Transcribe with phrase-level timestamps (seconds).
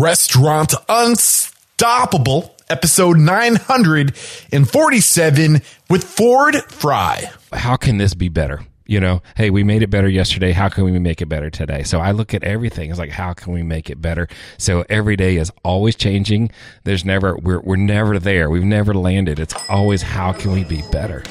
[0.00, 7.30] Restaurant Unstoppable, episode 947 with Ford Fry.
[7.52, 8.64] How can this be better?
[8.86, 10.52] You know, hey, we made it better yesterday.
[10.52, 11.82] How can we make it better today?
[11.82, 12.88] So I look at everything.
[12.88, 14.26] It's like, how can we make it better?
[14.56, 16.50] So every day is always changing.
[16.84, 18.48] There's never, we're, we're never there.
[18.48, 19.38] We've never landed.
[19.38, 21.22] It's always, how can we be better?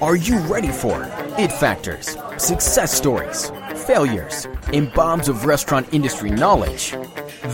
[0.00, 1.06] Are you ready for
[1.38, 3.52] it factors, success stories,
[3.88, 6.94] failures, and bombs of restaurant industry knowledge?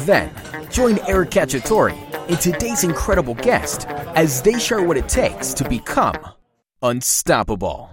[0.05, 0.31] Then
[0.69, 1.93] join Eric Cacciatore
[2.29, 6.17] and today's incredible guest as they share what it takes to become
[6.83, 7.89] unstoppable.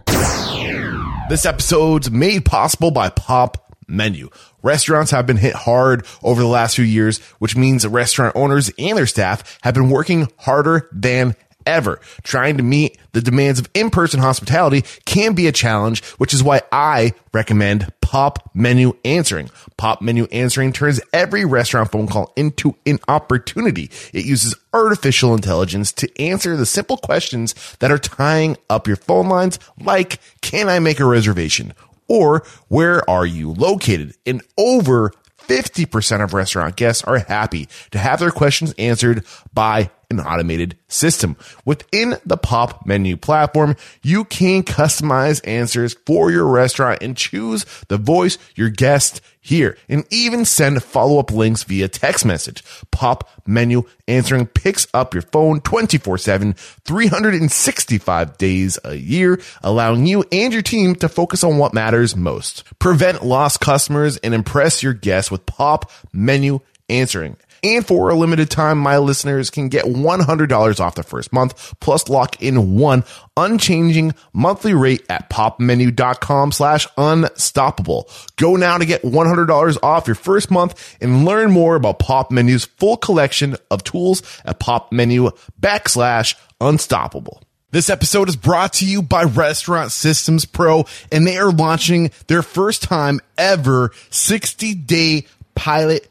[1.30, 4.30] This episode's made possible by Pop Menu.
[4.64, 8.98] Restaurants have been hit hard over the last few years, which means restaurant owners and
[8.98, 12.00] their staff have been working harder than ever.
[12.24, 16.62] Trying to meet the demands of in-person hospitality can be a challenge, which is why
[16.72, 19.50] I recommend Pop Menu Answering.
[19.78, 23.90] Pop Menu Answering turns every restaurant phone call into an opportunity.
[24.14, 29.30] It uses artificial intelligence to answer the simple questions that are tying up your phone
[29.30, 31.73] lines, like, can I make a reservation?
[32.08, 34.16] Or where are you located?
[34.25, 35.14] And over
[35.48, 41.36] 50% of restaurant guests are happy to have their questions answered by an automated system.
[41.66, 47.98] Within the pop menu platform, you can customize answers for your restaurant and choose the
[47.98, 52.64] voice your guests hear and even send follow up links via text message.
[52.92, 60.23] Pop menu answering picks up your phone 24 7, 365 days a year, allowing you
[60.31, 62.64] and your team to focus on what matters most.
[62.80, 67.38] Prevent lost customers and impress your guests with pop menu answering.
[67.64, 72.09] And for a limited time, my listeners can get $100 off the first month, plus
[72.09, 73.03] lock in one
[73.38, 78.09] unchanging monthly rate at popmenu.com slash unstoppable.
[78.36, 82.66] Go now to get $100 off your first month and learn more about Pop Menu's
[82.66, 87.44] full collection of tools at popmenu backslash unstoppable.
[87.72, 92.41] This episode is brought to you by Restaurant Systems Pro, and they are launching their
[92.41, 95.25] first time ever 60 day
[95.56, 96.10] pilot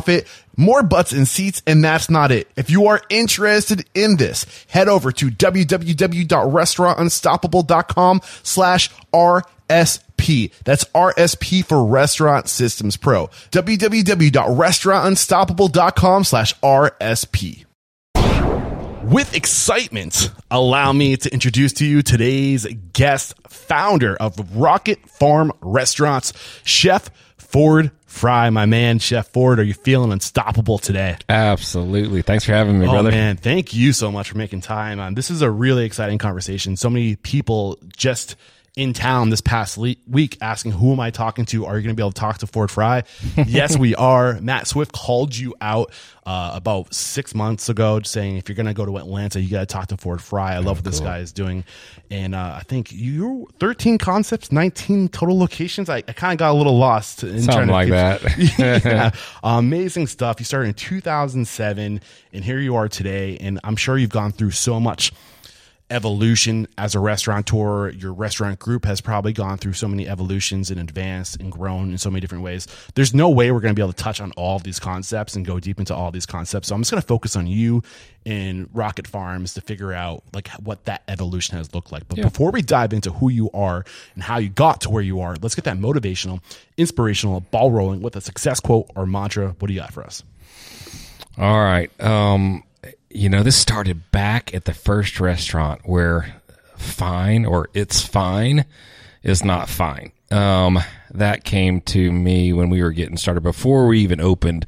[0.55, 2.49] more butts and seats, and that's not it.
[2.55, 10.51] If you are interested in this, head over to www.restaurantunstoppable.com slash RSP.
[10.63, 13.27] That's RSP for Restaurant Systems Pro.
[13.51, 17.65] www.restaurantunstoppable.com slash RSP.
[19.03, 26.33] With excitement, allow me to introduce to you today's guest, founder of Rocket Farm Restaurants,
[26.63, 29.57] Chef Ford Fry, my man, Chef Ford.
[29.59, 31.17] Are you feeling unstoppable today?
[31.29, 32.21] Absolutely.
[32.21, 33.09] Thanks for having me, Oh brother.
[33.09, 34.99] man, thank you so much for making time.
[34.99, 36.75] Um, this is a really exciting conversation.
[36.75, 38.35] So many people just
[38.75, 41.65] in town this past le- week asking, "Who am I talking to?
[41.65, 43.03] Are you going to be able to talk to Ford Fry?"
[43.47, 44.39] yes, we are.
[44.41, 45.91] Matt Swift called you out
[46.25, 49.61] uh, about six months ago, saying if you're going to go to Atlanta, you got
[49.61, 50.53] to talk to Ford Fry.
[50.53, 51.63] I love what this guy is doing,
[52.09, 55.89] and uh, I think you 13 concepts, 19 total locations.
[55.89, 58.57] I, I kind of got a little lost in Something trying to like that.
[58.85, 59.11] yeah.
[59.43, 60.39] Amazing stuff.
[60.39, 62.01] You started in 2007
[62.33, 63.37] and here you are today.
[63.37, 65.11] And I'm sure you've gone through so much
[65.91, 67.89] evolution as a restaurateur.
[67.89, 71.97] Your restaurant group has probably gone through so many evolutions and advanced and grown in
[71.97, 72.67] so many different ways.
[72.95, 75.35] There's no way we're going to be able to touch on all of these concepts
[75.35, 76.69] and go deep into all these concepts.
[76.69, 77.83] So I'm just going to focus on you
[78.25, 82.07] and Rocket Farms to figure out like what that evolution has looked like.
[82.07, 83.83] But before we dive into who you are
[84.15, 86.41] and how you got to where you are, let's get that motivational,
[86.77, 89.55] inspirational ball rolling with a success quote or mantra.
[89.59, 90.23] What do you got for us?
[91.37, 91.89] All right.
[92.01, 92.63] Um,
[93.13, 96.41] you know, this started back at the first restaurant where
[96.77, 98.65] fine or it's fine
[99.23, 100.11] is not fine.
[100.31, 100.79] Um,
[101.13, 104.65] that came to me when we were getting started before we even opened.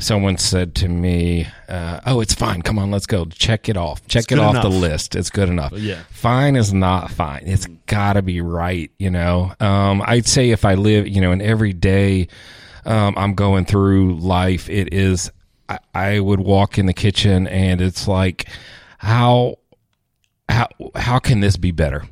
[0.00, 2.62] Someone said to me, uh, "Oh, it's fine.
[2.62, 3.24] Come on, let's go.
[3.24, 4.06] Check it off.
[4.06, 5.16] Check it off the list.
[5.16, 5.72] It's good enough.
[5.72, 6.02] Yeah.
[6.10, 7.42] fine is not fine.
[7.46, 8.92] It's got to be right.
[8.98, 9.52] You know.
[9.58, 12.28] Um, I'd say if I live, you know, in every day,
[12.84, 14.68] um, I'm going through life.
[14.68, 15.32] It is.
[15.68, 18.48] I, I would walk in the kitchen and it's like,
[18.98, 19.58] how,
[20.48, 22.04] how, how can this be better?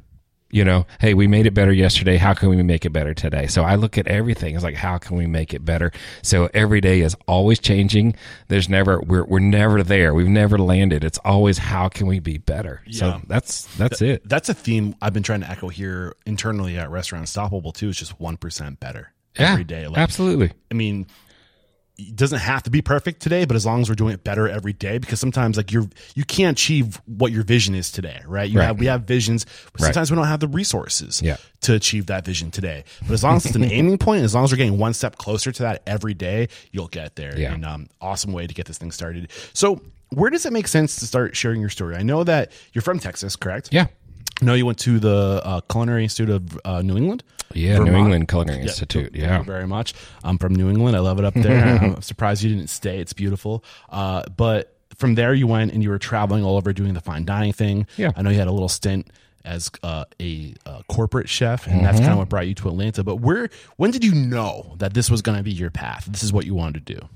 [0.50, 2.17] you know, hey, we made it better yesterday.
[2.17, 3.47] How can we make it better today?
[3.47, 5.93] So I look at everything It's like, how can we make it better?
[6.23, 8.14] So every day is always changing.
[8.49, 10.14] There's never, we're, we're never there.
[10.14, 11.02] We've never landed.
[11.05, 12.81] It's always, how can we be better?
[12.87, 12.99] Yeah.
[12.99, 14.26] So that's, that's it.
[14.26, 17.88] That's a theme I've been trying to echo here internally at Restaurant Unstoppable too.
[17.88, 19.88] It's just one percent better Yeah, every day.
[19.88, 20.52] Like, absolutely.
[20.70, 21.06] I mean,
[21.98, 24.46] it doesn't have to be perfect today, but as long as we're doing it better
[24.48, 28.50] every day, because sometimes like you're you can't achieve what your vision is today, right?
[28.50, 28.66] You Right.
[28.66, 29.87] have we have visions, but Right.
[29.87, 31.37] sometimes we don't have the resources Yeah.
[31.62, 32.84] to achieve that vision today.
[33.06, 35.16] But as long as it's an aiming point, as long as we're getting one step
[35.16, 37.38] closer to that every day, you'll get there.
[37.38, 37.54] Yeah.
[37.54, 39.31] And um, awesome way to get this thing started.
[39.54, 41.96] So where does it make sense to start sharing your story?
[41.96, 43.70] I know that you're from Texas, correct?
[43.72, 43.87] Yeah.
[44.42, 47.22] Know you went to the uh, Culinary Institute of uh, New England.
[47.56, 47.79] Yeah.
[47.79, 49.12] New England Culinary Institute.
[49.12, 49.38] Thank Yeah.
[49.38, 49.94] you very much.
[50.23, 50.97] I'm from New England.
[50.97, 51.64] I love it up there.
[51.82, 52.99] I'm surprised you didn't stay.
[53.00, 53.64] It's beautiful.
[53.88, 57.25] Uh, but from there, you went and you were traveling all over doing the fine
[57.25, 57.87] dining thing.
[57.97, 58.12] Yeah.
[58.17, 59.08] I know you had a little stint
[59.44, 62.05] as uh, a uh, corporate chef, and that's Mm-hmm.
[62.05, 63.05] kind of what brought you to Atlanta.
[63.05, 66.06] But where, when did you know that this was going to be your path?
[66.06, 67.09] This is what you wanted to do.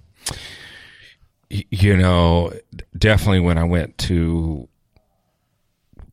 [1.71, 2.53] You know,
[2.97, 4.69] definitely when I went to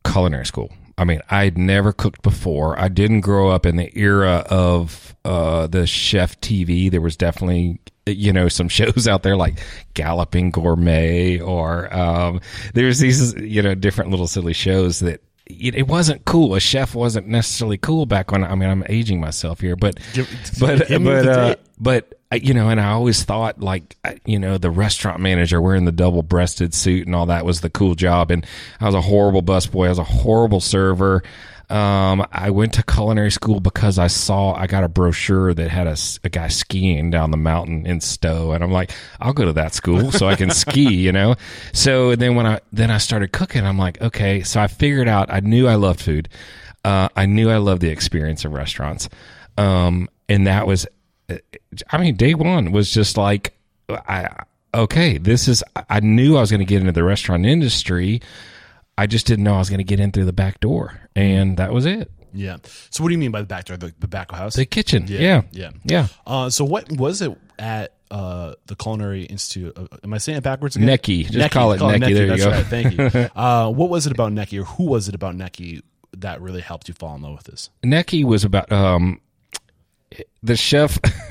[0.04, 0.72] culinary school.
[0.98, 2.78] I mean, I'd never cooked before.
[2.78, 6.90] I didn't grow up in the era of uh, the chef TV.
[6.90, 9.60] There was definitely, you know, some shows out there like
[9.94, 12.40] Galloping Gourmet, or um,
[12.74, 16.54] there's these, you know, different little silly shows that it, it wasn't cool.
[16.54, 18.44] A chef wasn't necessarily cool back when.
[18.44, 20.28] I mean, I'm aging myself here, but Give-
[20.60, 23.96] but give but uh, but you know, and I always thought like
[24.26, 27.70] you know the restaurant manager wearing the double breasted suit and all that was the
[27.70, 28.44] cool job, and
[28.80, 29.86] I was a horrible busboy.
[29.86, 31.22] I was a horrible server.
[31.70, 35.86] Um, I went to culinary school because I saw I got a brochure that had
[35.86, 39.74] a guy skiing down the mountain in Stowe, and I'm like, I'll go to that
[39.74, 41.36] school so I can ski, you know.
[41.72, 44.42] So then when I then I started cooking, I'm like, okay.
[44.42, 46.28] So I figured out I knew I loved food.
[46.84, 49.08] Uh, I knew I loved the experience of restaurants,
[49.58, 50.86] um, and that was
[51.90, 53.54] I mean, day one was just like,
[53.88, 54.28] I
[54.74, 55.62] okay, this is.
[55.88, 58.20] I knew I was going to get into the restaurant industry.
[58.98, 61.56] I just didn't know I was going to get in through the back door, and
[61.56, 62.10] that was it.
[62.34, 62.56] Yeah.
[62.90, 63.76] So what do you mean by the back door?
[63.76, 64.56] The, the back of house?
[64.56, 65.70] The kitchen, Yeah, yeah, yeah.
[65.84, 66.06] yeah.
[66.26, 69.72] Uh, so what was it at uh, the Culinary Institute?
[69.78, 70.88] Uh, am I saying it backwards again?
[70.88, 71.30] NECI.
[71.30, 72.00] Just call it NECI.
[72.14, 72.50] There you go.
[72.50, 72.66] right.
[72.66, 73.30] Thank you.
[73.40, 75.80] uh, what was it about NECI, or who was it about NECI
[76.16, 77.70] that really helped you fall in love with this?
[77.84, 79.20] NECI was about um,
[80.42, 80.98] the chef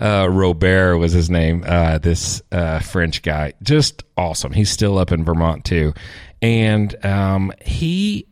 [0.00, 1.64] uh, Robert was his name.
[1.66, 4.52] Uh, this uh, French guy, just awesome.
[4.52, 5.94] He's still up in Vermont too,
[6.42, 8.26] and um, he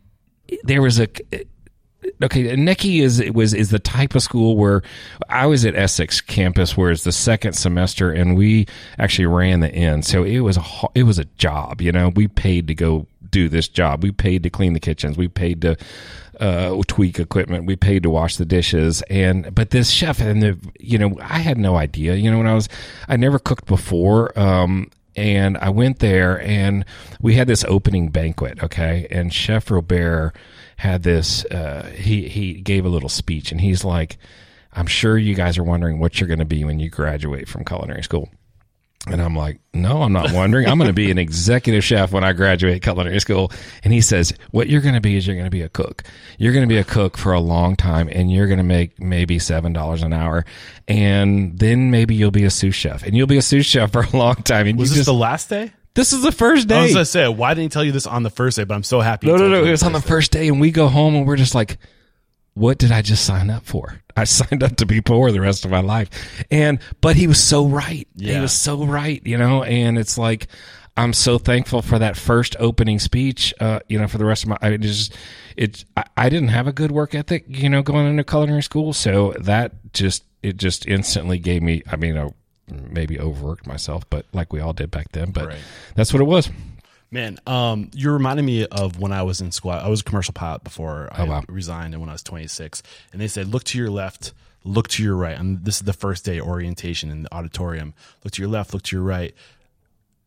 [0.65, 1.09] there was a
[2.23, 2.57] okay.
[2.57, 4.83] NECI is was is the type of school where
[5.29, 8.67] I was at Essex campus, where it's the second semester, and we
[8.99, 10.65] actually ran the inn, so it was a
[10.95, 11.81] it was a job.
[11.81, 14.03] You know, we paid to go do this job.
[14.03, 15.17] We paid to clean the kitchens.
[15.17, 15.77] We paid to
[16.41, 17.67] uh, tweak equipment.
[17.67, 19.03] We paid to wash the dishes.
[19.11, 22.15] And but this chef and the you know I had no idea.
[22.15, 22.69] You know when I was
[23.09, 24.39] I never cooked before.
[24.39, 26.85] Um, and I went there and
[27.21, 28.63] we had this opening banquet.
[28.63, 30.33] Okay, and Chef Robert
[30.77, 31.45] had this.
[31.47, 34.17] Uh, he he gave a little speech and he's like,
[34.73, 37.65] "I'm sure you guys are wondering what you're going to be when you graduate from
[37.65, 38.29] culinary school."
[39.07, 40.67] And I'm like, no, I'm not wondering.
[40.67, 43.51] I'm going to be an executive chef when I graduate culinary school.
[43.85, 46.03] And he says, what you're going to be is you're going to be a cook.
[46.37, 49.01] You're going to be a cook for a long time and you're going to make
[49.01, 50.45] maybe $7 an hour.
[50.89, 54.03] And then maybe you'll be a sous chef and you'll be a sous chef for
[54.03, 54.67] a long time.
[54.67, 55.73] And Was this just, the last day?
[55.95, 56.95] this is the first I was day.
[56.95, 58.65] gonna say, why didn't he tell you this on the first day?
[58.65, 59.27] But I'm so happy.
[59.29, 59.65] No, no, no.
[59.65, 61.79] It was on the first day, and we go home, and we're just like,
[62.55, 64.01] "What did I just sign up for?
[64.19, 66.09] I signed up to be poor the rest of my life."
[66.51, 68.07] And but he was so right.
[68.19, 69.63] He was so right, you know.
[69.63, 70.49] And it's like
[70.97, 73.55] I'm so thankful for that first opening speech.
[73.61, 75.15] Uh, you know, for the rest of my, I just
[75.57, 75.85] it.
[75.97, 79.33] I, I didn't have a good work ethic, you know, going into culinary school, so
[79.41, 81.83] that just it just instantly gave me.
[81.91, 82.31] I mean, I
[82.71, 85.31] maybe overworked myself, but like we all did back then.
[85.31, 85.59] But Right.
[85.95, 86.51] that's what it was.
[87.11, 89.71] Man, um, you're reminding me of when I was in school.
[89.71, 91.43] I was a commercial pilot before I Oh, wow.
[91.49, 95.03] resigned, and when I was 26, and they said, "Look to your left, look to
[95.03, 97.95] your right." And this is the first day orientation in the auditorium.
[98.25, 99.35] Look to your left, look to your right.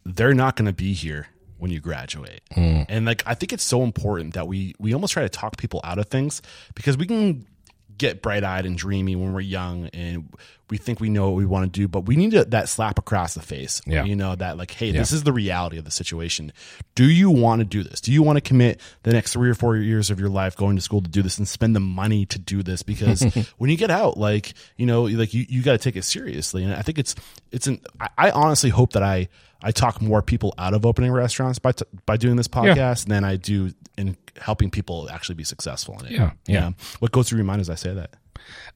[0.05, 1.27] They're not going to be here
[1.59, 5.21] when you graduate, and like I think it's so important that we we almost try
[5.21, 6.41] to talk people out of things
[6.73, 7.45] because we can
[8.01, 10.27] get bright eyed and dreamy when we're young and
[10.71, 12.97] we think we know what we want to do, but we need to, that slap
[12.97, 13.81] across the face.
[13.85, 14.05] Yeah.
[14.05, 16.51] You know, that like, hey, this is the reality of the situation.
[16.95, 18.01] Do you want to do this?
[18.01, 20.77] Do you want to commit the next three or four years of your life going
[20.77, 22.81] to school to do this and spend the money to do this?
[22.81, 23.21] Because
[23.57, 26.63] when you get out, like, you know, like you, you got to take it seriously.
[26.63, 27.15] And I think it's,
[27.51, 29.27] it's an, I, I honestly hope that I,
[29.63, 33.23] I talk more people out of opening restaurants by, t- by doing this podcast than
[33.23, 36.11] I do in helping people actually be successful in it.
[36.13, 36.71] Yeah, You yeah.
[36.99, 38.11] What goes through your mind as I say that?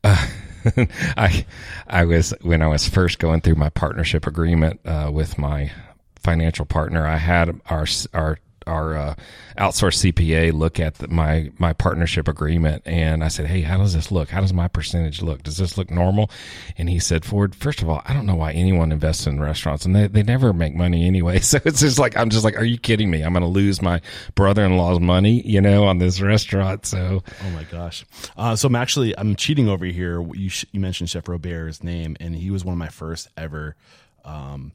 [1.17, 1.45] I
[1.87, 5.71] I was when I was first going through my partnership agreement uh, with my
[6.19, 7.07] financial partner.
[7.07, 9.15] I had our our our uh,
[9.57, 13.93] outsourced CPA look at the, my my partnership agreement, and I said, "Hey, how does
[13.93, 14.29] this look?
[14.29, 15.43] How does my percentage look?
[15.43, 16.29] Does this look normal?"
[16.77, 19.85] And he said, "Ford, first of all, I don't know why anyone invests in restaurants,
[19.85, 21.39] and they they never make money anyway.
[21.45, 23.21] So it's just like I'm just like, are you kidding me?
[23.21, 24.01] I'm going to lose my
[24.33, 26.85] brother-in-law's money, you know, on this restaurant.
[26.87, 28.03] So Oh my gosh!
[28.35, 30.21] Uh, so I'm actually I'm cheating over here.
[30.33, 33.75] You sh- you mentioned Chef Robert's name, and he was one of my first ever
[34.23, 34.71] um,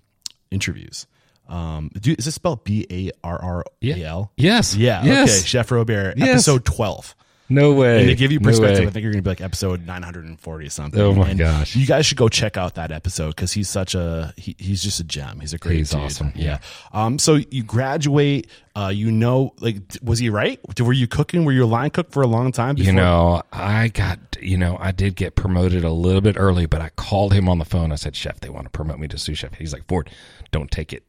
[0.50, 1.06] interviews.
[1.50, 4.32] Um, do, is this spelled B A R R A L?
[4.36, 5.02] yes, Yeah.
[5.04, 5.38] yes.
[5.40, 5.46] Okay.
[5.46, 6.28] Chef Robert, Yes.
[6.28, 7.14] episode twelve.
[7.52, 7.98] no way.
[7.98, 8.86] And to give you perspective, way.
[8.86, 11.00] I think you're gonna be like episode 940 something.
[11.00, 11.74] Oh my And gosh.
[11.74, 15.00] You guys should go check out that episode because he's such a he, he's just
[15.00, 15.40] a gem.
[15.40, 15.98] He's a great He's dude.
[16.00, 16.58] awesome, Yeah.
[16.92, 17.18] Um.
[17.18, 18.46] So you graduate.
[18.76, 18.92] Uh.
[18.94, 20.60] You know, like, was he right?
[20.80, 21.44] Were you cooking?
[21.44, 22.78] Were you a line cook for a long time?
[22.78, 26.80] You know, I got, you know, I did get promoted a little bit early, but
[26.80, 27.90] I called him on the phone.
[27.90, 29.54] I said, Chef, they want to promote me to sous chef.
[29.54, 30.08] He's like, Ford,
[30.52, 31.02] don't take it.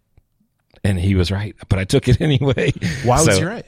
[0.84, 2.74] And he was right, but I took it anyway.
[3.04, 3.66] Why was So, he right?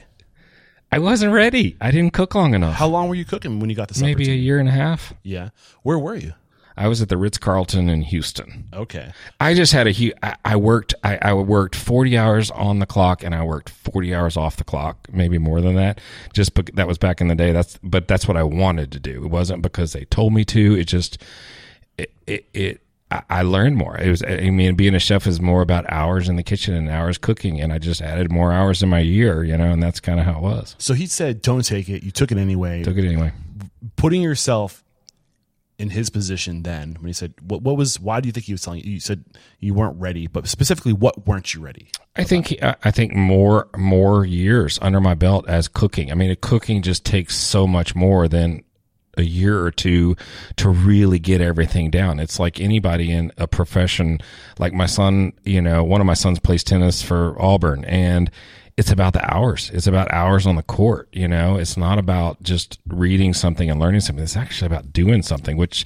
[0.90, 1.76] I wasn't ready.
[1.80, 2.74] I didn't cook long enough.
[2.76, 4.02] How long were you cooking when you got the this?
[4.02, 5.12] Maybe a year and a half.
[5.22, 5.50] Yeah.
[5.82, 6.34] Where were you?
[6.76, 8.68] I was at the Ritz Carlton in Houston.
[8.72, 9.12] Okay.
[9.38, 10.14] I just had a huge.
[10.44, 10.92] I, worked.
[11.04, 14.64] I, I worked forty hours on the clock, and I worked forty hours off the
[14.64, 16.00] clock, maybe more than that.
[16.32, 17.52] Just bec- that was back in the day.
[17.52, 19.24] That's but that's what I wanted to do.
[19.24, 20.74] It wasn't because they told me to.
[20.76, 21.22] It just
[21.96, 22.46] it it.
[22.52, 22.80] it
[23.14, 23.96] I- I learned more.
[23.98, 26.88] It was, I mean, being a chef is more about hours in the kitchen and
[26.88, 30.00] hours cooking, and I just added more hours in my year, you know, and that's
[30.00, 30.74] kind of how it was.
[30.78, 32.82] So he said, "Don't take it." You took it anyway.
[32.82, 33.32] Took it anyway.
[33.96, 34.82] Putting yourself
[35.78, 37.62] in his position then, when he said, "What?
[37.62, 37.98] What was?
[38.00, 39.24] Why do you think he was telling you?" You said
[39.60, 41.88] you weren't ready, but specifically, what weren't you ready?
[42.16, 46.10] I think I I think more more years under my belt as cooking.
[46.10, 48.62] I mean, cooking just takes so much more than
[49.16, 50.16] a year or two
[50.56, 52.18] to really get everything down.
[52.20, 54.20] It's like anybody in a profession.
[54.58, 58.30] Like my son, you know, one of my sons plays tennis for Auburn, and
[58.76, 59.70] it's about the hours.
[59.72, 61.08] It's about hours on the court.
[61.12, 64.22] You know, it's not about just reading something and learning something.
[64.22, 65.84] It's actually about doing something, which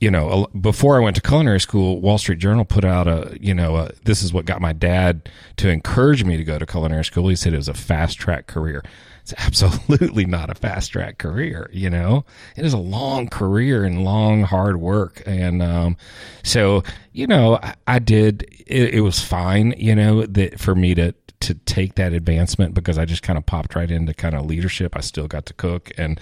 [0.00, 3.52] you know, before I went to culinary school, Wall Street Journal put out a, you
[3.52, 7.04] know, a, this is what got my dad to encourage me to go to culinary
[7.04, 7.28] school.
[7.28, 8.82] He said it was a fast track career.
[9.30, 11.70] It's absolutely not a fast track career.
[11.72, 12.24] You know,
[12.56, 15.22] it is a long career and long hard work.
[15.26, 15.96] And, um,
[16.42, 16.82] so,
[17.12, 21.14] you know, I, I did, it, it was fine, you know, that for me to,
[21.40, 24.96] to take that advancement because I just kind of popped right into kind of leadership.
[24.96, 26.20] I still got to cook and,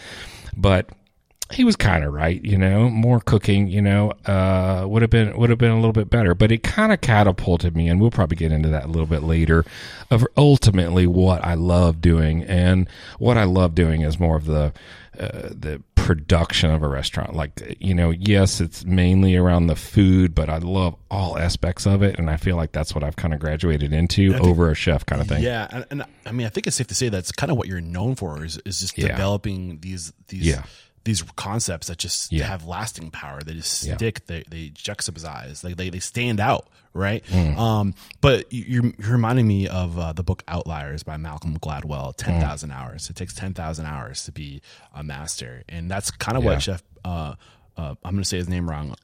[0.56, 0.90] but
[1.52, 5.34] he was kind of right, you know, more cooking, you know, uh, would have been,
[5.38, 7.88] would have been a little bit better, but it kind of catapulted me.
[7.88, 9.64] And we'll probably get into that a little bit later
[10.10, 12.42] of ultimately what I love doing.
[12.44, 12.86] And
[13.18, 14.74] what I love doing is more of the,
[15.18, 17.34] uh, the production of a restaurant.
[17.34, 22.02] Like, you know, yes, it's mainly around the food, but I love all aspects of
[22.02, 22.18] it.
[22.18, 25.22] And I feel like that's what I've kind of graduated into over a chef kind
[25.22, 25.42] of thing.
[25.42, 27.68] Yeah, and, and I mean, I think it's safe to say that's kind of what
[27.68, 29.08] you're known for is, is just Yeah.
[29.08, 30.62] developing these these Yeah.
[31.08, 32.44] These concepts that just Yeah.
[32.46, 33.40] have lasting power.
[33.42, 33.96] They just Yeah.
[33.96, 34.26] stick.
[34.26, 35.64] They they juxtapose.
[35.64, 37.24] Like they they stand out, right?
[37.26, 37.56] Mm.
[37.56, 42.10] Um, but you- you're, you're reminding me of uh, the book Outliers by Malcolm Gladwell.
[42.12, 42.16] Mm.
[42.16, 43.08] Ten thousand hours.
[43.08, 44.60] It takes ten thousand hours to be
[44.94, 46.50] a master, and that's kind of Yeah.
[46.50, 46.82] what Chef.
[47.04, 47.34] Uh,
[47.78, 48.94] uh, I'm going to say his name wrong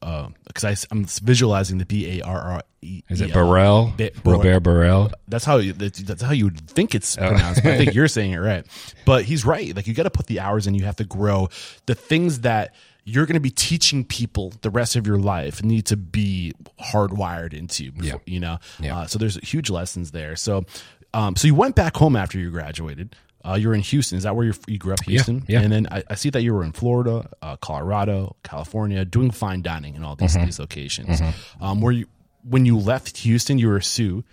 [0.46, 3.02] because I I'm visualizing the B A R R E.
[3.08, 3.94] Is it Burrell?
[3.96, 5.12] Ba- Robert Burrell?
[5.28, 7.62] that's how you, that's how you would think it's pronounced.
[7.62, 8.66] but I think you're saying it right.
[9.06, 9.74] But he's right.
[9.74, 10.74] Like you got to put the hours in.
[10.74, 11.48] You have to grow.
[11.86, 15.86] The things that you're going to be teaching people the rest of your life need
[15.86, 17.84] to be hardwired into.
[17.84, 18.32] you Before, Yeah.
[18.32, 18.58] You know.
[18.80, 18.98] Yeah.
[18.98, 20.36] Uh, so there's huge lessons there.
[20.36, 20.64] So,
[21.12, 23.14] um, so you went back home after you graduated.
[23.46, 24.16] Uh, you're in Houston.
[24.16, 25.02] Is that where you grew up?
[25.04, 25.44] Houston.
[25.48, 25.58] yeah.
[25.58, 25.64] yeah.
[25.64, 29.60] And then I, I see that you were in Florida, uh, Colorado, California, doing fine
[29.62, 30.46] dining in all these Mm-hmm.
[30.46, 31.20] these locations.
[31.60, 32.06] Um, were you
[32.42, 33.58] when you left Houston?
[33.58, 34.24] You were a sous.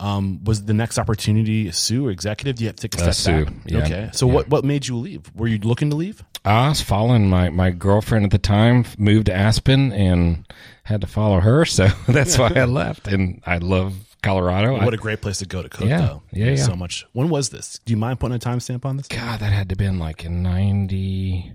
[0.00, 2.56] Um, was the next opportunity a sous executive?
[2.56, 3.54] Do you have to take a step Uh, sous, back?
[3.66, 3.78] yeah.
[3.84, 4.10] Okay.
[4.12, 5.30] So what what made you leave?
[5.36, 6.24] Were you looking to leave?
[6.44, 10.44] I was following my, my girlfriend at the time, moved to Aspen and
[10.82, 11.64] had to follow her.
[11.74, 13.06] So that's why I left.
[13.08, 13.94] And I love
[14.24, 14.72] Colorado.
[14.84, 16.00] What a great place to go to cook, Yeah.
[16.00, 16.22] though.
[16.32, 16.56] Yeah, yeah.
[16.64, 17.06] So much.
[17.12, 17.78] When was this?
[17.84, 19.06] Do you mind putting a timestamp on this?
[19.08, 21.54] God, that had to been like in 94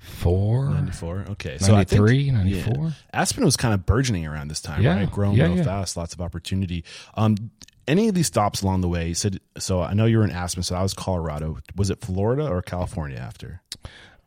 [0.00, 0.68] 94.
[0.70, 1.24] 94.
[1.30, 1.58] Okay.
[1.58, 2.84] So I think 93, 94?
[2.84, 2.90] yeah.
[3.12, 4.96] Aspen was kind of burgeoning around this time, Yeah.
[4.96, 5.10] right?
[5.10, 5.62] Growing Yeah, real yeah.
[5.64, 6.84] fast, lots of opportunity.
[7.14, 7.50] Um,
[7.88, 10.30] any of these stops along the way, you said, so I know you were in
[10.30, 11.58] Aspen, so that was Colorado.
[11.76, 13.62] Was it Florida or California after?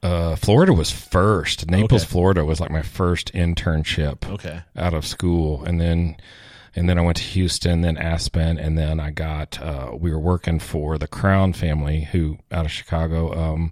[0.04, 1.70] Uh, Florida was first.
[1.70, 2.12] Naples, Okay.
[2.12, 4.62] Florida was like my first internship Okay.
[4.76, 6.18] out of school, and then
[6.76, 10.20] and then I went to Houston, then Aspen, and then I got uh, we were
[10.20, 13.34] working for the Crown family who out of Chicago.
[13.34, 13.72] Um,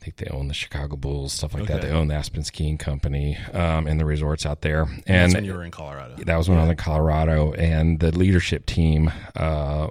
[0.00, 1.80] I think they own the Chicago Bulls, stuff like that.
[1.80, 4.86] They own the Aspen Skiing Company um, and the resorts out there.
[4.86, 6.16] That's And when you were in Colorado.
[6.24, 9.90] that was when I was in Colorado, and the leadership team, uh,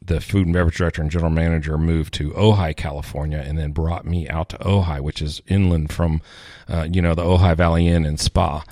[0.00, 4.06] the food and beverage director and general manager, moved to Ojai, California, and then brought
[4.06, 6.22] me out to Ojai, which is inland from,
[6.68, 8.64] uh, you know, the Ojai Valley Inn and Spa.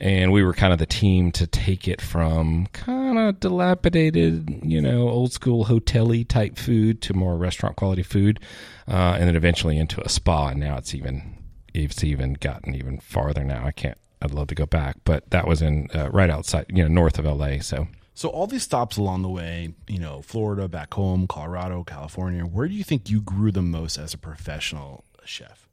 [0.00, 4.80] And we were kind of the team to take it from kind of dilapidated, you
[4.80, 8.40] know, old school hotel-y type food to more restaurant quality food,
[8.88, 10.48] uh, and then eventually into a spa.
[10.48, 11.36] And now it's even
[11.74, 13.64] it's even gotten even farther now.
[13.66, 13.98] I can't.
[14.22, 17.18] I'd love to go back, but that was in uh, right outside, you know, north
[17.18, 17.60] of LA.
[17.60, 22.42] So So all these stops along the way, you know, Florida, back home, Colorado, California,
[22.44, 25.69] where do you think you grew the most as a professional chef?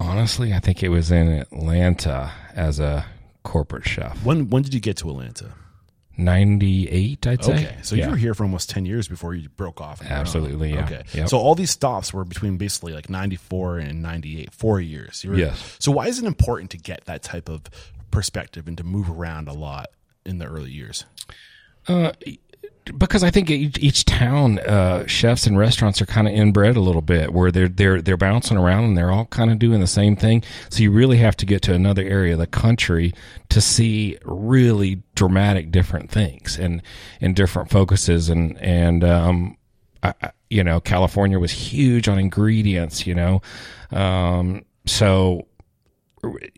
[0.00, 3.06] Honestly, I think it was in Atlanta as a
[3.42, 4.22] corporate chef.
[4.24, 5.52] When when did you get to Atlanta?
[6.18, 7.54] Ninety eight, I'd say.
[7.54, 8.06] Okay, so yeah.
[8.06, 10.00] you were here for almost ten years before you broke off.
[10.00, 10.20] on your own.
[10.22, 10.84] Absolutely, yeah.
[10.86, 11.28] Okay, Yep.
[11.28, 15.22] so all these stops were between basically like ninety four and ninety eight, four years.
[15.22, 15.76] You were- Yes.
[15.78, 17.64] So why is it important to get that type of
[18.10, 19.88] perspective and to move around a lot
[20.24, 21.04] in the early years?
[21.86, 22.12] Uh,
[22.98, 26.80] because I think each, each town uh, chefs and restaurants are kind of inbred a
[26.80, 29.86] little bit, where they're they're they're bouncing around and they're all kind of doing the
[29.86, 30.42] same thing.
[30.70, 33.12] So you really have to get to another area of the country
[33.48, 36.82] to see really dramatic different things and
[37.20, 39.56] and different focuses and and um,
[40.02, 40.14] I,
[40.50, 43.42] you know California was huge on ingredients, you know,
[43.90, 45.46] um, so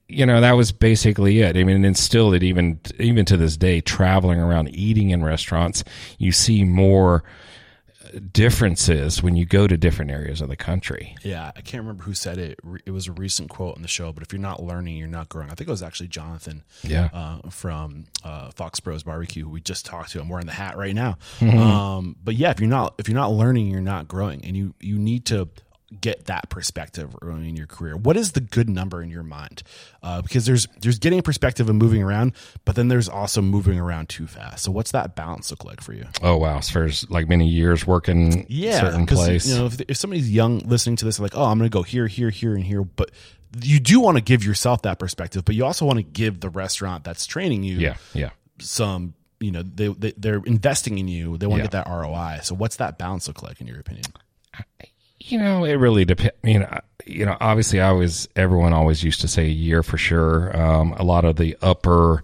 [0.09, 1.57] you know that was basically it.
[1.57, 5.85] I mean, and still, it even even to this day, traveling around eating in restaurants,
[6.19, 7.25] you see more
[8.33, 11.15] differences when you go to different areas of the country.
[11.23, 12.59] Yeah, I can't remember who said it.
[12.87, 15.29] It was a recent quote on the show, but if you're not learning, you're not
[15.29, 15.51] growing.
[15.51, 17.11] I think it was actually Jonathan Yeah.
[17.13, 20.21] uh, from uh, Fox Bros Barbecue, who we just talked to.
[20.21, 21.19] I'm wearing the hat right now.
[21.41, 21.59] Mm-hmm.
[21.59, 24.75] Um, but yeah, if you're not if you're not learning, you're not growing, and you
[24.81, 25.49] you need to
[26.01, 27.97] get that perspective early in your career.
[27.97, 29.63] What is the good number in your mind?
[30.03, 32.33] Uh, because there's there's getting perspective and moving around,
[32.67, 34.65] but then there's also moving around too fast.
[34.65, 36.07] So what's that balance look like for you?
[36.23, 36.59] Oh wow!
[36.59, 39.97] As far as like many years working yeah, certain 'cause, place, You know, if, if
[39.97, 42.63] somebody's young listening to this, like, oh, I'm going to go here, here, here, and
[42.65, 42.83] here.
[42.83, 43.11] But
[43.63, 46.51] you do want to give yourself that perspective, but you also want to give the
[46.51, 48.31] restaurant that's training you yeah, yeah.
[48.61, 49.15] some.
[49.41, 51.39] You know, they, they they're investing in you.
[51.39, 51.69] They want Yeah.
[51.69, 52.41] to get that ROI.
[52.43, 54.05] So, what's that balance look like in your opinion?
[55.29, 56.35] You know, it really depends.
[56.43, 56.67] I mean,
[57.07, 60.57] you know, obviously, I was everyone always used to say a year for sure.
[60.59, 62.23] Um, a lot of the upper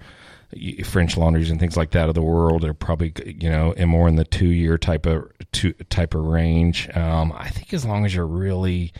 [0.85, 4.09] French laundries and things like that of the world are probably you know in more
[4.09, 6.89] in the two year type of two type of range.
[6.97, 8.93] Um, I think as long as you're really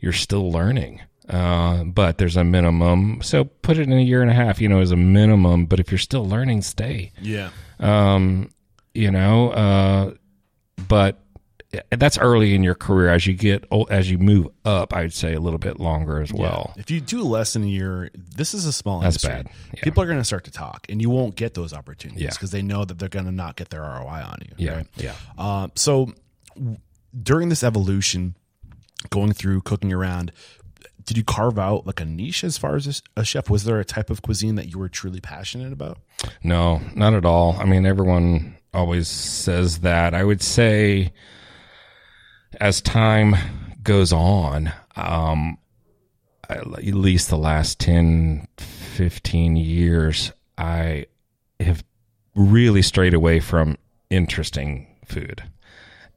[0.00, 1.02] you're still learning.
[1.28, 4.60] Uh, but there's a minimum, so put it in a year and a half.
[4.60, 5.66] You know, as a minimum.
[5.66, 8.50] But if you're still learning, stay Yeah, um,
[8.94, 10.14] you know, uh,
[10.88, 11.20] but
[11.90, 13.08] that's early in your career.
[13.10, 16.32] As you get old, as you move up, I'd say a little bit longer as
[16.32, 16.74] well.
[16.76, 19.44] If you do less than a year, this is a small That's industry.
[19.44, 19.54] bad.
[19.74, 19.84] Yeah.
[19.84, 22.30] People are going to start to talk, and you won't get those opportunities Yeah.
[22.30, 24.54] because they know that they're going to not get their ROI on you.
[24.56, 24.86] Yeah, right?
[24.96, 25.14] yeah.
[25.38, 26.12] Uh, so
[26.56, 26.78] w-
[27.22, 28.34] during this evolution,
[29.10, 30.32] going through cooking around,
[31.04, 33.48] did you carve out like a niche as far as a chef?
[33.48, 35.98] Was there a type of cuisine that you were truly passionate about?
[36.42, 37.56] No, not at all.
[37.58, 40.14] I mean, everyone always says that.
[40.14, 41.12] I would say,
[42.60, 43.34] as time
[43.82, 45.56] goes on, um,
[46.48, 51.06] at least the last 10, 15 years, I
[51.58, 51.84] have
[52.34, 53.78] really strayed away from
[54.10, 55.42] interesting food.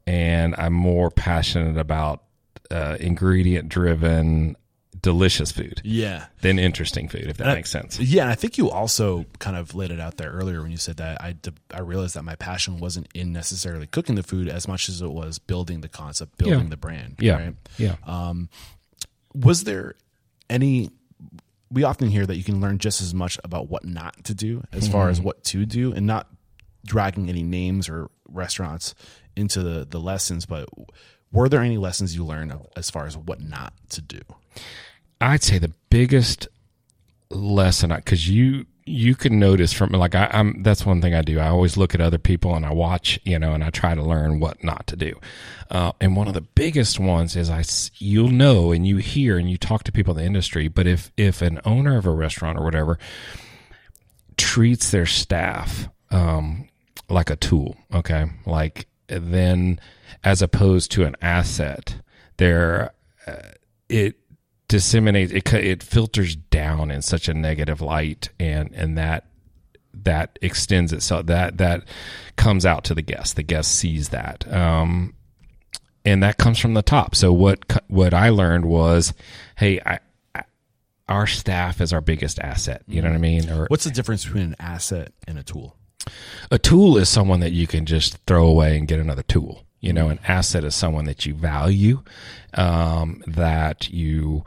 [0.06, 2.22] And I'm more passionate about
[2.70, 4.56] uh, ingredient driven,
[5.04, 6.26] delicious food Yeah.
[6.40, 8.00] than interesting food, if that Uh, makes sense.
[8.00, 10.76] Yeah, and I think you also kind of laid it out there earlier when you
[10.78, 11.20] said that.
[11.22, 11.36] I,
[11.72, 15.12] I realized that my passion wasn't in necessarily cooking the food as much as it
[15.12, 16.68] was building the concept, building Yeah.
[16.70, 17.16] the brand.
[17.20, 17.34] Yeah.
[17.36, 17.54] Right?
[17.78, 17.96] Yeah.
[19.34, 19.94] Was there
[20.48, 20.90] any?
[21.70, 24.62] We often hear that you can learn just as much about what not to do
[24.72, 25.10] as far Mm-hmm.
[25.10, 26.28] as what to do, and not
[26.86, 28.94] dragging any names or restaurants
[29.36, 30.46] into the the lessons.
[30.46, 30.68] But
[31.32, 34.20] were there any lessons you learned as far as what not to do?
[35.24, 36.48] I'd say the biggest
[37.30, 41.38] lesson because you you can notice from like I, I'm that's one thing I do.
[41.38, 44.02] I always look at other people and I watch, you know, and I try to
[44.02, 45.18] learn what not to do.
[45.70, 47.64] Uh, and one of the biggest ones is I
[47.96, 50.68] you'll know and you hear and you talk to people in the industry.
[50.68, 52.98] But if if an owner of a restaurant or whatever
[54.36, 56.68] treats their staff um,
[57.08, 59.80] like a tool, okay, like then
[60.22, 61.96] as opposed to an asset,
[62.36, 62.92] they're
[63.26, 63.52] uh,
[63.88, 64.16] it
[64.68, 69.26] disseminates it it filters down in such a negative light and and that
[69.92, 71.84] that extends itself that that
[72.36, 73.36] comes out to the guest.
[73.36, 74.50] The guest sees that.
[74.52, 75.14] Um
[76.06, 77.14] and that comes from the top.
[77.14, 79.12] So what what i learned was
[79.56, 80.00] hey I,
[80.34, 80.44] I
[81.08, 82.82] our staff is our biggest asset.
[82.86, 83.50] You know what i mean?
[83.50, 85.76] Or What's the difference between an asset and a tool?
[86.50, 89.64] a tool is someone that you can just throw away and get another tool.
[89.84, 92.02] You know, an asset is someone that you value,
[92.54, 94.44] um, that you,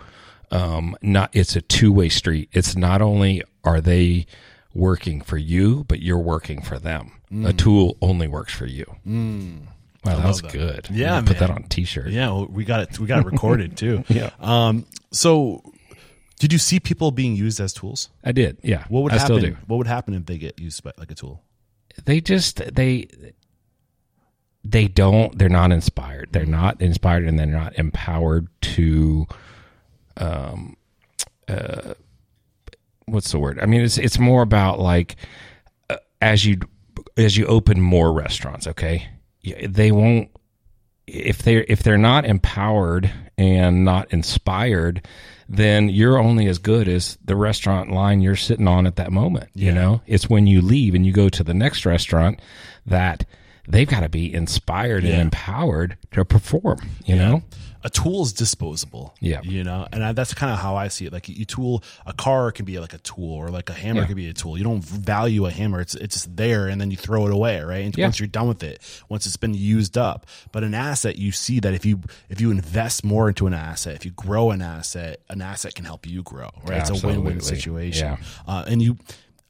[0.52, 2.50] um, not, it's a two way street.
[2.52, 4.26] It's not only are they
[4.74, 7.12] working for you, but you're working for them.
[7.46, 8.86] A tool only works for you.
[9.06, 10.54] Wow, that was that.
[10.54, 10.88] good.
[10.90, 12.08] Yeah, put that on a t-shirt.
[12.08, 12.98] Yeah, well, we got it.
[12.98, 14.06] We got it recorded too.
[14.08, 14.30] Yeah.
[14.40, 14.86] Um.
[15.12, 15.62] So,
[16.40, 18.10] did you see people being used as tools?
[18.24, 18.60] I did.
[18.64, 18.86] Yeah.
[18.88, 19.58] What would I happen?
[19.68, 21.44] What would happen if they get used by like a tool?
[22.06, 23.08] they just they
[24.72, 26.30] they don't they're not inspired.
[26.32, 29.28] They're not inspired and they're not empowered to
[30.18, 30.76] um
[31.48, 31.94] uh
[33.06, 33.60] what's the word?
[33.60, 35.16] I mean it's it's more about like
[35.90, 36.60] uh, as you
[37.16, 39.08] as you open more restaurants okay?
[39.44, 40.30] They won't
[41.06, 45.08] if they're if they're not empowered and not inspired
[45.50, 49.50] then you're only as good as the restaurant line you're sitting on at that moment
[49.54, 50.02] you know?
[50.08, 52.42] It's when you leave and you go to the next restaurant
[52.86, 53.26] that
[53.68, 57.44] they've got to be inspired and empowered to perform you know
[57.84, 59.14] A tool is disposable.
[59.22, 59.40] Yeah.
[59.44, 61.14] You know, and I, that's kind of how I see it.
[61.14, 64.08] Like you tool, a car can be like a tool, or like a hammer Yeah.
[64.08, 64.58] can be a tool.
[64.58, 67.62] You don't value a hammer; it's it's just there, and then you throw it away,
[67.62, 67.86] right?
[67.86, 68.08] And Yeah.
[68.08, 70.26] once you're done with it, once it's been used up.
[70.52, 73.96] But an asset, you see that if you if you invest more into an asset,
[73.96, 76.82] if you grow an asset, an asset can help you grow, right?
[76.82, 78.08] It's a win-win situation.
[78.08, 78.18] Yeah.
[78.48, 78.98] Uh, and you,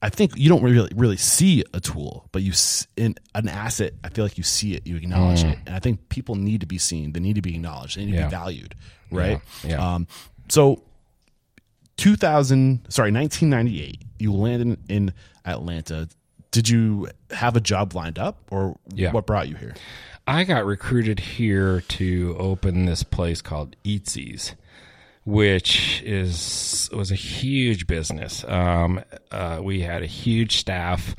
[0.01, 2.53] I think you don't really really see a tool, but you
[2.95, 3.93] in an asset.
[4.03, 6.67] I feel like you see it, you acknowledge it, and I think people need to
[6.67, 7.13] be seen.
[7.13, 7.97] They need to be acknowledged.
[7.97, 8.25] They need to Mm.
[8.25, 8.75] Be valued,
[9.11, 9.41] right?
[9.63, 9.95] Yeah, yeah.
[9.95, 10.07] Um,
[10.49, 10.83] so,
[11.97, 14.03] 2000, sorry, 1998.
[14.19, 15.13] You landed in
[15.45, 16.07] Atlanta.
[16.51, 19.11] Did you have a job lined up, or Yeah.
[19.11, 19.75] what brought you here?
[20.27, 24.53] I got recruited here to open this place called Eatzi's,
[25.27, 28.45] which is was a huge business.
[28.47, 31.15] Um, uh, we had a huge staff.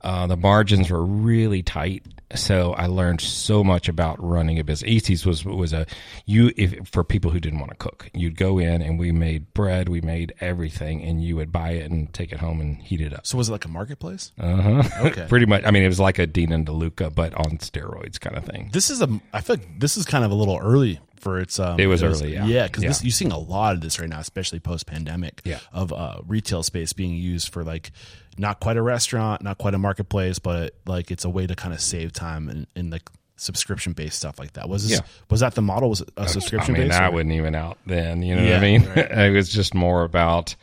[0.00, 4.88] Uh, the margins were really tight, so I learned so much about running a business.
[4.88, 5.86] Eatzi's was was a
[6.24, 8.08] you if for people who didn't want to cook.
[8.14, 11.90] You'd go in and we made bread, we made everything, and you would buy it
[11.90, 13.26] and take it home and heat it up.
[13.26, 14.30] So, was it like a marketplace?
[14.38, 14.82] Uh huh.
[15.06, 15.26] Okay.
[15.28, 15.64] Pretty much.
[15.64, 18.70] I mean, it was like a Dean and DeLuca, but on steroids, kind of thing.
[18.72, 19.20] This is a.
[19.32, 21.58] I feel like this is kind of a little early for its.
[21.58, 22.44] Um, It was early, yeah.
[22.44, 22.66] yeah.
[22.66, 22.92] Because Yeah.
[23.02, 25.40] you're seeing a lot of this right now, especially post pandemic.
[25.44, 25.60] Yeah.
[25.72, 27.92] Of uh, retail space being used for like
[28.36, 31.72] not quite a restaurant, not quite a marketplace, but like it's a way to kind
[31.72, 34.68] of save time and, and like subscription based stuff like that.
[34.68, 35.06] Was this, Yeah.
[35.30, 35.88] was that the model?
[35.90, 36.98] Was a subscription I mean, based?
[36.98, 38.22] that wasn't even out then.
[38.22, 38.84] You know Yeah, what I mean?
[38.86, 39.10] right.
[39.10, 40.54] it was just more about,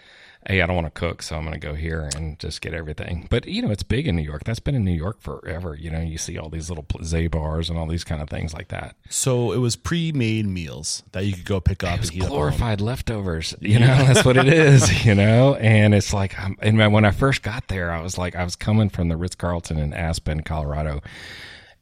[0.47, 2.73] hey, I don't want to cook, so I'm going to go here and just get
[2.73, 3.28] everything.
[3.30, 4.43] But you know, it's big in New York.
[4.45, 5.75] That's been in New York forever.
[5.75, 8.69] You know, you see all these little Zabar's and all these kind of things like
[8.69, 8.95] that.
[9.10, 12.28] So it was pre made meals that you could go pick up and heat up.
[12.28, 13.54] at glorified leftovers.
[13.60, 15.06] You know, that's what it is.
[15.06, 18.36] You know, and it's like, um, and when I first got there, I was like,
[18.36, 21.02] I was coming from the Ritz Carlton in Aspen, Colorado,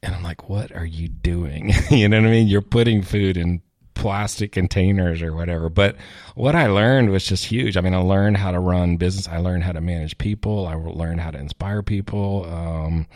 [0.01, 1.73] and I'm like, what are you doing?
[1.91, 2.47] you know what I mean?
[2.47, 3.61] You're putting food in
[3.97, 5.69] plastic containers or whatever.
[5.69, 5.95] But
[6.35, 7.75] what I learned was just huge.
[7.75, 9.27] I mean, I learned how to run business.
[9.27, 10.67] I learned how to manage people.
[10.67, 12.45] I learned how to inspire people.
[12.45, 13.07] Um,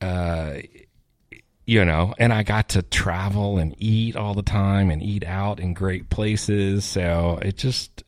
[0.00, 0.58] uh,
[1.66, 5.60] you know, and I got to travel and eat all the time and eat out
[5.60, 6.84] in great places.
[6.84, 8.04] So it just,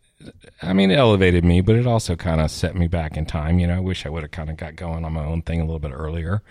[0.63, 3.59] I mean, it elevated me, but it also kind of set me back in time.
[3.59, 5.61] You know, I wish I would have kind of got going on my own thing
[5.61, 6.43] a little bit earlier.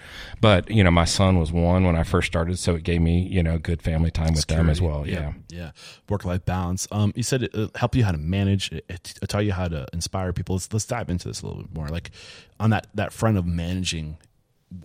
[0.42, 2.58] But, you know, my son was one when I first started.
[2.58, 5.08] So it gave me, you know, good family time with them as well.
[5.08, 5.34] Yeah.
[5.50, 5.72] yeah.
[6.10, 6.88] Work life balance.
[6.92, 8.72] Um, you said it, it helped you how to manage.
[8.72, 10.56] It, it, it taught you how to inspire people.
[10.56, 11.88] Let's let's dive into this a little bit more.
[11.90, 12.12] Like
[12.60, 14.18] on that that front of managing,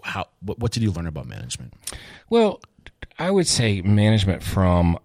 [0.03, 1.73] how what, what did you learn about management?
[2.29, 2.61] Well,
[3.18, 4.99] I would say management from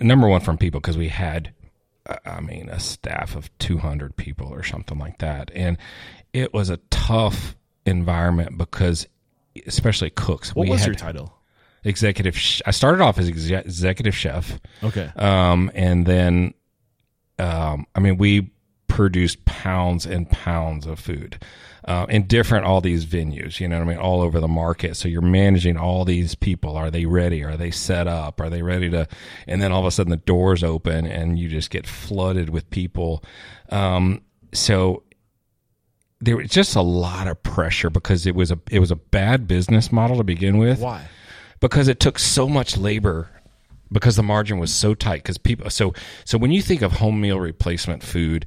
[0.00, 1.50] number one from people because we had, uh,
[2.24, 5.50] I mean, a staff of 200 people or something like that.
[5.54, 5.76] And
[6.32, 9.06] it was a tough environment because,
[9.66, 11.34] especially cooks, What we was had your title?
[11.84, 12.36] executive.
[12.36, 14.58] Sh- I started off as exe- executive chef.
[14.82, 15.10] Okay.
[15.16, 16.54] Um, and then,
[17.38, 18.50] um, I mean, we
[18.88, 21.42] produced pounds and pounds of food
[21.84, 23.60] uh, in different all these venues.
[23.60, 23.98] You know what I mean?
[23.98, 24.96] All over the market.
[24.96, 26.76] So you're managing all these people.
[26.76, 27.44] Are they ready?
[27.44, 28.40] Are they set up?
[28.40, 29.06] Are they ready to?
[29.46, 32.68] And then all of a sudden the doors open and you just get flooded with
[32.70, 33.22] people.
[33.70, 35.02] Um, so
[36.20, 39.46] there was just a lot of pressure because it was a it was a bad
[39.46, 40.80] business model to begin with.
[40.80, 41.06] Why?
[41.60, 43.30] Because it took so much labor
[43.90, 47.20] because the margin was so tight because people so so when you think of home
[47.20, 48.46] meal replacement food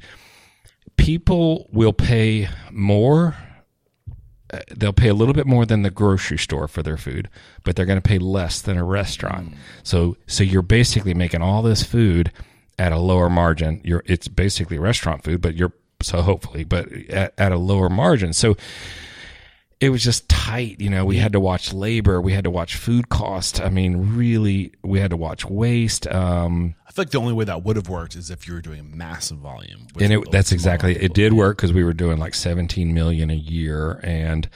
[0.97, 3.35] people will pay more
[4.53, 7.29] uh, they'll pay a little bit more than the grocery store for their food
[7.63, 9.53] but they're going to pay less than a restaurant.
[9.83, 12.31] So so you're basically making all this food
[12.77, 13.81] at a lower margin.
[13.83, 18.33] You're it's basically restaurant food but you're so hopefully but at, at a lower margin.
[18.33, 18.57] So
[19.81, 20.79] it was just tight.
[20.79, 23.59] You know, we had to watch labor, we had to watch food cost.
[23.59, 26.07] I mean, really, we had to watch waste.
[26.07, 28.61] Um, I feel like the only way that would have worked is if you were
[28.61, 29.87] doing massive volume.
[29.99, 31.13] and it, that's exactly it.
[31.13, 34.47] Did work because we were doing like 17 million a year, and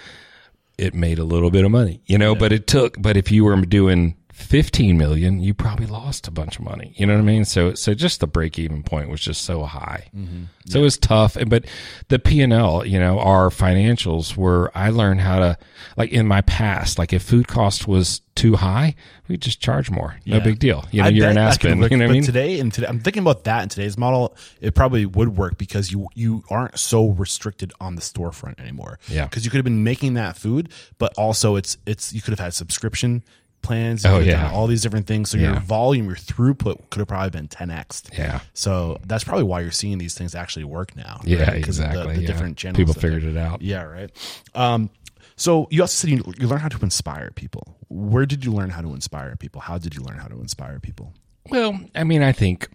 [0.77, 2.01] it made a little bit of money.
[2.05, 3.01] You know, but it took.
[3.01, 6.93] But if you were doing 15 million, you probably lost a bunch of money.
[6.97, 7.45] You know what I mean?
[7.45, 10.09] So, so just the break even point was just so high.
[10.13, 10.43] Mm-hmm.
[10.67, 11.37] So it was tough.
[11.47, 11.65] But
[12.09, 15.57] the P and L, you know, our financials were, I learned how to,
[15.95, 18.95] like in my past, like if food cost was too high,
[19.29, 20.17] we just charge more.
[20.25, 20.43] No Yeah.
[20.43, 20.83] big deal.
[20.91, 21.79] You know, I you're an Aspen.
[21.79, 22.23] work, You know what I mean?
[22.23, 24.35] Today and today, I'm thinking about that in today's model.
[24.59, 28.99] It probably would work because you you aren't so restricted on the storefront anymore.
[29.07, 29.23] Yeah.
[29.27, 30.67] because you could have been making that food,
[30.97, 33.23] but also it's it's you could have had subscription
[33.65, 34.03] plans.
[34.03, 34.43] you Oh, yeah.
[34.43, 35.29] done all these different things.
[35.29, 38.17] So your volume, your throughput could have probably been 10x.
[38.17, 38.39] Yeah.
[38.53, 41.21] So that's probably why you're seeing these things actually work now.
[41.23, 41.55] Yeah, right?
[41.55, 42.01] exactly.
[42.01, 42.27] The, the yeah.
[42.27, 42.77] different channels.
[42.77, 43.61] People figured it out.
[43.61, 44.11] Yeah, right.
[44.53, 44.89] Um,
[45.35, 47.75] so you also said you, you learn how to inspire people.
[47.89, 49.61] Where did you learn how to inspire people?
[49.61, 51.13] How did you learn how to inspire people?
[51.49, 52.69] Well, I mean, I think,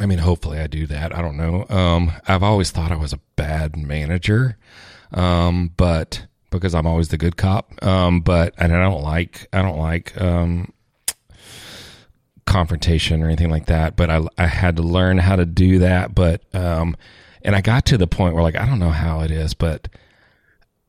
[0.00, 1.14] I mean, hopefully I do that.
[1.16, 1.66] I don't know.
[1.68, 4.58] Um, I've always thought I was a bad manager,
[5.12, 7.84] um, but because I'm always the good cop.
[7.84, 10.72] Um, but and I don't like, I don't like, um,
[12.46, 13.96] confrontation or anything like that.
[13.96, 16.14] But I, I had to learn how to do that.
[16.14, 16.96] But, um,
[17.42, 19.88] and I got to the point where like, I don't know how it is, but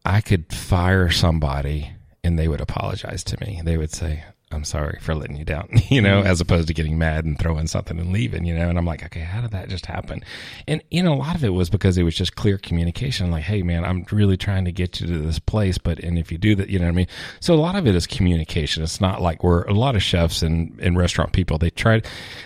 [0.05, 1.91] I could fire somebody
[2.23, 3.61] and they would apologize to me.
[3.63, 6.27] They would say, I'm sorry for letting you down, you know, mm-hmm.
[6.27, 8.67] as opposed to getting mad and throwing something and leaving, you know.
[8.67, 10.23] And I'm like, okay, how did that just happen?
[10.67, 13.43] And, you know, a lot of it was because it was just clear communication like,
[13.43, 15.77] hey, man, I'm really trying to get you to this place.
[15.77, 17.07] But, and if you do that, you know what I mean?
[17.39, 18.81] So a lot of it is communication.
[18.81, 22.01] It's not like we're a lot of chefs and, and restaurant people, they try,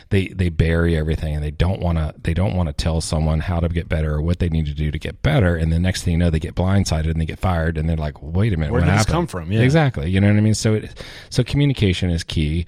[0.10, 3.40] they, they bury everything and they don't want to, they don't want to tell someone
[3.40, 5.56] how to get better or what they need to do to get better.
[5.56, 7.96] And the next thing you know, they get blindsided and they get fired and they're
[7.96, 9.14] like, wait a minute, Where did this happened?
[9.14, 9.52] come from?
[9.54, 9.62] Yeah.
[9.62, 10.10] Exactly.
[10.10, 10.54] You know what I mean?
[10.54, 12.66] So it, so communication is key.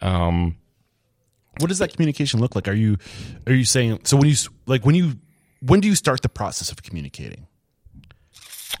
[0.00, 0.56] Um,
[1.58, 2.66] What does that communication look like?
[2.68, 2.96] Are you
[3.46, 5.18] are you saying so when you like when you
[5.60, 7.46] when do you start the process of communicating?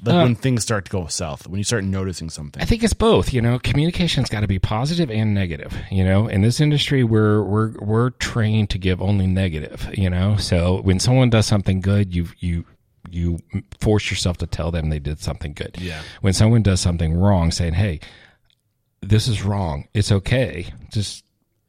[0.04, 2.60] Like Uh, when things start to go south, when you start noticing something.
[2.60, 3.32] I think it's both.
[3.32, 5.76] You know, communication's got to be positive and negative.
[5.90, 9.88] You know, in this industry, we're we're we're trained to give only negative.
[9.92, 12.64] You know, so when someone does something good, you you
[13.10, 13.38] you
[13.80, 15.76] force yourself to tell them they did something good.
[15.78, 16.00] Yeah.
[16.22, 18.00] When someone does something wrong, saying, "Hey,
[19.02, 19.88] this is wrong.
[19.94, 20.72] It's okay.
[20.90, 21.24] Just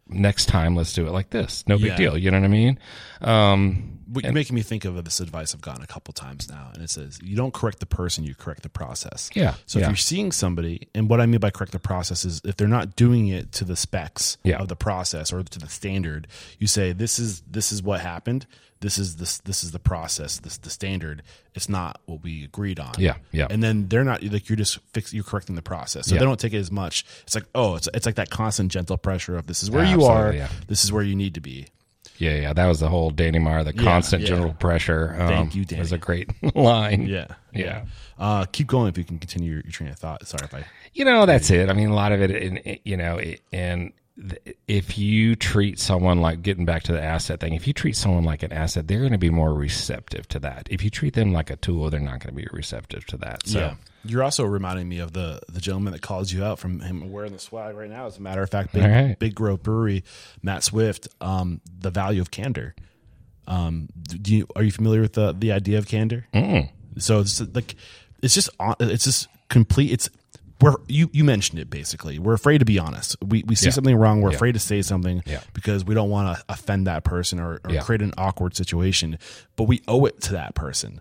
[0.07, 1.63] next time, let's do it like this.
[1.67, 1.95] No big Yeah.
[1.97, 2.79] deal." You know what I mean?
[3.21, 6.69] Um, What you're making me think of this advice I've gotten a couple times now,
[6.73, 9.29] and it says you don't correct the person, you correct the process.
[9.33, 9.85] Yeah, So yeah.
[9.85, 12.67] if you're seeing somebody, and what I mean by correct the process is if they're
[12.67, 14.57] not doing it to the specs Yeah.
[14.57, 16.27] of the process or to the standard,
[16.59, 18.45] you say this is this is what happened.
[18.83, 20.39] This is this this is the process.
[20.39, 21.23] This the standard.
[21.55, 22.93] It's not what we agreed on.
[22.99, 23.47] Yeah, yeah.
[23.49, 26.19] And then they're not like you're just fix you're correcting the process, so Yeah.
[26.19, 27.05] they don't take it as much.
[27.23, 30.03] It's like oh, it's it's like that constant gentle pressure of this is where you
[30.03, 30.33] are.
[30.33, 30.49] Yeah.
[30.67, 31.67] This is where you need to be.
[32.17, 34.27] Yeah, yeah, that was the whole Danny Meyer, the constant yeah.
[34.29, 35.15] general pressure.
[35.17, 35.79] Um, Thank you, Danny.
[35.79, 37.07] Was a great line.
[37.07, 37.27] Yeah.
[37.53, 37.85] Yeah.
[38.19, 40.27] Uh, keep going if you can continue your, your train of thought.
[40.27, 40.63] Sorry if I.
[40.93, 41.69] You know, that's it.
[41.69, 43.93] I mean, a lot of it, in, in- you know, it- and
[44.67, 48.23] if you treat someone like getting back to the asset thing, if you treat someone
[48.23, 50.67] like an asset, they're going to be more receptive to that.
[50.69, 53.47] If you treat them like a tool, they're not going to be receptive to that.
[53.47, 53.75] So, Yeah.
[54.05, 57.31] You're also reminding me of the the gentleman that calls you out from him wearing
[57.31, 58.05] the swag right now.
[58.05, 59.17] As a matter of fact, Big, right.
[59.17, 60.03] Big Grove Brewery,
[60.41, 62.75] Matt Swift, um, the value of candor.
[63.47, 66.27] Um, do you are you familiar with the the idea of candor?
[66.33, 66.69] Mm.
[66.97, 67.75] So it's like
[68.21, 68.49] it's just
[68.81, 69.93] it's just complete.
[69.93, 70.09] It's
[70.63, 72.19] we're you you mentioned it basically.
[72.19, 73.15] We're afraid to be honest.
[73.23, 73.71] We we see Yeah.
[73.71, 74.21] something wrong.
[74.21, 74.35] We're Yeah.
[74.37, 75.41] afraid to say something Yeah.
[75.53, 79.17] because we don't want to offend that person or, or create an awkward situation.
[79.55, 80.99] But we owe it to that person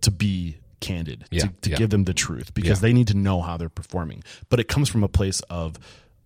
[0.00, 3.56] to be candid to, to give them the truth because they need to know how
[3.56, 4.24] they're performing.
[4.48, 5.78] But it comes from a place of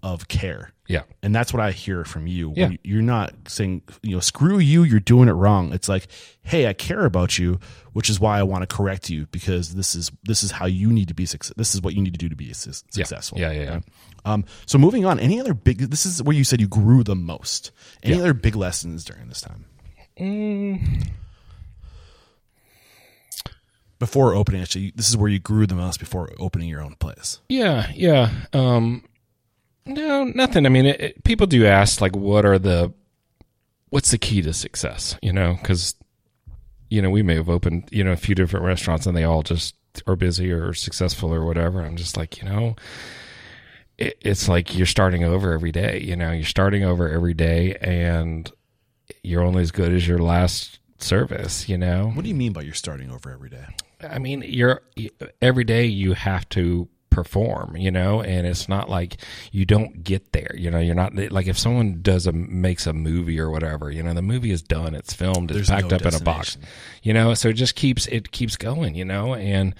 [0.02, 0.70] of care.
[0.88, 1.02] Yeah.
[1.22, 2.52] And that's what I hear from you.
[2.56, 2.70] Yeah.
[2.84, 5.72] You're not saying, you know, screw you, you're doing it wrong.
[5.72, 6.06] It's like,
[6.42, 7.58] hey, I care about you,
[7.92, 10.92] which is why I want to correct you because this is this is how you
[10.92, 11.54] need to be success.
[11.56, 13.38] This is what you need to do to be su- successful.
[13.38, 13.80] Yeah, yeah, yeah.
[14.24, 15.78] Um, so moving on, any other big?
[15.78, 17.72] This is where you said you grew the most.
[18.02, 18.20] Any Yeah.
[18.22, 19.64] other big lessons during this time?
[23.98, 27.40] Before opening, actually, this is where you grew the most before opening your own place.
[27.48, 28.30] Yeah, yeah.
[28.52, 29.04] Um,
[29.86, 30.66] no, nothing.
[30.66, 32.92] I mean, it, it, people do ask, like, what are the,
[33.90, 35.16] what's the key to success?
[35.22, 35.94] You know, because,
[36.90, 39.42] you know, we may have opened, you know, a few different restaurants and they all
[39.42, 39.74] just
[40.06, 41.80] are busy or successful or whatever.
[41.80, 42.76] I'm just like, you know,
[43.96, 46.00] it, it's like you're starting over every day.
[46.00, 48.50] You know, you're starting over every day and
[49.22, 52.10] you're only as good as your last service, you know?
[52.14, 53.66] What do you mean by you're starting over every day?
[54.02, 54.82] I mean, you're
[55.40, 59.16] every day you have to perform, you know, and it's not like
[59.50, 60.78] you don't get there, you know.
[60.78, 64.20] You're not like if someone does a makes a movie or whatever, you know, the
[64.20, 66.58] movie is done, it's filmed, it's There's packed no up in a box,
[67.02, 67.32] you know.
[67.32, 69.74] So it just keeps it keeps going, you know, and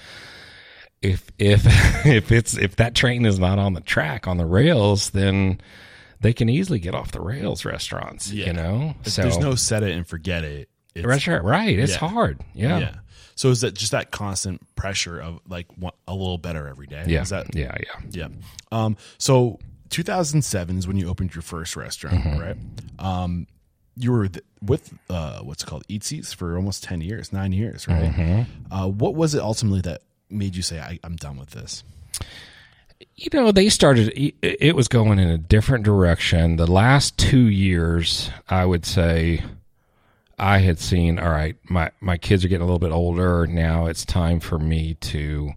[1.03, 1.62] if if
[2.07, 5.61] if it's if that train is not on the track on the rails, then
[6.20, 7.66] they can easily get off the rails.
[7.66, 10.70] Restaurants, you know, so There's no set it and forget it.
[10.97, 11.79] It's, restaurant, right?
[11.79, 12.09] It's Yeah.
[12.09, 12.79] hard, yeah.
[12.79, 12.95] yeah.
[13.35, 15.67] So is that just that constant pressure of like
[16.09, 17.05] a little better every day?
[17.07, 18.01] Yeah, Is that yeah, yeah.
[18.11, 18.29] Yeah.
[18.73, 19.59] Um, so
[19.91, 22.41] 2007 is when you opened your first restaurant, Mm-hmm.
[22.41, 22.57] right?
[22.99, 23.47] Um,
[23.99, 27.87] you were th- with uh, what's it called Eatzi's for almost 10 years, nine years,
[27.89, 28.11] right?
[28.13, 28.73] Mm-hmm.
[28.73, 31.85] Uh, what was it ultimately that made you say, I, I'm done with this?
[33.15, 37.47] you know they started it it was going in a different direction the last two
[37.49, 39.43] years i would say
[40.38, 43.46] i had seen all right my my kids are getting a little bit older.
[43.46, 45.53] Now it's time for me to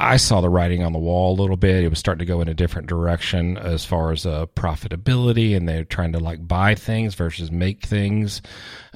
[0.00, 2.40] i saw the writing on the wall a little bit it was starting to go
[2.40, 6.74] in a different direction as far as uh, profitability and they're trying to like buy
[6.74, 8.40] things versus make things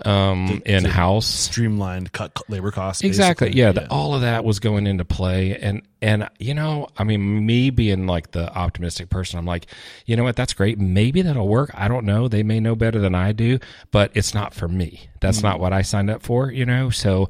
[0.05, 3.05] um, in house Streamlined, cut labor costs.
[3.05, 3.49] Exactly.
[3.49, 3.61] basically?
[3.61, 7.47] Yeah, The, all of that was going into play, and and you know, I mean,
[7.47, 9.67] me being like the optimistic person, I'm like,
[10.07, 10.35] you know what?
[10.35, 10.79] That's great.
[10.79, 11.71] Maybe that'll work.
[11.75, 12.27] I don't know.
[12.27, 13.59] They may know better than I do,
[13.93, 15.09] but it's not for me.
[15.21, 15.45] That's Mm.
[15.45, 16.51] not what I signed up for.
[16.51, 17.29] You know, so.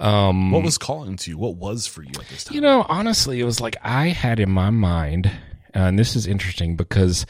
[0.00, 1.38] Um, What was calling to you?
[1.38, 2.54] What was for you at this time?
[2.54, 5.30] you know, honestly, it was like I had in my mind,
[5.72, 7.26] and this is interesting because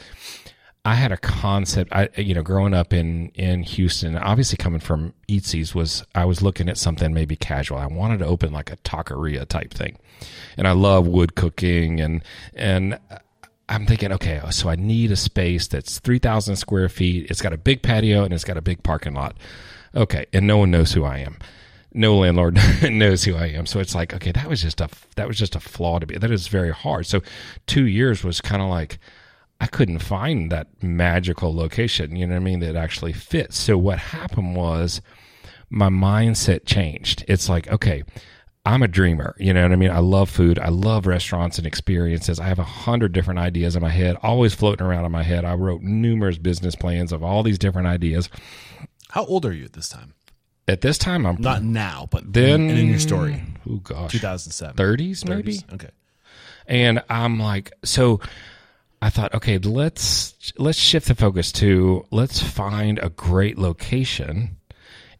[0.83, 1.91] I had a concept.
[1.93, 6.41] I, you know, growing up in in Houston, obviously coming from Eatzi's, was I was
[6.41, 7.77] looking at something maybe casual.
[7.77, 9.97] I wanted to open like a taqueria type thing,
[10.57, 12.23] and I love wood cooking, and
[12.55, 12.99] and
[13.67, 17.31] I'm thinking, okay, so I need a space that's three thousand square feet.
[17.31, 19.35] It's got a big patio and it's got a big parking lot.
[19.95, 21.37] Okay, and no one knows who I am
[21.95, 23.65] no landlord knows who I am.
[23.65, 26.17] So it's like, okay, that was just a that was just a flaw to be.
[26.17, 27.05] That is very hard.
[27.05, 27.21] So
[27.67, 28.99] two years was kind of like
[29.61, 32.15] I couldn't find that magical location.
[32.15, 32.59] You know what I mean?
[32.59, 33.57] That actually fits.
[33.57, 35.01] So what happened was
[35.69, 37.23] my mindset changed.
[37.27, 38.03] It's like, okay.
[38.67, 39.35] I'm a dreamer.
[39.37, 39.91] You know what I mean?
[39.91, 40.57] I love food.
[40.57, 42.39] I love restaurants and experiences.
[42.39, 45.45] I have a hundred different ideas in my head, always floating around in my head.
[45.45, 48.27] I wrote numerous business plans of all these different ideas.
[49.09, 50.14] How old are you at this time?
[50.67, 53.43] At this time, I'm Not now, but then in, in your story.
[53.69, 54.75] Oh gosh, 2007.
[54.75, 55.59] 30s maybe.
[55.73, 55.89] Okay.
[56.67, 58.19] And I'm like, so
[59.01, 64.57] I thought, okay, let's let's shift the focus to let's find a great location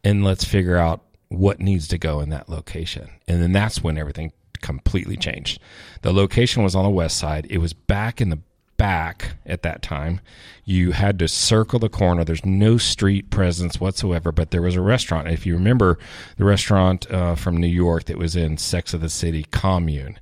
[0.03, 3.09] and let's figure out what needs to go in that location.
[3.27, 4.31] And then that's when everything
[4.61, 5.59] completely changed.
[6.01, 7.45] The location was on the west side.
[7.49, 8.39] It was back in the
[8.77, 10.21] back at that time.
[10.63, 12.23] You had to circle the corner.
[12.23, 15.27] There's no street presence whatsoever, but there was a restaurant.
[15.27, 15.97] If you remember
[16.37, 20.19] the restaurant uh, from New York that was in Sex of the City, Commune.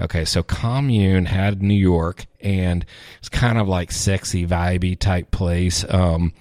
[0.00, 2.84] Okay, so Commune had New York, and
[3.18, 5.84] it's kind of like sexy, vibey type place.
[5.88, 6.32] Um,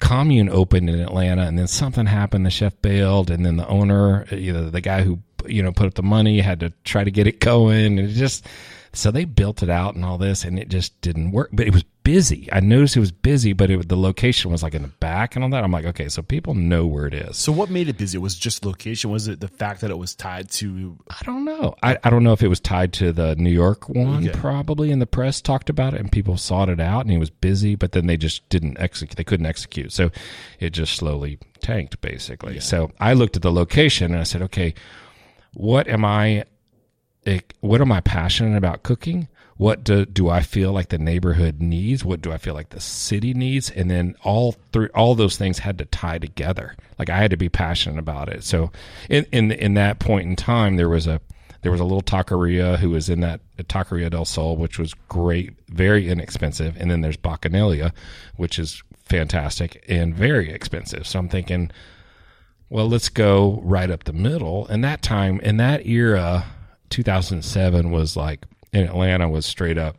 [0.00, 2.44] Commune opened in Atlanta, and then something happened.
[2.44, 5.86] The chef bailed, and then the owner, you know, the guy who you know put
[5.86, 8.46] up the money, had to try to get it going, and it just
[8.92, 11.50] so they built it out and all this, and it just didn't work.
[11.52, 12.48] But it was busy.
[12.50, 15.44] I noticed it was busy, but it, the location was like in the back and
[15.44, 15.62] all that.
[15.62, 17.36] I'm like, okay, so people know where it is.
[17.36, 18.18] So what made it busy?
[18.18, 19.10] Was it just location?
[19.10, 21.76] Was it the fact that it was tied to I don't know.
[21.82, 24.36] I, I don't know if it was tied to the New York one, Okay.
[24.38, 27.30] probably, and the press talked about it and people sought it out and he was
[27.30, 29.16] busy, but then they just didn't execute.
[29.16, 29.92] They couldn't execute.
[29.92, 30.10] So
[30.58, 32.58] it just slowly tanked, basically.
[32.60, 34.74] So I looked at the location and I said, okay,
[35.52, 36.44] what am I,
[37.60, 39.28] what am I passionate about cooking?
[39.56, 42.04] What do, do I feel like the neighborhood needs?
[42.04, 43.70] What do I feel like the city needs?
[43.70, 46.76] And then all three, all those things had to tie together.
[46.98, 48.44] Like I had to be passionate about it.
[48.44, 48.70] So
[49.08, 51.20] in, in, in that point in time, there was a,
[51.62, 55.52] There was a little taqueria who was in that Taqueria del Sol, which was great,
[55.68, 56.74] very inexpensive.
[56.80, 57.92] And then there's Bacchanalia,
[58.36, 61.06] which is fantastic and very expensive.
[61.06, 61.70] So I'm thinking,
[62.70, 64.66] well, let's go right up the middle.
[64.68, 66.46] And that time, in that era,
[66.90, 69.96] 2007 was like in Atlanta was straight up.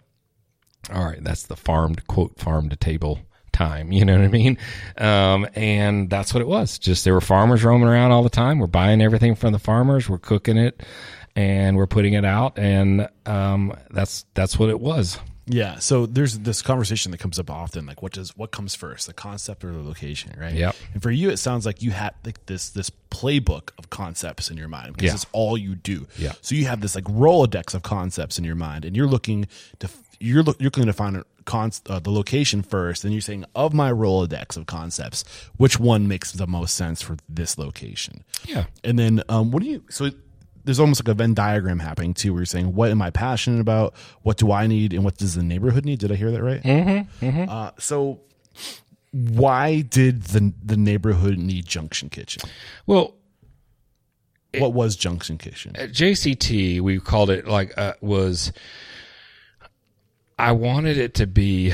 [0.92, 3.20] All right, that's the farmed quote farm to table
[3.52, 3.92] time.
[3.92, 4.58] You know what I mean?
[4.98, 6.80] Um, and that's what it was.
[6.80, 8.60] Just there were farmers roaming around all the time.
[8.60, 10.10] We're buying everything from the farmers.
[10.10, 10.82] We're cooking it,
[11.36, 15.20] and we're putting it out, and um, that's that's what it was.
[15.48, 15.80] Yeah.
[15.80, 19.14] So there's this conversation that comes up often, like what does what comes first, the
[19.14, 20.54] concept or the location, right?
[20.54, 20.72] Yeah.
[20.94, 24.58] And for you, it sounds like you had like this this playbook of concepts in
[24.58, 25.14] your mind because Yeah.
[25.16, 26.08] it's all you do.
[26.18, 26.34] Yeah.
[26.42, 29.48] So you have this like rolodex of concepts in your mind, and you're looking
[29.80, 29.90] to
[30.20, 33.44] you're look, you're looking to find a con- uh, the location first, and you're saying
[33.56, 35.24] of my rolodex of concepts,
[35.58, 38.24] which one makes the most sense for this location?
[38.46, 38.66] Yeah.
[38.84, 40.12] And then um, what do you so
[40.64, 43.60] there's almost like a Venn diagram happening too, where you're saying, what am I passionate
[43.62, 43.94] about?
[44.22, 44.94] What do I need?
[44.94, 46.00] And what does the neighborhood need?
[46.00, 46.62] Did I hear that right?
[46.64, 48.22] Mm-hmm, Uh, so
[49.12, 52.44] why did the the neighborhood need Junction Kitchen?
[52.86, 53.16] Well,
[54.58, 55.76] What was Junction Kitchen?
[55.76, 58.52] at JCT, we called it like uh, was.
[60.40, 61.74] I wanted it to be.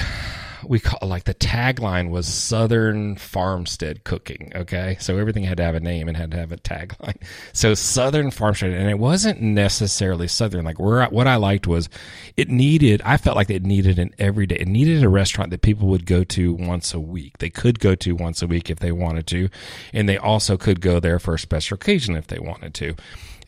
[0.65, 4.51] We call like the tagline was Southern Farmstead Cooking.
[4.55, 7.17] Okay, so everything had to have a name and had to have a tagline.
[7.53, 10.63] So Southern Farmstead, and it wasn't necessarily Southern.
[10.63, 11.89] Like where what I liked was
[12.35, 13.01] it needed.
[13.03, 14.57] I felt like it needed an everyday.
[14.57, 17.39] It needed a restaurant that people would go to once a week.
[17.39, 19.49] They could go to once a week if they wanted to,
[19.93, 22.95] and they also could go there for a special occasion if they wanted to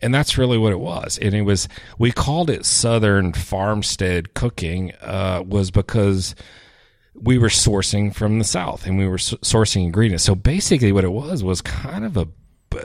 [0.01, 4.93] and that's really what it was and it was we called it southern farmstead cooking
[5.01, 6.35] uh, was because
[7.21, 10.23] we were sourcing from the south and we were sourcing ingredients.
[10.23, 12.27] So basically what it was was kind of a,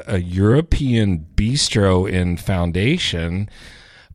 [0.07, 3.49] a european bistro in foundation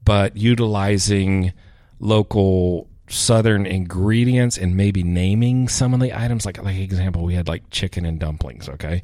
[0.04, 1.54] but utilizing
[2.00, 6.46] local southern ingredients and maybe naming some of the items.
[6.46, 9.02] Like like example we had like chicken and dumplings okay?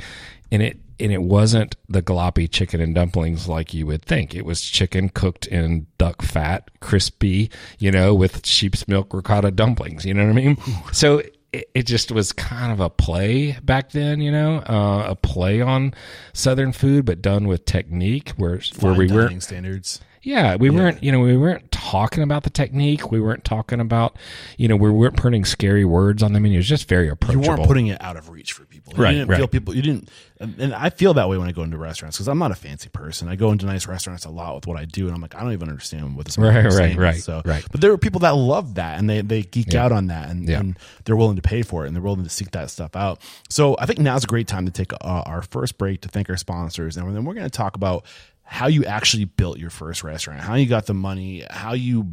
[0.52, 4.46] And it and it wasn't the gloppy chicken and dumplings like you would think it
[4.46, 10.14] was chicken cooked in duck fat crispy you know with sheep's milk ricotta dumplings you
[10.14, 10.58] know what i mean
[10.92, 11.22] so
[11.54, 15.62] it, it just was kind of a play back then you know uh, a play
[15.62, 15.94] on
[16.34, 20.02] southern food but done with technique where where we weren't standards.
[20.22, 23.12] yeah, we weren't, you know, we weren't talking about the technique.
[23.12, 24.18] We weren't talking about,
[24.58, 26.56] you know, we weren't putting scary words on the menu.
[26.56, 27.44] It was just very approachable.
[27.44, 28.94] You weren't putting it out of reach for people.
[28.98, 29.38] You Right, didn't right.
[29.38, 29.76] feel people.
[29.76, 32.52] You didn't, and I feel that way when I go into restaurants because I'm not
[32.52, 33.30] a fancy person.
[33.30, 35.42] I go into nice restaurants a lot with what I do, and I'm like, I
[35.42, 36.98] don't even understand what this Right, right, saying.
[36.98, 37.66] right, So, right.
[37.72, 39.86] But there are people that love that, and they they geek Yeah.
[39.86, 40.60] out on that, and, Yeah.
[40.60, 43.22] and they're willing to pay for it, and they're willing to seek that stuff out.
[43.50, 46.30] So I think now's a great time to take uh, our first break to thank
[46.30, 48.04] our sponsors, and then we're going to talk about
[48.46, 52.04] how you actually built your first restaurant, how you got the money, how you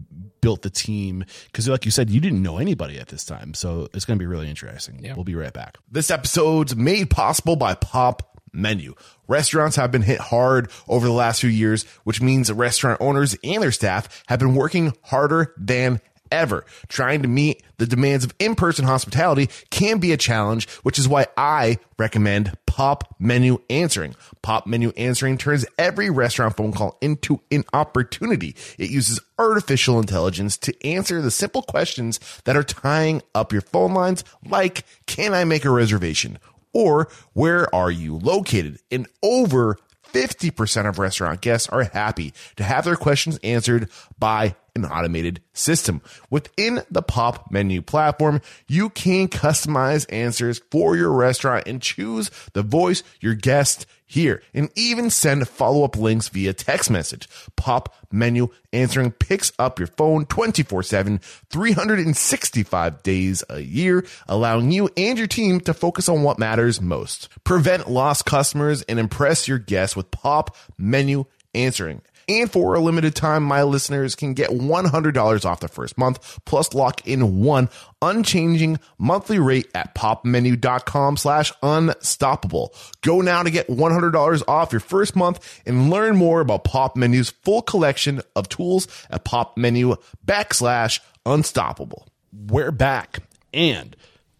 [0.40, 1.24] built the team.
[1.46, 4.22] Because, like you said, you didn't know anybody at this time, so it's going to
[4.22, 5.00] be really interesting.
[5.04, 5.14] Yeah.
[5.14, 5.78] We'll be right back.
[5.90, 8.94] This episode's made possible by Pop Menu.
[9.28, 13.62] Restaurants have been hit hard over the last few years, which means restaurant owners and
[13.62, 16.00] their staff have been working harder than
[16.32, 16.64] ever.
[16.88, 21.26] Trying to meet the demands of in-person hospitality can be a challenge, which is why
[21.36, 24.16] I recommend Pop Menu Answering.
[24.40, 28.56] Pop Menu Answering turns every restaurant phone call into an opportunity.
[28.78, 33.92] It uses artificial intelligence to answer the simple questions that are tying up your phone
[33.92, 36.38] lines, like, can I make a reservation?
[36.72, 38.78] Or where are you located?
[38.90, 39.76] And over
[40.12, 43.90] 50% of restaurant guests are happy to have their questions answered
[44.22, 46.00] by an automated system.
[46.30, 52.62] Within the Pop Menu platform, you can customize answers for your restaurant and choose the
[52.62, 57.28] voice your guest hear and even send follow-up links via text message.
[57.56, 61.18] Pop Menu answering picks up your phone 24/7,
[61.50, 67.28] 365 days a year, allowing you and your team to focus on what matters most.
[67.42, 72.02] Prevent lost customers and impress your guests with Pop Menu answering.
[72.32, 76.72] And for a limited time, my listeners can get $100 off the first month, plus
[76.72, 77.68] lock in one
[78.00, 82.74] unchanging monthly rate at popmenu.com slash unstoppable.
[83.02, 87.30] Go now to get $100 off your first month and learn more about Pop Menu's
[87.30, 92.08] full collection of tools at popmenu backslash unstoppable.
[92.32, 93.18] we're back
[93.52, 93.94] and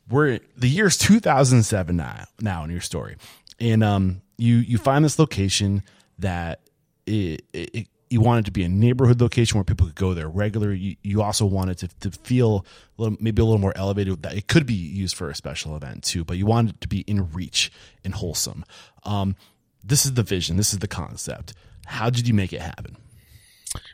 [0.09, 3.17] we're the year's 2007 now, now in your story
[3.61, 5.83] and um you you find this location
[6.19, 6.61] that
[7.07, 10.29] it, it, you want it to be a neighborhood location where people could go there
[10.29, 12.67] regular you, you also wanted to, to feel
[12.99, 15.75] a little, maybe a little more elevated that it could be used for a special
[15.77, 17.73] event too but you wanted it to be in reach
[18.05, 18.65] and wholesome
[19.05, 19.35] um
[19.83, 21.55] this is the vision this is the concept
[21.87, 22.97] how did you make it happen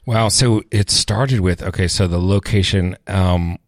[0.07, 1.87] Well, So it started with okay.
[1.87, 2.97] So the location.
[3.07, 3.59] Um,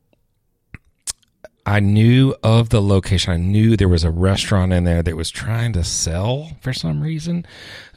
[1.67, 3.33] I knew of the location.
[3.33, 7.01] I knew there was a restaurant in there that was trying to sell for some
[7.03, 7.47] reason,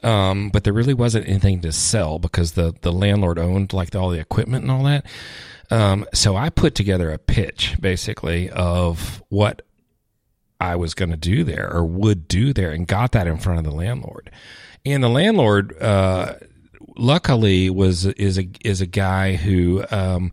[0.03, 4.09] um, but there really wasn't anything to sell because the the landlord owned like all
[4.09, 5.05] the equipment and all that.
[5.71, 9.61] Um, so I put together a pitch basically of what
[10.59, 13.59] I was going to do there or would do there, and got that in front
[13.59, 14.31] of the landlord.
[14.85, 16.35] And the landlord, uh,
[16.95, 20.31] luckily, was is a is a guy who um,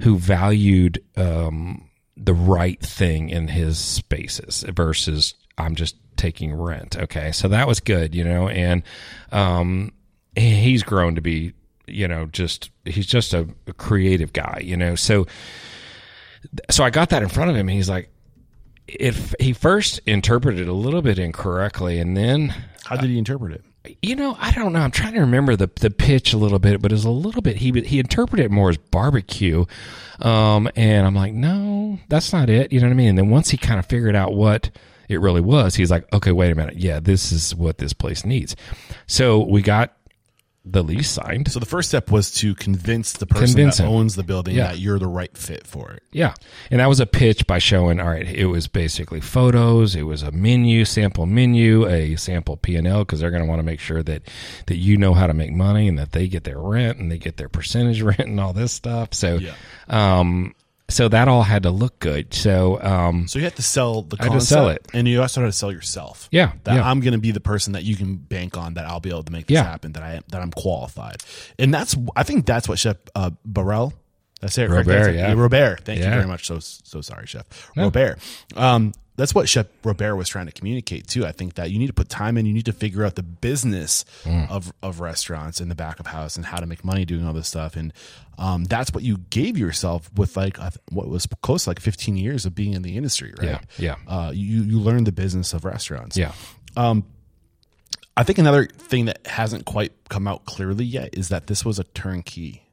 [0.00, 1.02] who valued.
[1.16, 1.84] Um,
[2.20, 6.96] the right thing in his spaces versus I'm just taking rent.
[6.96, 7.32] Okay.
[7.32, 8.82] So that was good, you know, and,
[9.32, 9.92] um,
[10.36, 11.52] he's grown to be,
[11.86, 15.26] you know, just, he's just a, a creative guy, you know, so,
[16.70, 18.10] so I got that in front of him and he's like,
[18.86, 22.54] if he first interpreted a little bit incorrectly and then
[22.84, 23.64] How did he interpret it?
[24.02, 24.80] you know, I don't know.
[24.80, 27.42] I'm trying to remember the the pitch a little bit, but it was a little
[27.42, 27.56] bit.
[27.56, 29.64] He he interpreted it more as barbecue,
[30.20, 32.72] um, and I'm like, no, that's not it.
[32.72, 33.10] You know what I mean?
[33.10, 34.70] And then once he kind of figured out what
[35.08, 38.24] it really was, he's like, okay, wait a minute, yeah, this is what this place
[38.24, 38.54] needs.
[39.06, 39.94] So we got
[40.70, 41.50] the lease signed.
[41.50, 43.88] So the first step was to convince the person Convince that him.
[43.90, 44.66] owns the building Yeah.
[44.66, 46.02] that you're the right fit for it.
[46.12, 46.34] Yeah.
[46.70, 49.94] And that was a pitch by showing, all right, it was basically photos.
[49.96, 53.48] It was a menu, sample menu, a sample P and L, because they're going to
[53.48, 54.22] want to make sure that,
[54.66, 57.18] that you know how to make money and that they get their rent and they
[57.18, 59.14] get their percentage rent and all this stuff.
[59.14, 59.54] So, Yeah.
[59.88, 60.54] um,
[60.90, 62.32] so that all had to look good.
[62.32, 64.86] So, um, So you had to sell the I had to sell it.
[64.94, 66.28] and you also had to sell yourself.
[66.32, 66.88] Yeah, that yeah.
[66.90, 68.74] I'm going to be the person that you can bank on.
[68.74, 69.64] That I'll be able to make this Yeah.
[69.64, 69.92] happen.
[69.92, 71.22] That I that I'm qualified,
[71.58, 73.92] and that's I think that's what Chef uh, Barrel.
[74.40, 74.70] That's it?
[74.70, 75.14] Robert, That's it.
[75.16, 75.32] yeah.
[75.32, 75.80] Robert.
[75.84, 76.46] Thank you very much.
[76.46, 77.44] So so sorry, Chef
[77.76, 78.18] Robert.
[78.56, 81.26] Um, that's what Chef Robert was trying to communicate too.
[81.26, 82.46] I think that you need to put time in.
[82.46, 84.48] You need to figure out the business Mm.
[84.50, 87.34] of of restaurants in the back of house and how to make money doing all
[87.34, 87.76] this stuff.
[87.76, 87.92] And
[88.38, 90.56] um, that's what you gave yourself with like
[90.90, 93.60] what was close to like 15 years of being in the industry, right?
[93.76, 94.16] Yeah, yeah.
[94.26, 96.16] Uh, you you learn the business of restaurants.
[96.16, 96.32] yeah.
[98.16, 101.78] I think another thing that hasn't quite come out clearly yet is that this was
[101.78, 102.64] a turnkey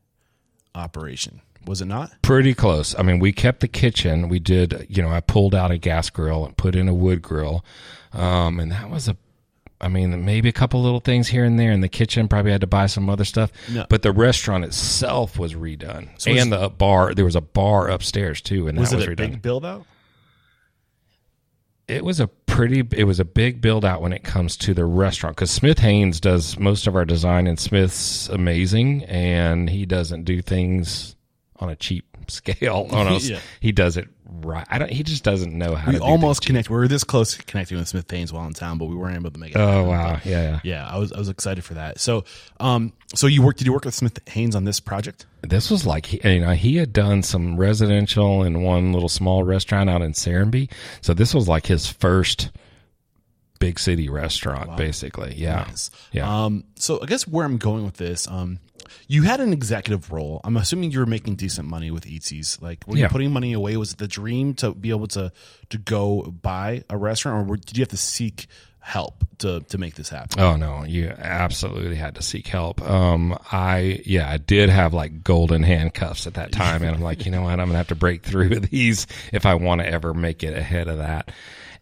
[0.74, 1.42] operation.
[1.66, 2.12] Was it not?
[2.22, 2.94] Pretty close.
[2.98, 4.30] I mean, we kept the kitchen.
[4.30, 7.22] We did, you know, I pulled out a gas grill and put in a wood
[7.22, 7.66] grill.
[8.14, 9.18] Um, and that was a,
[9.82, 12.28] I mean, maybe a couple little things here and there in the kitchen.
[12.28, 13.52] Probably had to buy some other stuff.
[13.72, 13.86] No.
[13.90, 16.10] But the restaurant itself was redone.
[16.18, 18.68] So was- and the bar, there was a bar upstairs too.
[18.68, 19.18] And Was that it was a redone.
[19.18, 19.86] big build out?
[21.88, 24.86] it was a pretty it was a big build out when it comes to the
[24.86, 30.24] restaurant because smith hanes does most of our design and smith's amazing and he doesn't
[30.24, 31.15] do things
[31.60, 33.40] on a cheap scale on us Yeah.
[33.60, 34.08] he does it
[34.42, 36.70] right i don't he just doesn't know how We to do almost connect.
[36.70, 39.16] We were this close to connecting with Smith Hanes while in town, but we weren't
[39.16, 39.58] able to make it.
[39.58, 39.88] oh happen.
[39.88, 42.00] wow But yeah yeah yeah, I was I was excited for that.
[42.00, 42.26] So,
[42.60, 43.60] um, so you worked?
[43.60, 45.28] Did you work with Smith Hanes on this project?
[45.44, 49.44] this was like he, you know he had done some residential and one little small
[49.44, 50.70] restaurant out in Serenbe.
[51.02, 52.50] So this was like his first
[53.60, 55.36] big city restaurant, basically.
[55.36, 55.92] Yeah, Nice.
[56.12, 56.46] yeah.
[56.46, 58.60] Um, so I guess where I'm going with this, um,
[59.08, 60.42] you had an executive role.
[60.44, 62.62] I'm assuming you were making decent money with Eatzi's.
[62.62, 63.78] Like, were you putting money away?
[63.78, 65.32] Was it the dream to be able to
[65.70, 68.48] to go buy a restaurant, or were, did you have to seek
[68.80, 70.40] help to to make this happen?
[70.40, 72.82] Oh no, you absolutely had to seek help.
[72.88, 77.26] Um, I yeah, I did have like golden handcuffs at that time, and I'm like,
[77.26, 80.14] you know what, I'm gonna have to break through these if I want to ever
[80.14, 81.32] make it ahead of that.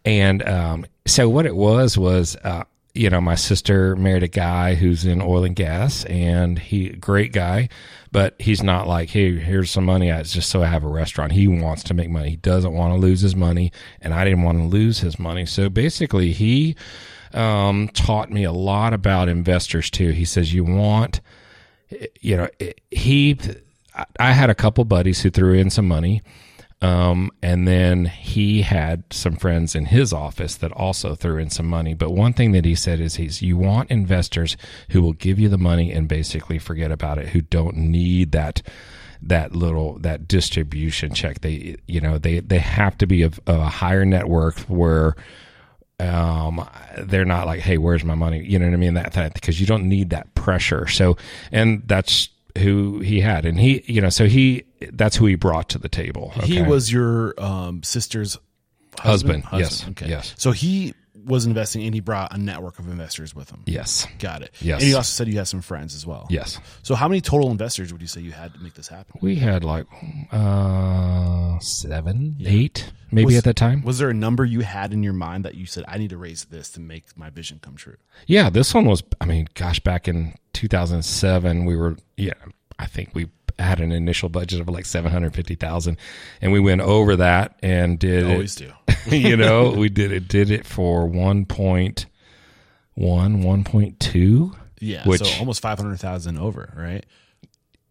[0.06, 2.64] And um, so what it was was, uh,
[2.94, 7.32] you know, my sister married a guy who's in oil and gas, and he great
[7.32, 7.68] guy,
[8.12, 10.10] but he's not like, hey, here's some money.
[10.10, 11.32] It's just so I have a restaurant.
[11.32, 12.30] He wants to make money.
[12.30, 15.44] He doesn't want to lose his money, and I didn't want to lose his money.
[15.44, 16.76] So basically, he
[17.32, 20.10] um, taught me a lot about investors too.
[20.10, 21.20] He says you want,
[22.20, 22.48] you know,
[22.92, 23.38] he.
[24.18, 26.22] I had a couple buddies who threw in some money,
[26.82, 31.66] um, and then he had some friends in his office that also threw in some
[31.66, 31.94] money.
[31.94, 34.56] But one thing that he said is he's you want investors
[34.90, 38.62] who will give you the money and basically forget about it, who don't need that
[39.22, 41.40] that little that distribution check.
[41.40, 45.16] They you know they they have to be of, of a higher net worth where
[46.00, 46.68] um
[46.98, 49.60] they're not like hey where's my money you know what i mean that that because
[49.60, 51.16] you don't need that pressure so
[51.52, 55.68] and that's who he had and he you know so he that's who he brought
[55.70, 58.38] to the table He was your um, sister's
[59.00, 59.60] Husband, husband.
[59.60, 60.08] yes, Okay.
[60.08, 60.34] yes.
[60.38, 60.94] So he
[61.24, 63.62] was investing, and he brought a network of investors with him.
[63.66, 64.54] yes Got it.
[64.60, 64.80] Yes.
[64.80, 66.26] And he also said you had some friends as well.
[66.30, 69.18] yes So how many total investors would you say you had to make this happen?
[69.22, 69.86] we had like
[70.32, 75.02] uh seven eight maybe Was- at that time Was there a number you had in
[75.02, 77.76] your mind that you said I need to raise this to make my vision come
[77.76, 77.96] true?
[78.26, 79.02] Yeah, this one was.
[79.20, 81.96] I mean, gosh, back in 2007, we were.
[82.16, 82.32] Yeah,
[82.78, 83.28] I think we
[83.58, 85.96] had an initial budget of like 750,000
[86.40, 88.72] and we went over that and did Always it,
[89.10, 89.16] do.
[89.16, 92.06] you know, we did it, did it for 1.1,
[92.98, 94.56] 1.2.
[94.80, 97.04] Yeah, Which- so almost five hundred thousand over, right?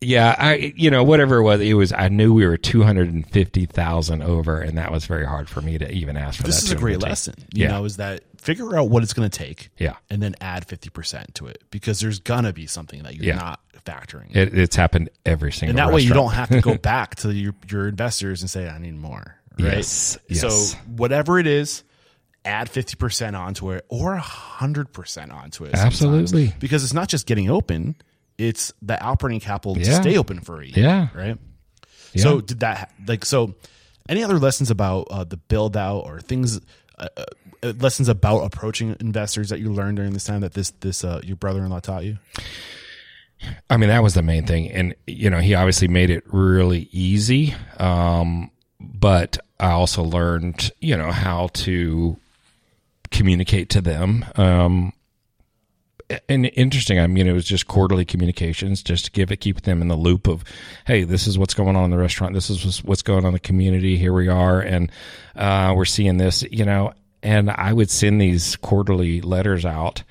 [0.01, 1.93] Yeah, I you know whatever it was, it was.
[1.93, 5.47] I knew we were two hundred and fifty thousand over, and that was very hard
[5.49, 6.65] for me to even ask for This that.
[6.65, 7.35] is a great lesson.
[7.53, 7.67] You Yeah.
[7.71, 9.95] know, is that figure out what it's going to take, Yeah.
[10.09, 13.35] and then add fifty percent to it because there's gonna be something that you're Yeah.
[13.37, 14.35] not factoring.
[14.35, 15.75] It, it's happened every single.
[15.75, 15.83] Time.
[15.83, 18.67] And that way you don't have to go back to your your investors and say
[18.67, 19.35] I need more.
[19.59, 19.77] Right.
[19.77, 20.71] Yes, yes.
[20.71, 21.83] So whatever it is,
[22.43, 25.75] add fifty percent onto it or hundred percent onto it.
[25.75, 26.53] Absolutely.
[26.59, 27.95] because it's not just getting open;
[28.37, 30.85] it's the operating capital to stay open for a year.
[30.85, 31.07] Yeah.
[31.13, 31.37] Right.
[32.13, 32.23] Yeah.
[32.23, 33.55] So did that like so?
[34.09, 36.59] Any other lessons about uh, the build out or things?
[36.97, 37.07] Uh,
[37.63, 41.21] uh, lessons about approaching investors that you learned during this time that this this uh,
[41.23, 42.17] your brother in law taught you.
[43.69, 44.71] I mean, that was the main thing.
[44.71, 47.55] And, you know, he obviously made it really easy.
[47.79, 52.17] Um, but I also learned, you know, how to
[53.11, 54.25] communicate to them.
[54.35, 54.93] Um,
[56.29, 56.99] and interesting.
[56.99, 59.95] I mean, it was just quarterly communications, just to give it, keep them in the
[59.95, 60.43] loop of,
[60.85, 62.33] hey, this is what's going on in the restaurant.
[62.33, 63.97] This is what's- going on in the community.
[63.97, 64.91] Here we are, and
[65.35, 66.43] uh, we're seeing this.
[66.43, 70.03] You know, and I would send these quarterly letters out,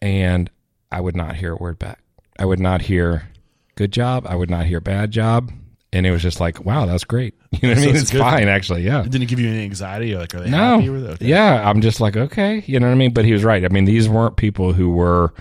[0.00, 0.50] and
[0.90, 2.00] I would not hear a word back.
[2.38, 3.28] I would not hear
[3.76, 4.26] good job.
[4.28, 5.50] I would not hear bad job.
[5.92, 7.34] And it was just like, wow, that's great.
[7.52, 7.96] You know what I mean?
[7.96, 8.82] it's It's fine, actually.
[8.82, 9.02] Yeah.
[9.02, 10.14] Didn't it give you any anxiety?
[10.14, 10.76] Or like, are they No.
[10.76, 11.10] happy with it?
[11.12, 11.26] Okay.
[11.26, 11.66] Yeah.
[11.68, 12.62] I'm just like, okay.
[12.66, 13.14] You know what I mean?
[13.14, 13.64] But he was right.
[13.64, 15.32] I mean, these weren't people who were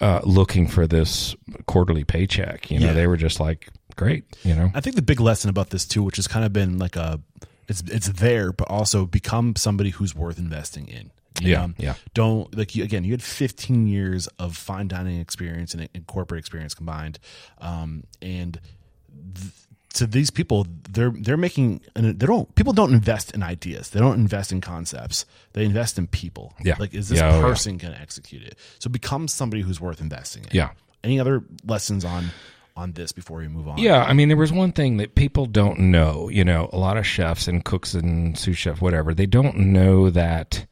[0.00, 2.68] uh, looking for this quarterly paycheck.
[2.70, 2.92] You know, Yeah.
[2.94, 4.24] they were just like, great.
[4.42, 4.72] You know?
[4.74, 7.20] I think the big lesson about this too, which has kind of been like a,
[7.68, 11.12] it's it's there, but also become somebody who's worth investing in.
[11.40, 11.74] Yeah, know?
[11.78, 11.94] yeah.
[12.14, 13.04] Don't like you, again.
[13.04, 17.18] You had 15 years of fine dining experience and, and corporate experience combined,
[17.58, 18.60] um, and
[19.34, 19.52] th-
[19.94, 23.90] to these people, they're they're making and they don't people don't invest in ideas.
[23.90, 25.24] They don't invest in concepts.
[25.54, 26.52] They invest in people.
[26.62, 26.76] Yeah.
[26.78, 27.42] Like, is this Yeah, oh, yeah.
[27.42, 28.58] person going to execute it?
[28.78, 30.50] So become somebody who's worth investing in.
[30.52, 30.70] Yeah.
[31.02, 32.26] Any other lessons on
[32.76, 33.78] on this before we move on?
[33.78, 36.28] Yeah, I mean, there was one thing that people don't know.
[36.28, 40.10] You know, a lot of chefs and cooks and sous chef, whatever, they don't know
[40.10, 40.66] that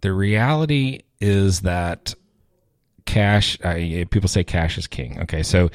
[0.00, 2.14] the reality is that
[3.04, 3.58] cash.
[3.64, 5.20] I, people say cash is king.
[5.22, 5.70] Okay, so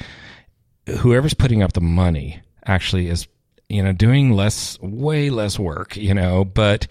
[1.00, 3.26] whoever's putting up the money actually is,
[3.68, 5.96] you know, doing less, way less work.
[5.96, 6.86] You know, but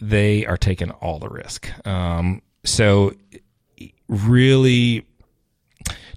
[0.00, 1.70] they are taking all the risk.
[1.86, 3.12] Um, so
[4.08, 5.06] really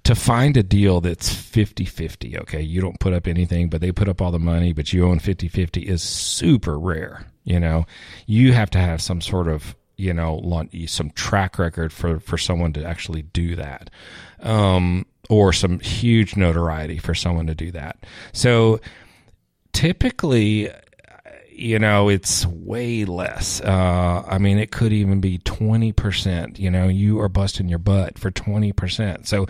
[0.02, 4.08] to find a deal that's 50-50 okay you don't put up anything but they put
[4.08, 7.86] up all the money but you own 50-50 is super rare you know
[8.26, 12.72] you have to have some sort of you know some track record for for someone
[12.72, 13.90] to actually do that.
[14.40, 17.96] Um or some huge notoriety for someone to do that.
[18.32, 18.80] So
[19.72, 20.70] typically
[21.50, 23.60] you know it's way less.
[23.60, 28.18] Uh i mean it could even be 20% you know you are busting your butt
[28.18, 29.46] for 20% so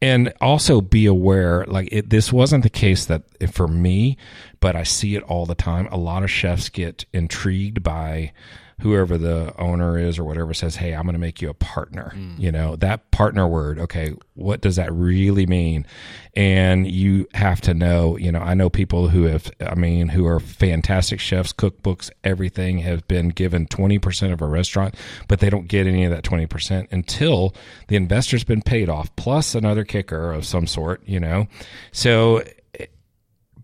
[0.00, 3.22] and also be aware like it, this wasn't the case that
[3.52, 4.16] for me
[4.60, 5.86] but i see it all the time.
[5.90, 8.32] A lot of chefs get intrigued by
[8.80, 12.12] whoever the owner is or whatever says hey i'm going to make you a partner
[12.38, 15.86] you know that partner word okay what does that really mean?
[16.34, 20.26] And you have to know you know i know people who have i mean who
[20.26, 24.96] are fantastic chefs cookbooks everything have been given 20% of a restaurant
[25.28, 27.54] but they don't get any of that 20% until
[27.86, 31.46] the investor's been paid off plus another kicker of some sort you know?
[31.92, 32.42] So
[32.78, 32.86] eh,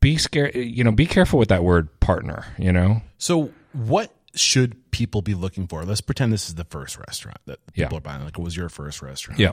[0.01, 3.03] be scared you know be careful with that word partner you know?
[3.19, 5.85] So, what should people be looking for?
[5.85, 7.87] Let's pretend this is the first restaurant that Yeah.
[7.87, 9.41] people are buying, like it was your first restaurant.
[9.41, 9.53] yeah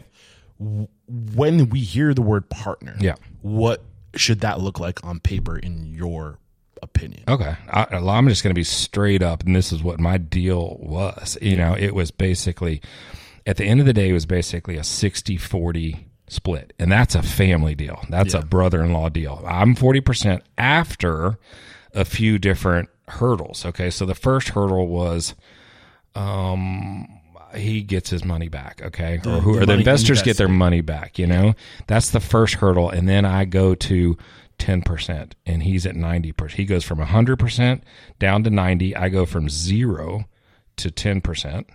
[0.59, 3.15] When we hear the word partner, Yeah.
[3.41, 3.84] what
[4.15, 6.39] should that look like on paper in your
[6.82, 7.23] opinion?
[7.28, 7.55] Okay.
[7.69, 11.38] I, I'm just going to be straight up, and this is what my deal was.
[11.41, 12.82] You know, it was basically,
[13.45, 16.73] at the end of the day, it was basically a 60 40 split.
[16.80, 18.03] And that's a family deal.
[18.09, 19.43] That's a brother in law deal.
[19.47, 21.38] I'm 40% after
[21.93, 23.66] a few different hurdles.
[23.66, 23.89] Okay.
[23.89, 25.36] So the first hurdle was,
[26.16, 27.08] um,
[27.55, 30.82] he gets his money back, okay, or who the or the investors get their money
[30.82, 31.18] back.
[31.18, 31.53] You know,
[31.88, 34.18] that's the first hurdle, and then I go to
[34.58, 36.58] ten percent, and he's at ninety percent.
[36.58, 37.84] He goes from hundred percent
[38.20, 38.95] down to ninety.
[38.95, 40.26] I go from zero
[40.78, 41.68] to ten percent,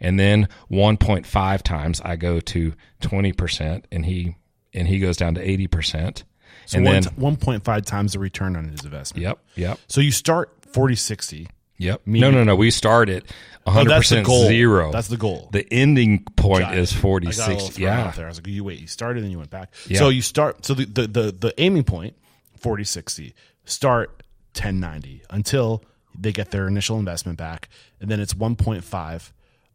[0.00, 4.36] and then one point five times I go to twenty percent, and he
[4.72, 6.22] and he goes down to eighty percent,
[6.66, 9.22] So, and one then 1.5 times the return on his investment.
[9.22, 11.48] yep, yep, So, you start 40 60,
[11.80, 12.02] Yep.
[12.06, 12.56] No, no, no.
[12.56, 13.22] We start at
[13.66, 14.46] Oh, 100% that's goal.
[14.48, 14.90] zero.
[14.90, 15.48] That's the goal.
[15.52, 17.82] The ending point Got is 40, I got a little 60.
[17.82, 18.10] Yeah.
[18.16, 18.24] there.
[18.24, 19.72] I was like, you wait, you started and you went back.
[19.86, 19.98] Yeah.
[19.98, 20.64] So you start.
[20.64, 22.16] So the the the, the aiming point
[22.58, 24.22] 40 60 start
[24.54, 25.84] 1090 until
[26.18, 27.68] they get their initial investment back,
[28.00, 29.32] and then it's 1.5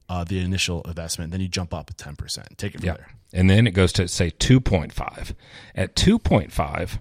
[0.10, 1.32] uh, the initial investment.
[1.32, 2.58] Then you jump up 10 percent.
[2.58, 2.94] Take it from Yeah.
[2.96, 3.08] there.
[3.32, 5.36] And then it goes to say 2.5.
[5.76, 7.00] At 2.5,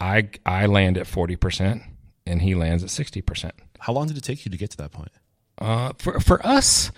[0.00, 1.84] I I land at 40%
[2.26, 3.50] and he lands at 60%.
[3.78, 5.10] How long did it take you to get to that point?
[5.58, 6.90] Uh, for for us,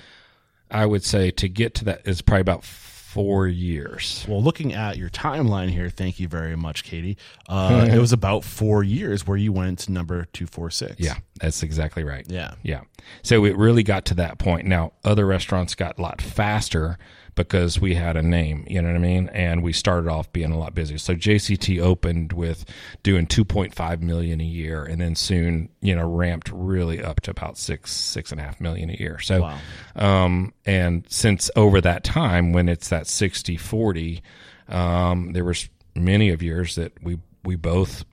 [0.71, 4.25] I would say to get to that is probably about 4 years.
[4.29, 7.19] Well, looking at your timeline here, thank you very much, Katie.
[7.49, 10.95] Uh, it was about four years where you went to number two four six.
[10.99, 12.25] Yeah, that's exactly right.
[12.29, 12.55] Yeah.
[12.63, 12.83] Yeah.
[13.23, 14.67] So it really got to that point.
[14.67, 16.99] Now, other restaurants got a lot faster
[17.35, 19.29] because we had a name, you know what I mean?
[19.33, 20.99] And we started off being a lot busier.
[20.99, 22.65] So JCT opened with
[23.03, 27.57] doing 2.5 million a year and then soon, you know, ramped really up to about
[27.57, 29.19] six, six and a half million a year.
[29.19, 29.59] So, Wow.
[29.97, 34.23] um, and since over that time, when it's that 60 40,
[34.69, 38.05] um, there was many of years that we, we both,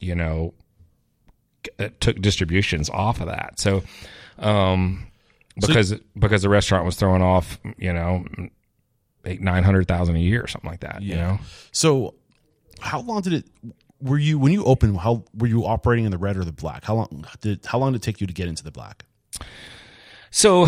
[0.00, 0.54] you know,
[2.00, 3.60] took distributions off of that.
[3.60, 3.82] So,
[4.38, 5.06] um,
[5.56, 8.24] because because the restaurant was throwing off, you know,
[9.24, 11.02] eight nine hundred thousand a year or something like that.
[11.02, 11.38] You know,
[11.72, 12.14] So,
[12.80, 13.46] how long did it?
[14.00, 14.98] Were you when you opened?
[14.98, 16.84] How were you operating in the red or the black?
[16.84, 19.04] How long did how long did it take you to get into the black?
[20.30, 20.66] so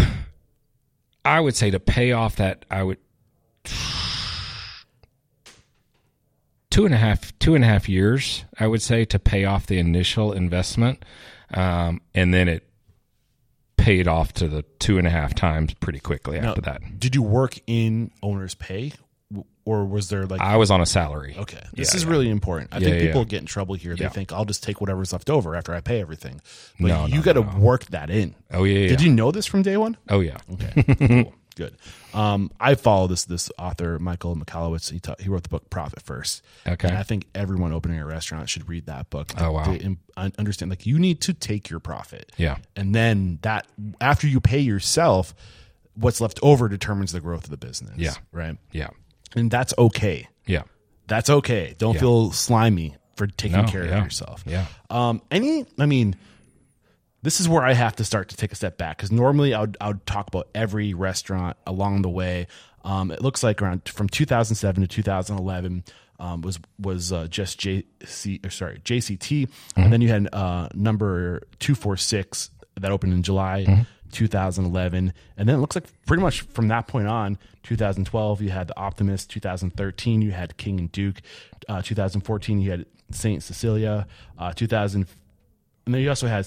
[1.25, 2.99] I would say to pay off that I would
[6.71, 9.67] two and a half two and a half years I would say to pay off
[9.67, 11.05] the initial investment,
[11.53, 12.69] um, and then it
[13.85, 16.81] paid off to the two and a half times pretty quickly after that.
[16.99, 18.93] Did you work in owner's pay,
[19.31, 20.41] W- or was there like?
[20.41, 21.35] I was on a salary.
[21.39, 22.11] okay, this Yeah, is yeah.
[22.11, 22.71] really important.
[22.73, 23.25] I Yeah, think yeah, people yeah.
[23.27, 23.95] get in trouble here.
[23.97, 24.09] They Yeah.
[24.11, 26.41] think I'll just take whatever's left over after I pay everything.
[26.81, 27.59] But No, you no, got to no.
[27.59, 28.35] work that in.
[28.53, 28.89] Oh yeah, yeah.
[28.89, 29.97] Did you know this from day one?
[30.09, 30.39] Oh yeah.
[30.53, 31.77] Okay, cool, good.
[32.13, 34.91] Um, I follow this this author Michael Michalowicz.
[34.91, 36.43] He ta- he wrote the book Profit First.
[36.67, 36.89] Okay.
[36.89, 39.33] and I think everyone opening a restaurant should read that book.
[39.39, 39.73] Oh, wow.
[39.75, 42.33] Im- understand, like you need to take your profit.
[42.37, 42.59] Yeah.
[42.77, 43.67] and then that
[44.01, 45.35] after you pay yourself,
[45.95, 47.95] what's left over determines the growth of the business.
[47.97, 48.15] Yeah.
[48.33, 48.57] right.
[48.73, 48.91] Yeah.
[49.37, 50.29] And that's okay.
[50.47, 50.63] Yeah.
[51.07, 51.75] That's okay.
[51.79, 52.01] Don't Yeah.
[52.01, 53.99] feel slimy for taking No, care yeah.
[53.99, 54.43] of yourself.
[54.47, 54.67] Yeah.
[54.91, 56.17] Um, any, I mean,
[57.25, 59.63] this is where I have to start to take a step back because normally I
[59.63, 62.47] would, I would talk about every restaurant along the way.
[62.85, 65.85] Um, it looks like around from 2007 to 2011
[66.21, 71.41] um, was was uh, just JC or sorry JCT, and then you had uh, number
[71.61, 76.87] 246 that opened in July 2011, and then it looks like pretty much from that
[76.87, 81.23] point on, 2012 you had the Optimist, 2013 you had King and Duke,
[81.69, 84.07] uh, 2014 you had Saint Cecilia,
[84.39, 85.09] uh, 2000
[85.87, 86.47] and then you also had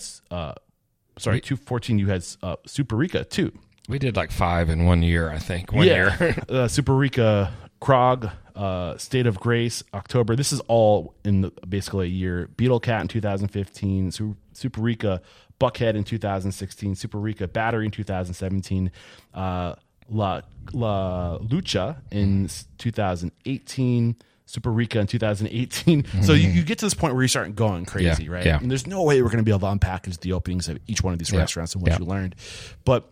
[1.17, 1.99] sorry, two fourteen.
[1.99, 3.51] You had uh, Superica too.
[3.87, 5.71] We did like five in one year, I think.
[5.71, 5.93] One yeah.
[5.93, 7.51] year, uh, Superica,
[7.81, 10.35] Krog, uh, State of Grace, October.
[10.35, 12.49] This is all in the, basically a year.
[12.57, 15.21] Beetle Cat in 2015, Su- Superica,
[15.59, 18.91] Buckhead in 2016, Superica Battery in 2017,
[19.33, 19.75] uh,
[20.09, 20.41] La
[20.73, 24.15] La Lucha in 2018.
[24.47, 26.03] Superica in 2018.
[26.03, 26.21] Mm-hmm.
[26.23, 28.45] So you, you, get to this point where you start going crazy, yeah, right?
[28.45, 28.59] Yeah.
[28.59, 31.03] And there's no way we're going to be able to unpackage the openings of each
[31.03, 31.99] one of these yeah, restaurants and what yeah.
[31.99, 32.35] you learned.
[32.83, 33.09] But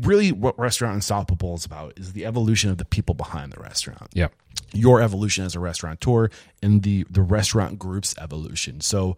[0.00, 4.08] really, what Restaurant Unstoppable is about is the evolution of the people behind the restaurant.
[4.12, 4.28] Yeah.
[4.72, 6.28] Your evolution as a restaurateur
[6.62, 8.80] and the the restaurant group's evolution.
[8.80, 9.16] So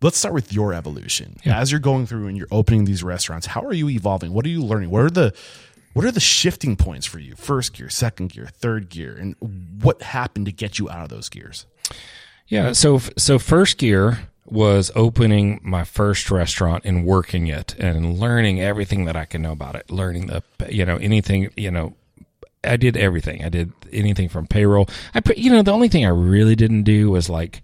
[0.00, 1.58] let's start with your evolution yeah.
[1.58, 4.48] as you're going through and you're opening these restaurants how are you evolving what are
[4.48, 5.34] you learning what are the
[5.98, 9.34] what are the shifting points for you first gear second gear third gear and
[9.82, 11.66] what happened to get you out of those gears
[12.48, 12.72] Yeah.
[12.72, 19.04] So, so first gear was opening my first restaurant and working it and learning everything
[19.04, 21.94] that I can know about it, learning the, you know, anything, you know,
[22.64, 23.44] I did everything.
[23.44, 24.88] I did anything from payroll.
[25.14, 27.62] I put, you know, the only thing I really didn't do was like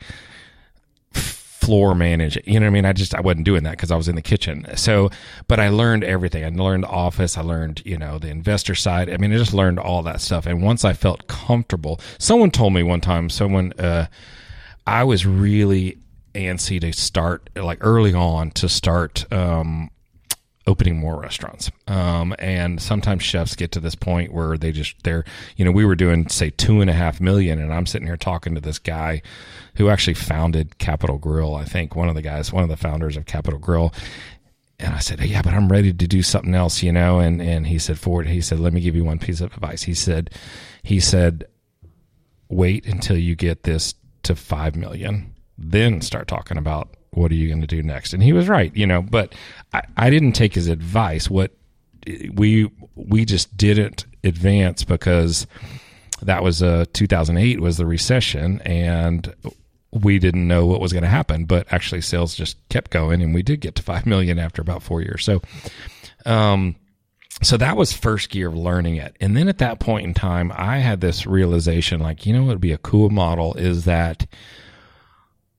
[1.65, 2.39] floor manage.
[2.47, 2.85] You know what I mean?
[2.85, 4.67] I just, I wasn't doing that because I was in the kitchen.
[4.77, 5.11] So,
[5.49, 6.45] but I learned everything.
[6.45, 7.37] I learned office.
[7.39, 9.11] I learned, you know, the investor side.
[9.11, 10.47] I mean, I just learned all that stuff.
[10.47, 14.07] And once I felt comfortable, someone told me one time, someone, uh,
[14.87, 15.99] I was really
[16.35, 19.91] antsy to start like early on to start um,
[20.67, 21.71] opening more restaurants.
[21.87, 25.25] Um, and sometimes chefs get to this point where they just they're
[25.57, 28.17] you know we were doing say two and a half million, and I'm sitting here
[28.17, 29.23] talking to this guy
[29.77, 31.55] who actually founded Capital Grille.
[31.55, 33.93] I think one of the guys, one of the founders of Capital Grille.
[34.81, 37.67] And I said, "Yeah, but I'm ready to do something else, you know." And and
[37.67, 40.31] he said, "Ford," he said, "Let me give you one piece of advice." He said,
[40.83, 41.47] he said,
[42.49, 47.49] wait until you get this to 5 million then start talking about what are you
[47.49, 48.13] going to do next?
[48.13, 49.35] And he was right, you know, but
[49.73, 51.31] I, I didn't take his advice.
[51.31, 51.53] What
[52.33, 55.47] we, we just didn't advance because
[56.23, 59.35] that was uh 2008 was the recession and
[59.91, 63.35] we didn't know what was going to happen, but actually sales just kept going and
[63.35, 65.25] we did get to 5 million after about four years.
[65.25, 65.41] So,
[66.27, 66.75] um,
[67.43, 69.17] so that was first gear of learning it.
[69.21, 72.49] And then at that point in time, I had this realization like, you know, what
[72.49, 74.27] would be a cool model is that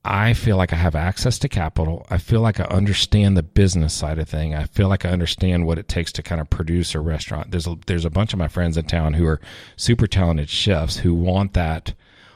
[0.08, 2.06] I feel like I have access to capital.
[2.08, 4.54] I feel like I understand the business side of thing.
[4.54, 7.50] I feel like I understand what it takes to kind of produce a restaurant.
[7.50, 9.40] There's a, there's a bunch of my friends in town who are
[9.76, 11.92] super talented chefs who want that.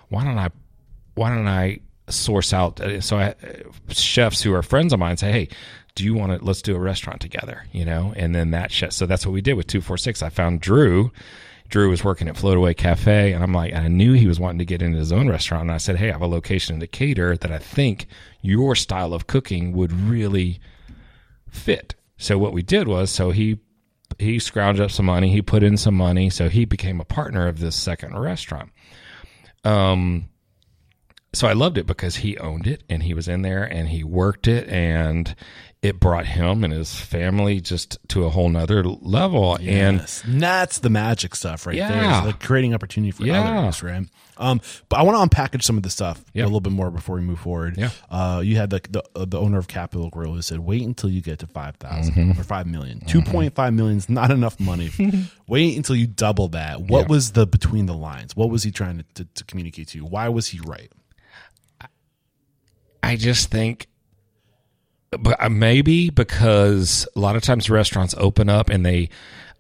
[0.09, 0.51] Why don't I,
[1.15, 2.81] why don't I source out?
[2.81, 3.37] Uh, so I,
[3.89, 5.49] chefs who are friends of mine say, Hey,
[5.95, 8.13] do you want to, let's do a restaurant together, you know?
[8.17, 10.23] And then that chef, so that's what we did with 246.
[10.23, 11.13] I found Drew
[11.71, 14.65] Drew was working at Floataway Cafe, and I'm like, I knew he was wanting to
[14.65, 15.63] get into his own restaurant.
[15.63, 18.07] And I said, hey, I have a location in Decatur that I think
[18.43, 20.61] your style of cooking would really
[21.49, 21.95] fit.
[22.19, 23.59] So what we did was, so he
[24.19, 27.47] he scrounged up some money, he put in some money, so he became a partner
[27.47, 28.71] of this second restaurant.
[29.65, 30.29] Um,
[31.33, 34.03] so I loved it because he owned it and he was in there and he
[34.03, 35.35] worked it and
[35.83, 39.57] it brought him and his family just to a whole nother level.
[39.61, 40.23] Yes.
[40.27, 41.89] And that's the magic stuff right Yeah.
[41.91, 42.05] there.
[42.19, 43.61] It's like creating opportunity for Yeah.
[43.61, 44.07] others, right?
[44.37, 44.61] Um,
[44.91, 46.45] but I want to unpackage some of the stuff Yeah.
[46.45, 47.79] a little bit more before we move forward.
[47.79, 47.91] Yeah.
[48.11, 51.09] Uh, you had the, the uh, the owner of Capital Grille who said, "Wait until
[51.11, 52.41] you get to 5,000 Mm-hmm.
[52.41, 53.01] or five million.
[53.07, 54.91] Two point five million is not enough money.
[55.49, 57.09] Wait until you double that." What Yeah.
[57.09, 58.37] was the between the lines?
[58.37, 60.05] What was he trying to, to, to communicate to you?
[60.05, 60.91] Why was he right?
[63.03, 63.89] I just think,
[65.11, 69.09] but uh, maybe because a lot of times restaurants open up and they,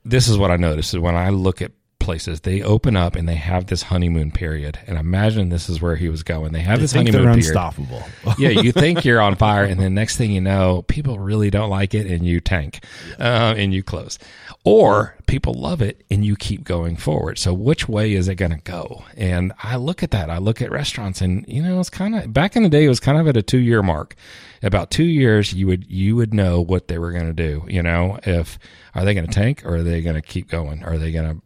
[0.04, 3.28] this is what I noticed is when I look at places, they open up and
[3.28, 4.78] they have this honeymoon period.
[4.86, 6.52] And imagine this is where he was going.
[6.52, 7.46] They have I this honeymoon they're period.
[7.46, 8.02] unstoppable.
[8.38, 11.70] yeah, you think you're on fire, and then next thing you know, people really don't
[11.70, 12.84] like it, and you tank,
[13.20, 14.18] uh, and you close,
[14.64, 17.38] or people love it, and you keep going forward.
[17.38, 19.04] So, which way is it going to go?
[19.16, 20.30] And I look at that.
[20.30, 22.84] I look at restaurants, and you know, it's kind of back in the day.
[22.84, 24.16] It was kind of at a two year mark.
[24.62, 27.64] About two years, you would you would know what they were going to do.
[27.68, 28.58] You know, if
[28.94, 30.82] are they going to tank, or are they going to keep going?
[30.84, 31.42] Are they going to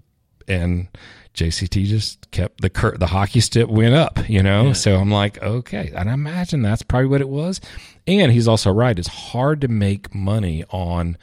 [0.49, 0.89] and
[1.35, 4.73] JCT just kept the cur- the hockey stick went up, you know.
[4.73, 7.61] So I'm like, okay, and I imagine that's probably what it was.
[8.07, 11.17] And he's also right; it's hard to make money on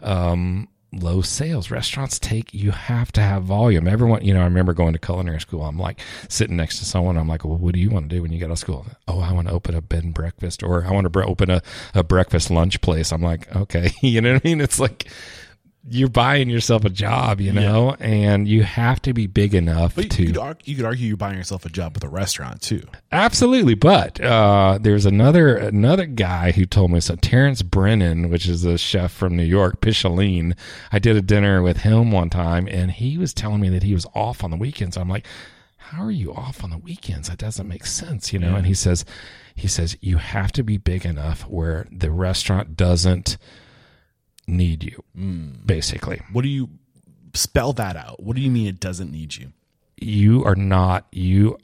[0.00, 1.70] um, low sales.
[1.70, 3.86] Restaurants take you have to have volume.
[3.88, 5.62] Everyone, you know, I remember going to culinary school.
[5.62, 7.16] I'm like sitting next to someone.
[7.16, 8.86] I'm like, well, what do you want to do when you get out of school?
[9.06, 11.50] Oh, I want to open a bed and breakfast, or I want to bre- open
[11.50, 11.62] a,
[11.94, 13.12] a breakfast lunch place.
[13.12, 14.60] I'm like, okay, you know what I mean?
[14.60, 15.08] It's like
[15.88, 20.10] you're buying yourself a job, you know, and you have to be big enough But
[20.12, 22.62] to you could, argue, you could argue you're buying yourself a job with a restaurant
[22.62, 22.86] too.
[23.10, 27.16] Absolutely, but uh, there's another another guy who told me so.
[27.16, 30.56] Terrance Brennan, which is a chef from New York, Picholine.
[30.92, 33.94] I did a dinner with him one time, and he was telling me that he
[33.94, 34.96] was off on the weekends.
[34.96, 35.26] I'm like,
[35.76, 37.28] how are you off on the weekends?
[37.28, 38.54] That doesn't make sense, you know.
[38.54, 39.04] And he says,
[39.54, 43.36] he says you have to be big enough where the restaurant doesn't
[44.46, 45.02] need you,
[45.64, 46.20] basically.
[46.32, 46.70] What do you
[47.34, 48.22] spell that out?
[48.22, 49.52] What do you mean it doesn't need you?
[50.02, 51.56] you are not you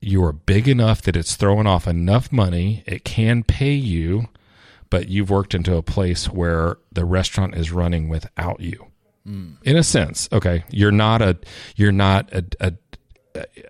[0.00, 4.26] you are big enough that it's throwing off enough money it can pay you
[4.90, 8.86] but you've worked into a place where the restaurant is running without you
[9.64, 11.36] in a sense okay you're not a
[11.76, 12.72] you're not a, a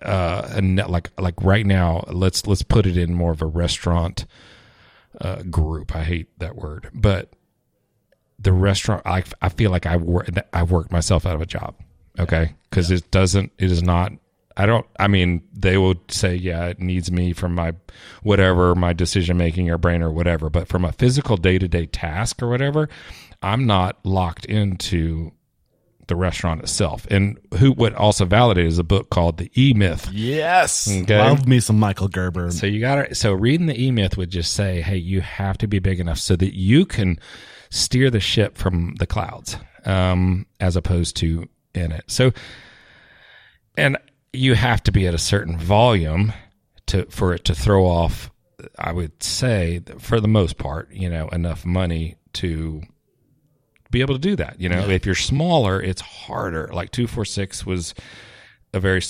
[0.01, 3.45] uh, a net, like like right now let's let's put it in more of a
[3.45, 4.25] restaurant
[5.19, 7.31] uh, group i hate that word but
[8.39, 11.75] the restaurant I, I feel like I wor- I've worked myself out of a job.
[12.19, 12.53] Okay.
[12.71, 14.11] Cause it doesn't, it is not,
[14.57, 17.73] I don't, I mean, they will say, yeah, it needs me from my
[18.23, 20.49] whatever, my decision making or brain or whatever.
[20.49, 22.87] But from a physical day to day task or whatever,
[23.41, 25.31] I'm not locked into
[26.07, 27.05] the restaurant itself.
[27.09, 30.09] And who, what also validated is a book called The E Myth.
[30.11, 30.87] Yes.
[30.89, 31.17] Okay.
[31.17, 32.51] Love me some Michael Gerber.
[32.51, 35.57] So you got to so reading the E Myth would just say, hey, you have
[35.59, 37.19] to be big enough so that you can
[37.69, 42.05] steer the ship from the clouds, um, as opposed to in it.
[42.07, 42.31] So,
[43.77, 43.97] and
[44.33, 46.33] you have to be at a certain volume
[46.87, 48.31] to for it to throw off.
[48.79, 52.81] I would say, for the most part, you know, enough money to
[53.91, 54.59] be able to do that.
[54.59, 56.69] You know, if you're smaller, it's harder.
[56.73, 57.93] Like two four six was
[58.73, 59.01] a very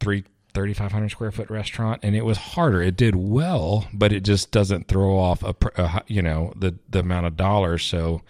[0.00, 0.24] three.
[0.54, 2.82] 3,500 square foot restaurant, and it was harder.
[2.82, 7.00] It did well, but it just doesn't throw off a, a you know the the
[7.00, 8.22] amount of dollars, so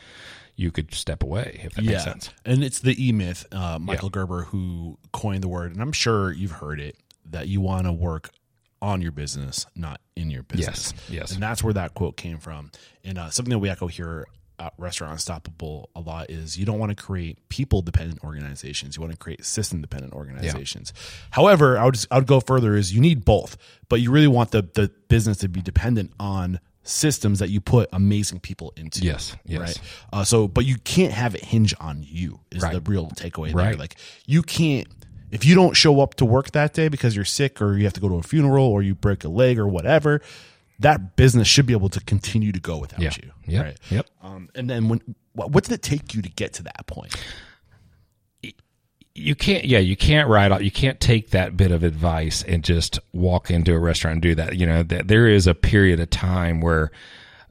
[0.56, 2.30] you could step away if that makes sense.
[2.44, 6.32] And it's the E Myth, uh, Michael Gerber, who coined the word, and I'm sure
[6.32, 6.96] you've heard it
[7.30, 8.30] that you want to work
[8.80, 10.92] on your business, not in your business.
[10.92, 11.32] Yes, yes.
[11.32, 12.70] And that's where that quote came from.
[13.04, 14.26] And uh, something that we echo here
[14.78, 18.96] Restaurant Unstoppable a lot is you don't want to create people dependent organizations.
[18.96, 20.92] You want to create system dependent organizations.
[21.30, 23.56] However, I would just, I would go further is you need both,
[23.88, 27.88] but you really want the the business to be dependent on systems that you put
[27.92, 29.02] amazing people into.
[29.04, 29.60] Yes, yes.
[29.60, 29.80] Right.
[30.12, 32.40] Uh, so, but you can't have it hinge on you.
[32.50, 32.72] Is Right.
[32.72, 33.76] the real takeaway there?
[33.76, 33.96] Like
[34.26, 34.86] you can't
[35.30, 37.92] if you don't show up to work that day because you're sick or you have
[37.92, 40.22] to go to a funeral or you break a leg or whatever.
[40.80, 43.10] That business should be able to continue to go without Yeah.
[43.22, 43.32] you.
[43.46, 43.64] Yep.
[43.64, 43.76] Right.
[43.90, 44.06] Yep.
[44.22, 45.00] Um, and then when
[45.32, 47.14] what, what did it take you to get to that point?
[49.14, 52.62] you can't yeah you can't write out you can't take that bit of advice and
[52.62, 55.98] just walk into a restaurant and do that you know that there is a period
[55.98, 56.92] of time where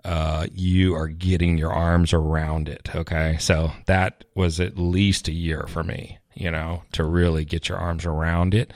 [0.05, 5.33] uh, you are getting your arms around it okay so that was at least a
[5.33, 8.71] year for me you know to really get your arms around it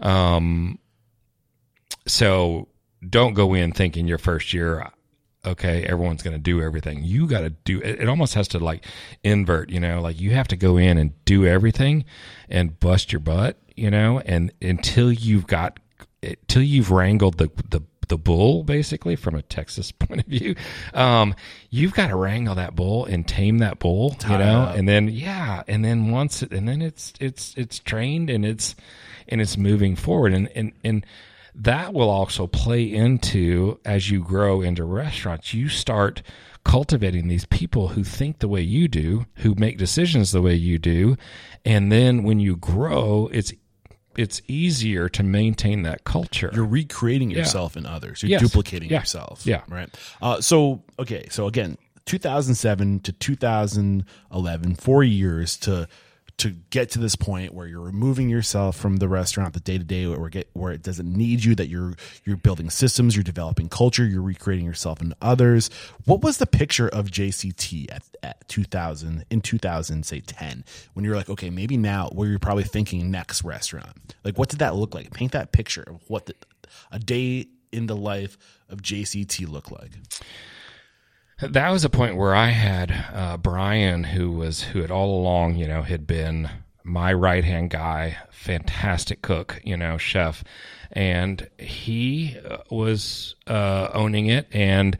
[0.00, 0.78] um
[2.06, 2.68] so
[3.08, 4.90] don't go in thinking your first year
[5.44, 7.02] okay everyone's going to do everything.
[7.04, 8.86] You got to do it, it almost has to like
[9.22, 10.00] invert you know?
[10.00, 12.04] Like you have to go in and do everything
[12.48, 14.20] and bust your butt you know?
[14.20, 15.78] And until you've got
[16.22, 20.54] until you've wrangled the the the bull basically from a Texas point of view
[20.92, 21.34] um
[21.70, 24.72] you've got to wrangle that bull and tame that bull you know?
[24.76, 28.74] and then yeah and then once it, and then it's it's it's trained and it's
[29.28, 30.32] and it's moving forward.
[30.32, 31.06] And and and
[31.54, 36.22] that will also play into as you grow into restaurants you start
[36.64, 40.78] cultivating these people who think the way you do who make decisions the way you
[40.78, 41.16] do
[41.64, 43.52] and then when you grow it's
[44.16, 48.22] it's easier to maintain that culture You're recreating yourself in others.
[48.22, 48.42] You're Yes.
[48.42, 49.00] duplicating Yeah.
[49.00, 49.44] yourself.
[49.44, 49.62] Yeah.
[49.68, 49.88] Right.
[50.22, 51.26] Uh, so okay.
[51.32, 51.76] So again,
[52.06, 55.88] 2007 to 2011, four years to
[56.38, 59.84] to get to this point where you're removing yourself from the restaurant, the day to
[59.84, 61.54] day, where get where it doesn't need you.
[61.54, 65.70] That you're you're building systems, you're developing culture, you're recreating yourself and others.
[66.04, 70.64] What was the picture of JCT at, at 2000 in 2000 say 10
[70.94, 74.14] when you're like, okay, maybe now where you're probably thinking next restaurant?
[74.24, 75.12] Like, what did that look like?
[75.12, 76.34] Paint that picture of what the,
[76.90, 79.92] a day in the life of JCT look like.
[81.40, 85.56] That was a point where I had uh, Brian, who was who had all along,
[85.56, 86.48] you know, had been
[86.84, 90.44] my right hand guy, fantastic cook, you know, chef,
[90.92, 94.96] and he uh, was uh, owning it, and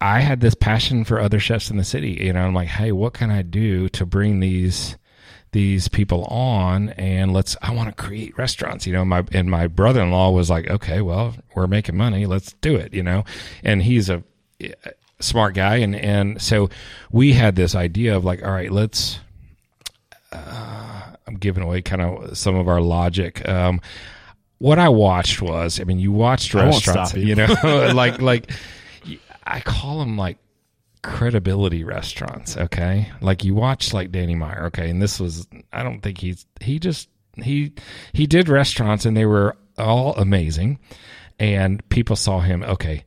[0.00, 2.18] I had this passion for other chefs in the city.
[2.20, 4.96] You know, I'm like, hey, what can I do to bring these
[5.52, 9.04] these people on and let's I want to create restaurants, you know.
[9.04, 12.76] My and my brother in law was like, okay, well, we're making money, let's do
[12.76, 13.24] it, you know.
[13.62, 14.22] And he's a
[15.20, 16.68] smart guy and and so
[17.10, 19.18] we had this idea of like all right let's
[20.32, 23.46] uh, i'm giving away kind of some of our logic.
[23.48, 23.80] Um
[24.58, 27.26] what i watched was i mean you watched restaurants you.
[27.26, 27.46] you know
[27.94, 28.50] like like
[29.46, 30.38] i call them like
[31.02, 33.12] credibility restaurants okay?
[33.20, 34.90] Like you watch like danny meyer okay?
[34.90, 37.72] And this was i don't think he's he just he
[38.12, 40.78] he did restaurants and they were all amazing.
[41.38, 43.04] And people saw him okay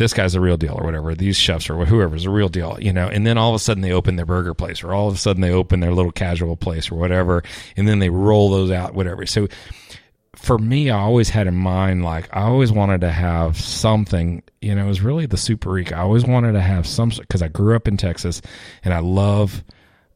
[0.00, 1.14] this guy's a real deal or whatever.
[1.14, 3.06] These chefs or whoever's a real deal, you know.
[3.06, 5.18] And then all of a sudden they open their burger place, or all of a
[5.18, 7.44] sudden they open their little casual place, or whatever,
[7.76, 9.26] and then they roll those out, whatever.
[9.26, 9.46] So
[10.34, 14.42] for me, I always had in mind like I always wanted to have something.
[14.62, 15.92] You know, it was really the Superica.
[15.92, 18.40] I always wanted to have some because I grew up in Texas,
[18.82, 19.62] and I love.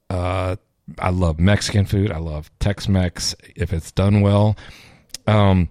[0.09, 0.57] Uh,
[0.99, 2.11] I love Mexican food.
[2.11, 4.57] I love Tex-Mex if it's done well.
[5.27, 5.71] Um,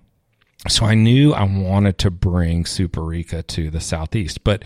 [0.67, 4.63] so I knew I wanted to bring Superica to the southeast, but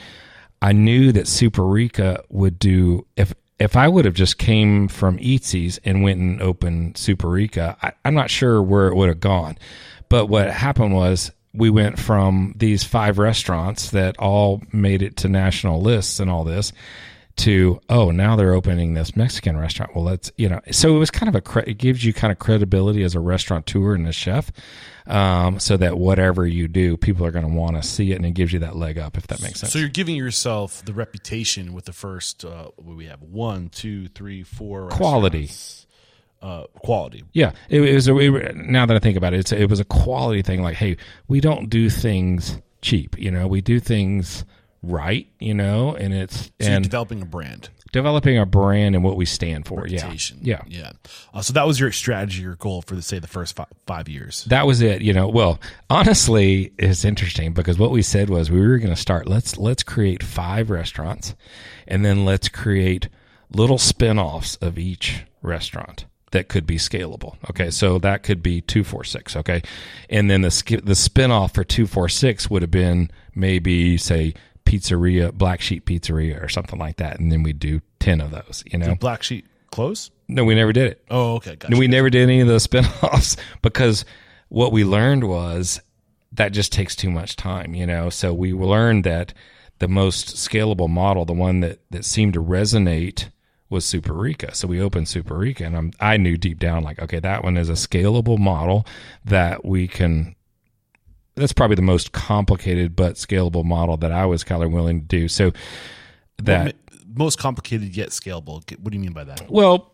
[0.62, 5.80] I knew that Superica would do if if I would have just came from Eatzi's
[5.84, 9.58] and went and opened Superica, I, I'm not sure where it would have gone.
[10.10, 15.30] But what happened was we went from these five restaurants that all made it to
[15.30, 16.72] national lists and all this
[17.38, 19.96] to oh now they're opening this Mexican restaurant.
[19.96, 20.60] Well, let's you know.
[20.72, 23.20] So it was kind of a cre- it gives you kind of credibility as a
[23.20, 24.52] restaurateur and a chef,
[25.06, 28.26] um, so that whatever you do, people are going to want to see it, and
[28.26, 29.72] it gives you that leg up if that makes sense.
[29.72, 32.44] So you're giving yourself the reputation with the first.
[32.44, 34.90] Uh, we have one, two, three, four.
[34.90, 35.52] Quality.
[36.42, 37.24] Uh, quality.
[37.34, 38.08] Yeah, it, it was.
[38.08, 40.62] A, it, now that I think about it, it's, it was a quality thing.
[40.62, 43.18] Like, hey, we don't do things cheap.
[43.18, 44.44] You know, we do things
[44.84, 45.28] right.
[45.40, 47.70] You know, and it's So and developing a brand.
[47.92, 49.82] developing a brand and what we stand for.
[49.82, 50.40] Reputation.
[50.42, 50.80] Yeah, yeah.
[50.80, 50.92] Yeah.
[51.34, 54.10] Uh, so that was your strategy, your goal for the say the first five, five
[54.10, 54.44] years.
[54.46, 55.02] That was it.
[55.02, 55.60] You know, well,
[55.90, 59.28] honestly, it's interesting because what we said was we were going to start.
[59.28, 61.36] Let's let's create five restaurants,
[61.88, 63.10] and then let's create
[63.52, 66.06] little spin-offs of each restaurant.
[66.32, 67.38] that could be scalable.
[67.50, 69.36] Okay, so that could be two four six.
[69.38, 69.62] Okay,
[70.10, 70.50] and then the
[70.84, 74.34] the spinoff for two four six would have been maybe say
[74.68, 78.64] pizzeria, Black Sheep Pizzeria, or something like that, and then we do ten of those.
[78.66, 80.12] You know, Black Sheep close.
[80.28, 81.04] no, we never did it.
[81.10, 81.78] Oh, okay, gotcha.
[81.78, 84.06] We never did any of those spinoffs because
[84.50, 85.82] what we learned was
[86.34, 88.10] that just takes too much time, you know.
[88.10, 89.34] So we learned that
[89.80, 93.30] the most scalable model, the one that that seemed to resonate
[93.70, 94.56] was Superica.
[94.56, 97.70] So we opened Superica and I'm, I knew deep down like, okay, that one is
[97.70, 98.86] a scalable model
[99.26, 100.37] that we can
[101.38, 105.06] that's probably the most complicated but scalable model that I was kind of willing to
[105.08, 105.28] do.
[105.28, 105.52] So
[106.44, 106.76] that
[107.16, 108.62] most complicated yet scalable.
[108.80, 109.50] What do you mean by that?
[109.50, 109.94] well,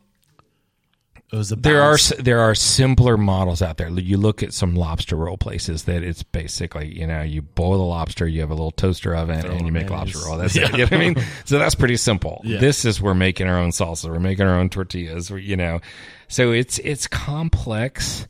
[1.31, 3.87] It was a there are there are simpler models out there.
[3.89, 7.83] You look at some lobster roll places that it's basically you know you boil the
[7.83, 10.37] lobster, you have a little toaster oven, and you make lobster roll.
[10.37, 10.65] That's Yeah.
[10.65, 10.71] it.
[10.73, 11.15] You know what I mean?
[11.45, 12.41] So that's pretty simple.
[12.43, 12.59] Yeah.
[12.59, 15.31] This is we're making our own salsa, we're making our own tortillas.
[15.31, 15.79] we- You know,
[16.27, 18.27] so it's it's complex,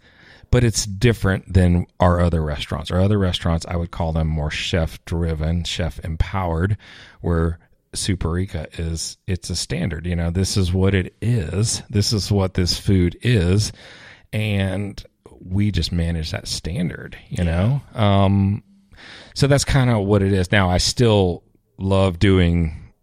[0.54, 2.92] but it's different than our other restaurants.
[2.92, 6.78] Our other restaurants, I would call them more chef driven, chef empowered,
[7.22, 7.58] where
[7.94, 10.06] Superica is it's a standard.
[10.06, 11.82] You know, this is what it is.
[11.90, 13.72] This is what this food is,
[14.32, 15.04] and
[15.42, 17.18] we just manage that standard.
[17.30, 18.62] You know, um,
[19.34, 20.52] so that's kind of what it is.
[20.52, 21.42] Now, I still
[21.80, 22.94] love doing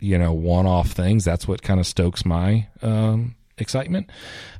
[0.00, 4.10] you know one-off things that's what kind of stokes my um excitement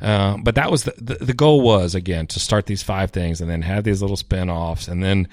[0.01, 3.41] uh, but that was the, the the goal was again to start these five things
[3.41, 5.29] and then have these little spin-offs and then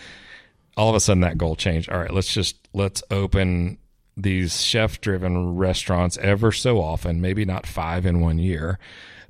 [0.77, 3.77] all of a sudden that goal changed all right let's just let's open
[4.17, 8.79] these chef driven restaurants ever so often maybe not five in one year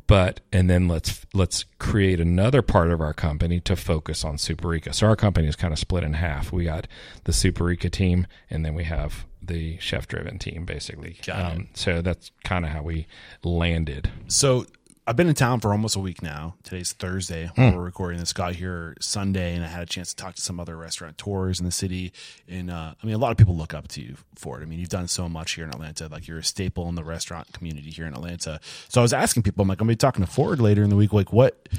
[0.07, 4.93] but and then let's let's create another part of our company to focus on Superica.
[4.93, 6.51] So our company is kind of split in half.
[6.51, 6.87] We got
[7.23, 11.17] the Superica team, and then we have the chef driven team, basically.
[11.31, 13.07] Um, so that's kind of how we
[13.43, 14.11] landed.
[14.27, 14.65] So
[15.07, 16.55] I've been in town for almost a week now.
[16.63, 17.51] Today's Thursday.
[17.55, 17.75] Hmm.
[17.75, 18.33] We're recording this.
[18.33, 21.65] Got here Sunday, and I had a chance to talk to some other restaurateurs in
[21.65, 22.11] the city.
[22.47, 24.63] And uh, I mean, a lot of people look up to you for it.
[24.63, 26.07] I mean, you've done so much here in Atlanta.
[26.07, 28.59] Like you're a staple in the restaurant community here in Atlanta.
[28.89, 29.61] So I was asking people.
[29.61, 31.13] I'm like, I'm gonna be talking to Ford later in the week.
[31.13, 31.69] Like, what?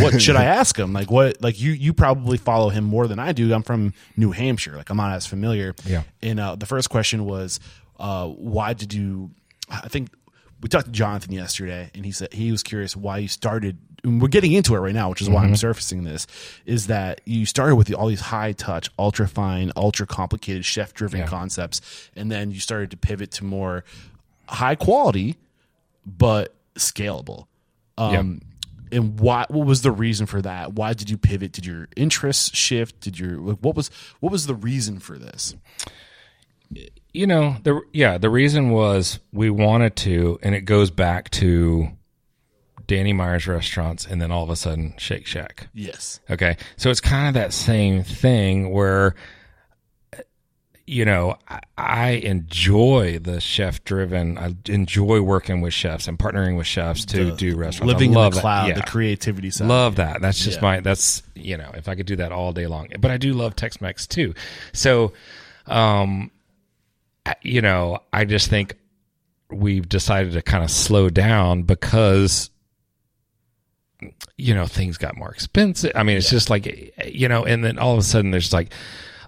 [0.00, 0.94] What should I ask him?
[0.94, 1.42] Like, what?
[1.42, 1.72] Like you?
[1.72, 3.52] You probably follow him more than I do.
[3.52, 4.76] I'm from New Hampshire.
[4.76, 5.74] Like, I'm not as familiar.
[5.84, 6.04] Yeah.
[6.22, 7.60] And uh, the first question was,
[7.98, 9.32] uh, why did you?
[9.68, 10.08] I think
[10.62, 13.78] we talked to Jonathan yesterday, and he said he was curious why you started.
[14.02, 16.26] And we're getting into it right now, which is why I'm surfacing this.
[16.64, 20.94] Is that you started with the, all these high touch, ultra fine, ultra complicated, chef
[20.94, 21.26] driven Yeah.
[21.26, 21.80] concepts,
[22.16, 23.84] and then you started to pivot to more
[24.48, 25.36] high quality,
[26.06, 27.46] but scalable.
[27.98, 28.40] Um,
[28.92, 29.44] And why?
[29.50, 30.72] What was the reason for that?
[30.72, 31.52] Why did you pivot?
[31.52, 33.00] Did your interests shift?
[33.00, 33.88] Did your like, what was
[34.20, 35.54] what was the reason for this?
[37.12, 41.88] You know, the yeah, the reason was we wanted to, and it goes back to
[42.86, 45.68] Danny Meyer's restaurants, and then all of a sudden Shake Shack.
[45.74, 46.20] Yes.
[46.30, 46.56] Okay.
[46.76, 49.14] So it's kind of that same thing where,
[50.86, 56.56] you know, I, I enjoy the chef driven, I enjoy working with chefs and partnering
[56.56, 57.92] with chefs to do restaurants.
[57.92, 58.74] Living I in love the cloud, Yeah.
[58.74, 59.68] the creativity side.
[59.68, 60.20] Love that.
[60.20, 60.62] That's just Yeah.
[60.62, 62.88] my, that's, you know, if I could do that all day long.
[62.98, 64.34] But I do love Tex Mex too.
[64.72, 65.12] So,
[65.66, 66.30] um,
[67.42, 68.76] you know, I just think
[69.50, 72.50] we've decided to kind of slow down because
[74.36, 75.92] you know things got more expensive.
[75.94, 78.72] I mean it's just like you know and then all of a sudden there's like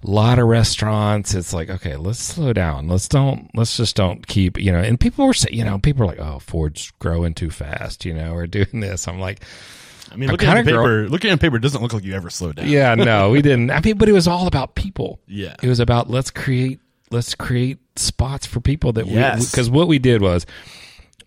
[0.03, 1.35] a lot of restaurants.
[1.35, 2.89] It's like okay let's slow down.
[2.89, 6.05] Let's don't let's just don't keep you know and people were saying you know people
[6.05, 9.07] are like oh ford's growing too fast you know or doing this.
[9.09, 9.45] I'm like
[10.11, 12.69] I mean, looking at paper, looking at paper doesn't look like you ever slowed down.
[12.69, 13.71] yeah no we didn't.
[13.71, 15.21] I mean but it was all about people.
[15.27, 15.57] Yeah.
[15.63, 16.81] it was about let's create
[17.13, 19.39] let's create spots for people that Yes.
[19.41, 20.47] we because what we did was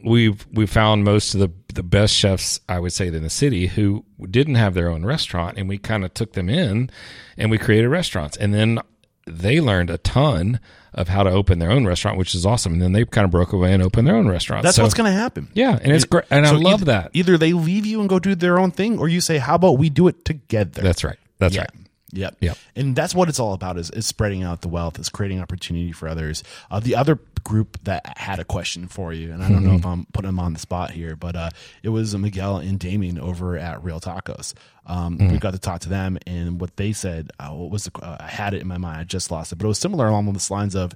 [0.03, 3.67] we've we found most of the the best chefs I would say in the city
[3.67, 6.89] who didn't have their own restaurant and we kind of took them in
[7.37, 8.79] and we created restaurants and then
[9.27, 10.59] they learned a ton
[10.93, 13.31] of how to open their own restaurant which is awesome and then they kind of
[13.31, 15.49] broke away and opened their own restaurant That's So- what's going to happen.
[15.53, 18.19] yeah and it's great and I love either, that Either they leave you and go
[18.19, 21.17] do their own thing, or you say, "How about we do it together?" that's right
[21.39, 21.61] that's yeah.
[21.61, 21.69] right
[22.11, 22.37] Yep.
[22.39, 22.57] Yep.
[22.75, 25.91] And that's what it's all about is, is spreading out the wealth, is creating opportunity
[25.91, 26.43] for others.
[26.71, 29.67] Uh, the other group that had a question for you, and I don't Mm-hmm.
[29.67, 31.49] know if I'm putting them on the spot here, but uh,
[31.83, 34.53] it was Miguel and Damien over at Real Tacos.
[34.85, 35.31] Um, Mm-hmm.
[35.33, 38.17] We got to talk to them, and what they said, uh, what was the, uh,
[38.19, 40.31] I had it in my mind, I just lost it, but it was similar along
[40.31, 40.93] the lines of,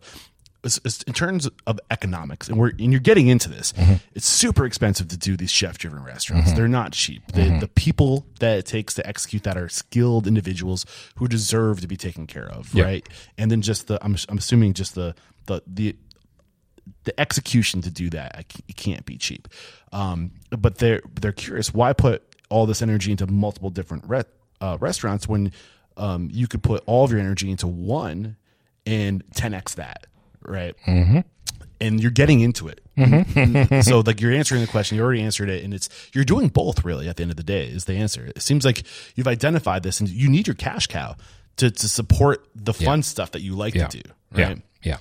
[0.63, 3.93] in terms of economics, and we're and you're getting into this, Mm-hmm.
[4.13, 6.51] it's super expensive to do these chef driven restaurants.
[6.51, 7.31] They're not cheap.
[7.31, 11.87] The, the people that it takes to execute that are skilled individuals who deserve to
[11.87, 12.83] be taken care of, Yeah.
[12.83, 13.09] right?
[13.37, 15.15] And then just the I'm I'm assuming just the
[15.45, 15.95] the the
[17.05, 19.47] the execution to do that it can't be cheap.
[19.93, 24.23] Um, but they're they're curious why put all this energy into multiple different re-
[24.59, 25.51] uh, restaurants when
[25.97, 28.35] um, you could put all of your energy into one
[28.85, 30.07] and 10x that,
[30.41, 30.75] right?
[30.87, 31.19] Mm-hmm.
[31.81, 32.81] And you're getting into it.
[33.85, 36.83] so like you're answering the question, you already answered it, and it's you're doing both
[36.83, 37.07] really.
[37.07, 38.25] At the end of the day, is the answer.
[38.25, 38.83] It seems like
[39.15, 41.15] you've identified this, and you need your cash cow
[41.57, 43.87] to to support the fun stuff that you like Yeah.
[43.87, 44.09] to do.
[44.33, 44.61] Right?
[44.83, 44.97] Yeah.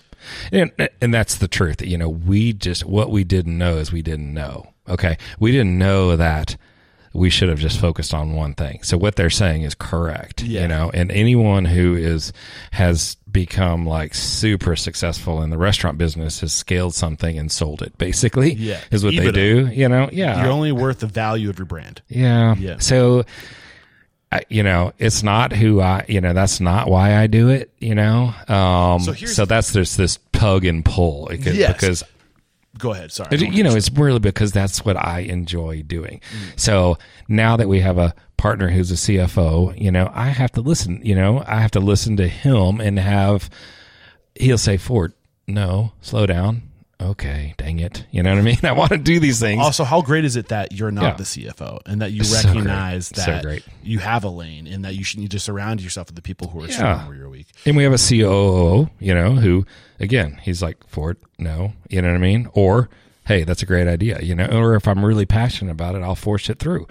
[0.53, 0.65] Yeah.
[0.79, 1.83] And and that's the truth.
[1.83, 4.73] You know, we just what we didn't know is we didn't know.
[4.89, 5.19] Okay.
[5.41, 6.57] We didn't know that
[7.19, 8.83] we should have just focused on one thing.
[8.83, 10.43] So what they're saying is correct.
[10.43, 10.63] Yeah.
[10.63, 12.33] You know, and anyone who is
[12.71, 17.97] has become like super successful in the restaurant business has scaled something and sold it
[17.99, 18.55] basically.
[18.55, 18.81] Yeah.
[18.91, 19.67] Is what they do.
[19.67, 20.43] You know, yeah.
[20.43, 22.01] You're only worth the value of your brand.
[22.09, 22.55] Yeah.
[22.57, 22.79] Yeah.
[22.79, 23.25] So,
[24.31, 27.71] I, you know, it's not who I, you know, that's not why I do it,
[27.79, 28.35] you know?
[28.47, 31.73] Um, So so, that's there's this tug and pull because, Yes.
[31.73, 32.03] because
[32.79, 33.13] Go ahead.
[33.13, 33.29] Sorry.
[33.33, 36.21] it- you know, it's really because that's what I enjoy doing.
[36.33, 36.59] Mm.
[36.61, 36.99] So
[37.29, 41.01] now that we have a partner who's a CFO, you know, I have to listen,
[41.05, 43.51] you know, I have to listen to him and have,
[44.37, 45.13] he'll say, Ford,
[45.47, 46.63] no, slow down.
[47.01, 48.05] Okay, dang it.
[48.11, 48.59] You know what I mean?
[48.65, 49.63] I want to do these things.
[49.63, 51.15] Also, how great is it that you're not Yeah.
[51.15, 53.63] the CFO and that you So recognize So that great.
[53.85, 56.49] you have a lane and that you should need to surround yourself with the people
[56.49, 56.75] who are Yeah.
[56.75, 57.47] strong where you're weak.
[57.65, 59.65] And we have a COO, you know, who
[60.01, 62.49] again, he's like, Ford, no, you know what I mean?
[62.53, 62.89] Or,
[63.27, 66.15] hey, that's a great idea, you know, or if I'm really passionate about it, I'll
[66.17, 66.89] force it through,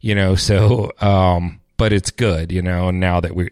[0.00, 3.50] you know, so, um, but it's good, you know, now that we,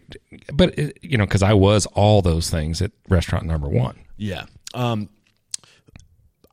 [0.53, 3.95] but, it, you know, cause I was all those things at restaurant number one.
[4.17, 4.45] Yeah.
[4.73, 5.09] Um,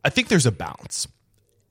[0.05, 1.09] I think there's a balance.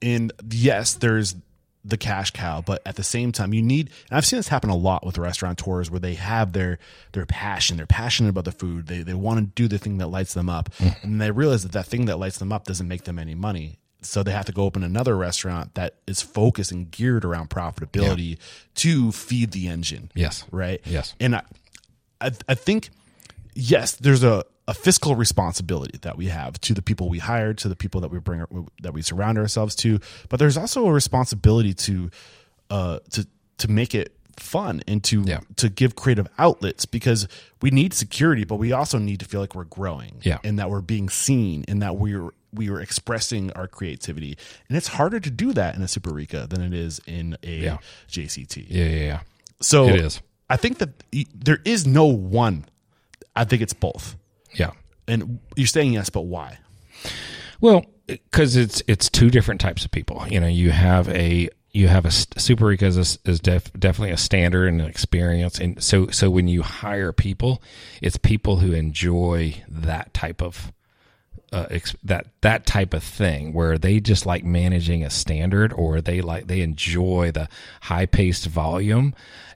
[0.02, 1.36] And yes, there's
[1.84, 3.90] the cash cow, but at the same time, you need.
[4.10, 6.80] And I've seen this happen a lot with restaurateurs where they have their
[7.14, 7.78] their passion.
[7.78, 8.88] They're passionate about the food.
[8.88, 11.06] They they want to do the thing that lights them up, mm-hmm.
[11.06, 13.80] and they realize that that thing that lights them up doesn't make them any money.
[14.02, 18.38] So they have to go open another restaurant that is focused and geared around profitability
[18.76, 20.10] to feed the engine.
[20.16, 20.46] Yes.
[20.52, 20.80] Right.
[20.86, 21.16] Yes.
[21.20, 21.42] And I,
[22.22, 22.92] I, I think
[23.56, 27.68] yes, there's a, a fiscal responsibility that we have to the people we hire, to
[27.68, 28.46] the people that we bring,
[28.84, 30.00] that we surround ourselves to.
[30.30, 32.12] But there's also a responsibility to,
[32.70, 33.26] uh, to
[33.58, 35.40] to make it fun and to Yeah.
[35.58, 37.28] to give creative outlets because
[37.62, 40.38] we need security, but we also need to feel like we're growing, Yeah.
[40.44, 44.38] and that we're being seen, and that we're we are expressing our creativity.
[44.68, 47.78] And it's harder to do that in a Superica than it is in a Yeah.
[48.08, 48.66] JCT.
[48.70, 48.86] Yeah.
[48.86, 48.96] Yeah.
[49.12, 49.20] yeah.
[49.62, 50.22] So It is.
[50.50, 50.90] I think that
[51.34, 52.66] there is no one.
[53.36, 54.16] I think it's both.
[54.54, 54.72] Yeah.
[55.08, 56.60] And you're saying yes, but why?
[57.62, 60.26] Well, because it's it's two different types of people.
[60.30, 64.68] You know, you have a you have a Superica is, is def, definitely a standard
[64.68, 67.62] and an experience, and so so when you hire people,
[68.02, 70.72] it's people who enjoy that type of
[71.52, 76.02] uh, ex- that that type of thing where they just like managing a standard or
[76.02, 77.48] they like they enjoy the
[77.82, 79.14] high paced volume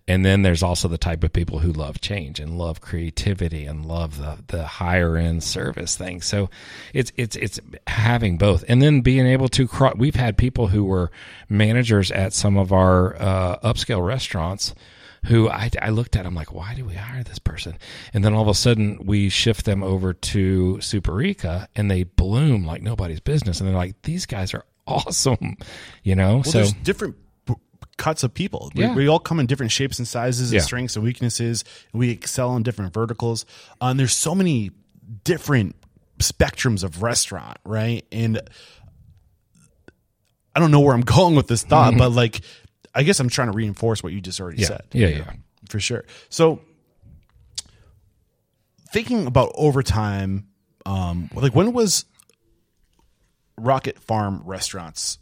[0.07, 3.85] and then there's also the type of people who love change and love creativity and
[3.85, 6.49] love the the higher end service thing so
[6.93, 11.11] it's it's it's having both and then being able to we've had people who were
[11.49, 14.73] managers at some of our uh, upscale restaurants
[15.25, 17.77] who I, I looked at, I'm like, why do we hire this person?
[18.13, 22.65] And then all of a sudden we shift them over to Superica and they bloom
[22.65, 23.59] like nobody's business.
[23.59, 25.55] And they're like, these guys are awesome,
[26.03, 26.35] you know?
[26.35, 27.15] Well, so there's different
[27.97, 28.71] cuts of people.
[28.75, 28.95] We, Yeah.
[28.95, 30.65] we all come in different shapes and sizes and Yeah.
[30.65, 31.63] strengths and weaknesses.
[31.91, 33.45] And we excel in different verticals.
[33.81, 34.71] Uh, and there's so many
[35.23, 35.75] different
[36.19, 38.05] spectrums of restaurant, right?
[38.11, 38.41] And
[40.55, 42.41] I don't know where I'm going with this thought, but like,
[42.95, 44.81] I guess I'm trying to reinforce what you just already yeah, said.
[44.91, 45.33] yeah, yeah.
[45.69, 46.05] for sure.
[46.29, 46.61] So
[48.91, 50.47] thinking about overtime,
[50.85, 52.05] um, like when was
[53.57, 55.17] Rocket Farm Restaurants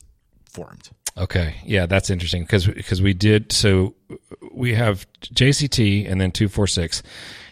[0.49, 0.89] formed?
[1.17, 3.95] Okay, yeah, that's interesting because because we did so
[4.51, 7.03] we have JCT and then two four six,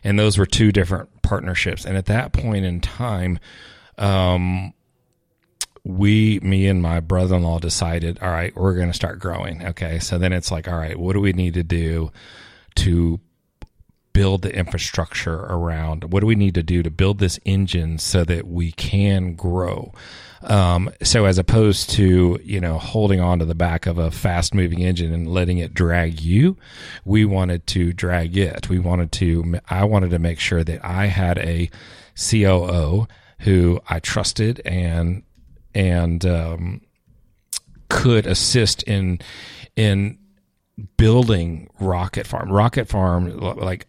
[0.03, 1.85] and those were two different partnerships.
[1.85, 3.37] And at that point in time,
[3.97, 4.73] um,
[5.83, 9.65] we me and my brother in law decided, all right, we're going to start growing.
[9.65, 12.11] Okay, so then it's like, all right, what do we need to do
[12.75, 13.19] to
[14.13, 18.23] build the infrastructure around what do we need to do to build this engine so
[18.23, 19.93] that we can grow
[20.43, 24.53] um, so as opposed to you know holding on to the back of a fast
[24.53, 26.57] moving engine and letting it drag you
[27.05, 31.05] we wanted to drag it we wanted to i wanted to make sure that i
[31.07, 31.69] had a
[32.15, 33.07] coo
[33.39, 35.23] who i trusted and
[35.75, 36.81] and um,
[37.89, 39.19] could assist in
[39.75, 40.17] in
[40.97, 42.51] building Rocket Farm.
[42.51, 43.87] Rocket Farm, like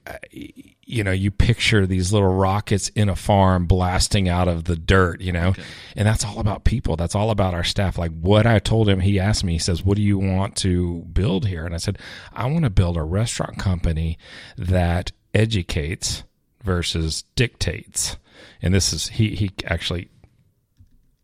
[0.90, 5.20] you know, you picture these little rockets in a farm blasting out of the dirt,
[5.20, 5.54] you know,
[5.96, 6.96] and that's all about people.
[6.96, 7.96] That's all about our staff.
[7.96, 11.02] Like what I told him, he asked me, he says, what do you want to
[11.12, 11.64] build here?
[11.64, 11.98] And I said,
[12.32, 14.18] I want to build a restaurant company
[14.56, 16.24] that educates
[16.62, 18.16] versus dictates.
[18.60, 20.08] And this is, he, he actually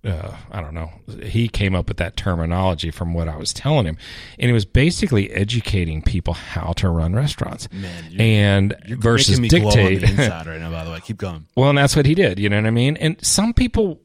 [0.07, 0.91] uh, I don't know.
[1.23, 3.99] He came up with that terminology from what I was telling him,
[4.39, 7.69] and it was basically educating people how to run restaurants.
[7.73, 10.03] Man, you're- and versus glow on dictate.
[10.05, 10.71] inside right now.
[10.71, 11.47] By the way, keep going.
[11.57, 12.39] well, and that's what he did.
[12.39, 12.97] You know what I mean?
[12.99, 14.01] And some people,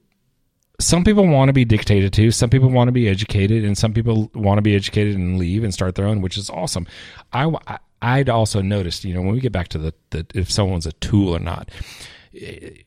[0.80, 2.32] some people want to be dictated to.
[2.32, 5.64] Some people want to be educated, and some people want to be educated and leave
[5.64, 6.88] and start their own, which is awesome.
[7.32, 10.52] I, I I'd also noticed, you know, when we get back to the, the if
[10.52, 11.70] someone's a tool or not,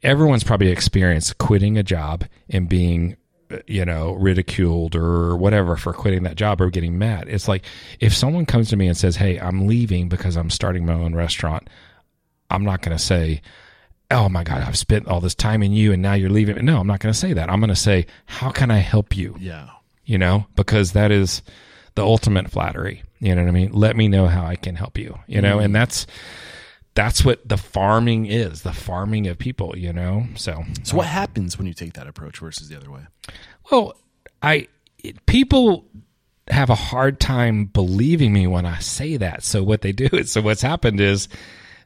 [0.02, 3.16] everyone's probably experienced quitting a job and being
[3.66, 7.64] you know ridiculed or whatever for quitting that job or getting mad it's like
[8.00, 11.14] if someone comes to me and says hey i'm leaving because i'm starting my own
[11.14, 11.68] restaurant
[12.50, 13.42] i'm not going to say
[14.10, 16.80] oh my god i've spent all this time in you and now you're leaving no
[16.80, 19.36] i'm not going to say that i'm going to say how can i help you
[19.38, 19.68] Yeah.
[20.04, 21.42] you know, because that is
[21.94, 23.02] the ultimate flattery.
[23.20, 23.72] You know what I mean?
[23.72, 25.66] Let me know how I can help you, you know, mm-hmm.
[25.66, 26.06] and that's,
[26.94, 30.26] that's what the farming is, the farming of people, you know?
[30.36, 33.02] So, So what happens when you take that approach versus the other way?
[33.70, 33.94] well,
[34.42, 34.68] I,
[34.98, 35.86] it, people
[36.48, 39.42] have a hard time believing me when I say that.
[39.42, 41.28] So what they do is, so what's happened is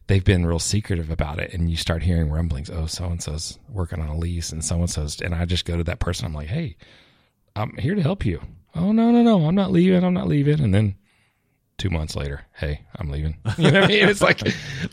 [0.09, 2.68] they've been real secretive about it and you start hearing rumblings.
[2.68, 5.64] Oh, so and so's working on a lease and so and so's, and I just
[5.64, 6.26] go to that person.
[6.26, 6.76] I'm like, Hey,
[7.56, 8.40] I'm here to help you.
[8.74, 9.47] Oh, no, no, no.
[9.47, 10.05] I'm not leaving.
[10.05, 10.60] I'm not leaving.
[10.60, 10.97] And then
[11.79, 13.37] two months later, hey, I'm leaving.
[13.59, 14.09] You know what I mean?
[14.09, 14.41] It's like,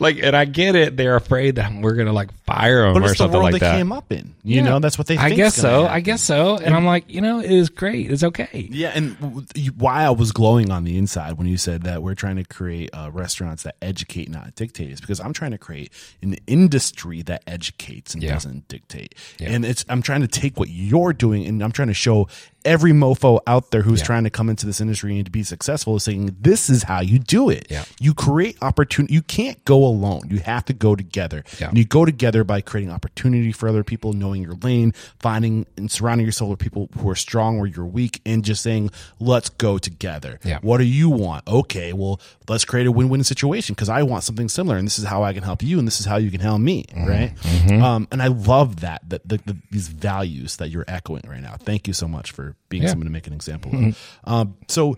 [0.00, 0.96] like, and I get it.
[0.96, 3.52] They're afraid that we're going to like fire them But or it's the something world
[3.52, 3.76] like they that.
[3.76, 4.34] came up in.
[4.42, 4.62] You Yeah.
[4.64, 5.16] know, that's what they.
[5.16, 5.24] Think.
[5.24, 5.82] I think's guess gonna so.
[5.82, 5.96] happen.
[5.96, 6.56] I guess so.
[6.58, 8.10] And I'm like, you know, it is great.
[8.10, 8.68] It's okay.
[8.70, 12.02] Yeah, and w- you- why I was glowing on the inside when you said that
[12.02, 15.58] we're trying to create uh, restaurants that educate, not dictate, is because I'm trying to
[15.58, 15.92] create
[16.22, 18.34] an industry that educates and Yeah.
[18.34, 19.14] doesn't dictate.
[19.40, 22.28] And it's I'm trying to take what you're doing and I'm trying to show
[22.66, 25.96] every mofo out there who's trying to come into this industry and to be successful
[25.96, 27.68] is saying this is how you do it.
[27.70, 27.84] Yeah.
[28.00, 29.14] You create opportunity.
[29.14, 30.22] You can't go alone.
[30.28, 31.44] You have to go together.
[31.58, 31.68] Yeah.
[31.68, 35.90] And you go together by creating opportunity for other people, knowing your lane, finding and
[35.90, 38.90] surrounding yourself with people who are strong where you're weak, and just saying,
[39.20, 40.40] let's go together.
[40.42, 40.58] Yeah.
[40.60, 41.46] What do you want?
[41.46, 44.98] Okay, well, let's create a win win situation because I want something similar, and this
[44.98, 46.84] is how I can help you, and this is how you can help me.
[46.90, 47.08] Mm-hmm.
[47.08, 47.80] Right.
[47.80, 51.56] Um, and I love that, that the, the, these values that you're echoing right now.
[51.58, 52.90] Thank you so much for being Yeah.
[52.90, 54.18] someone to make an example of.
[54.24, 54.96] Um, so,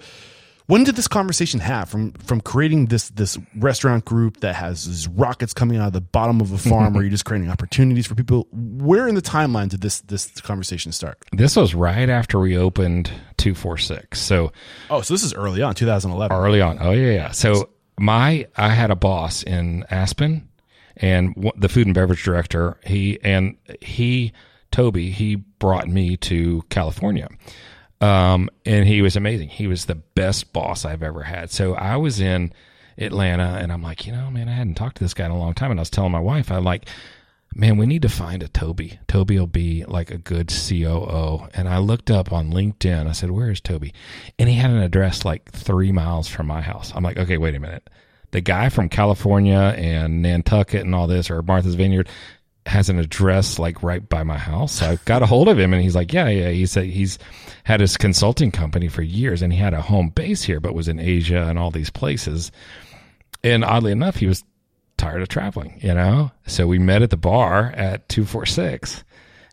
[0.66, 5.08] when did this conversation have from from creating this this restaurant group that has these
[5.08, 8.14] rockets coming out of the bottom of a farm where you're just creating opportunities for
[8.14, 12.56] people where in the timeline did this this conversation start This was right after we
[12.56, 14.20] opened 246.
[14.20, 14.52] So
[14.90, 16.76] oh so this is early on 2011 early on.
[16.80, 17.30] Oh yeah, yeah.
[17.30, 20.48] So my I had a boss in Aspen,
[20.98, 22.76] and the food and beverage director.
[22.84, 24.32] He and he
[24.70, 25.10] Toby.
[25.10, 27.28] He brought me to California,
[28.00, 29.48] um, and he was amazing.
[29.48, 31.50] He was the best boss I've ever had.
[31.50, 32.52] So I was in
[32.96, 35.38] Atlanta, and I'm like, you know, man, I hadn't talked to this guy in a
[35.38, 36.86] long time, and I was telling my wife, I'm like.
[37.54, 39.00] Man, we need to find a Toby.
[39.08, 41.48] Toby will be like a good COO.
[41.54, 43.08] And I looked up on LinkedIn.
[43.08, 43.94] I said, Where is Toby?
[44.38, 46.92] And he had an address like three miles from my house.
[46.94, 47.88] I'm like, Okay, wait a minute.
[48.32, 52.10] The guy from California and Nantucket and all this, or Martha's Vineyard,
[52.68, 54.74] has an address like right by my house.
[54.74, 56.50] So I got a hold of him and he's like, Yeah, yeah.
[56.50, 57.18] He said he's
[57.64, 60.88] had his consulting company for years and he had a home base here, but was
[60.88, 62.52] in Asia and all these places.
[63.42, 64.44] And oddly enough, he was
[64.96, 66.30] tired of traveling, you know?
[66.46, 69.04] So we met at the bar at 246.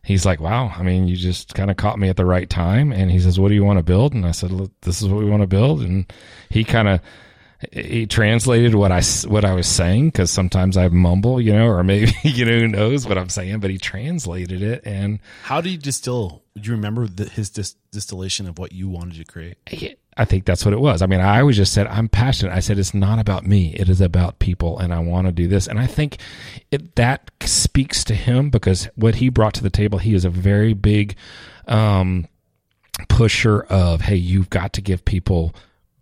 [0.04, 2.92] He's like, wow, I mean, you just kind of caught me at the right time.
[2.92, 4.12] And he says, what do you want to build?
[4.12, 5.82] And I said, look, this is what we want to build.
[5.82, 6.12] And
[6.48, 7.00] he kind of,
[7.72, 10.12] he translated what I, what I was saying.
[10.12, 13.60] Cause sometimes I mumble, you know, or maybe, you know, who knows what I'm saying,
[13.60, 14.82] but he translated it.
[14.84, 18.88] And how do you distill do you remember the, his dis, distillation of what you
[18.88, 19.58] wanted to create
[20.16, 21.02] I think that's what it was.
[21.02, 22.54] I mean, I always just said, I'm passionate.
[22.54, 23.74] I said, it's not about me.
[23.74, 25.66] It is about people and I want to do this.
[25.66, 26.16] And I think
[26.70, 30.30] it, that speaks to him because what he brought to the table, he is a
[30.30, 31.16] very big,
[31.68, 32.28] um,
[33.08, 35.54] pusher of, Hey, you've got to give people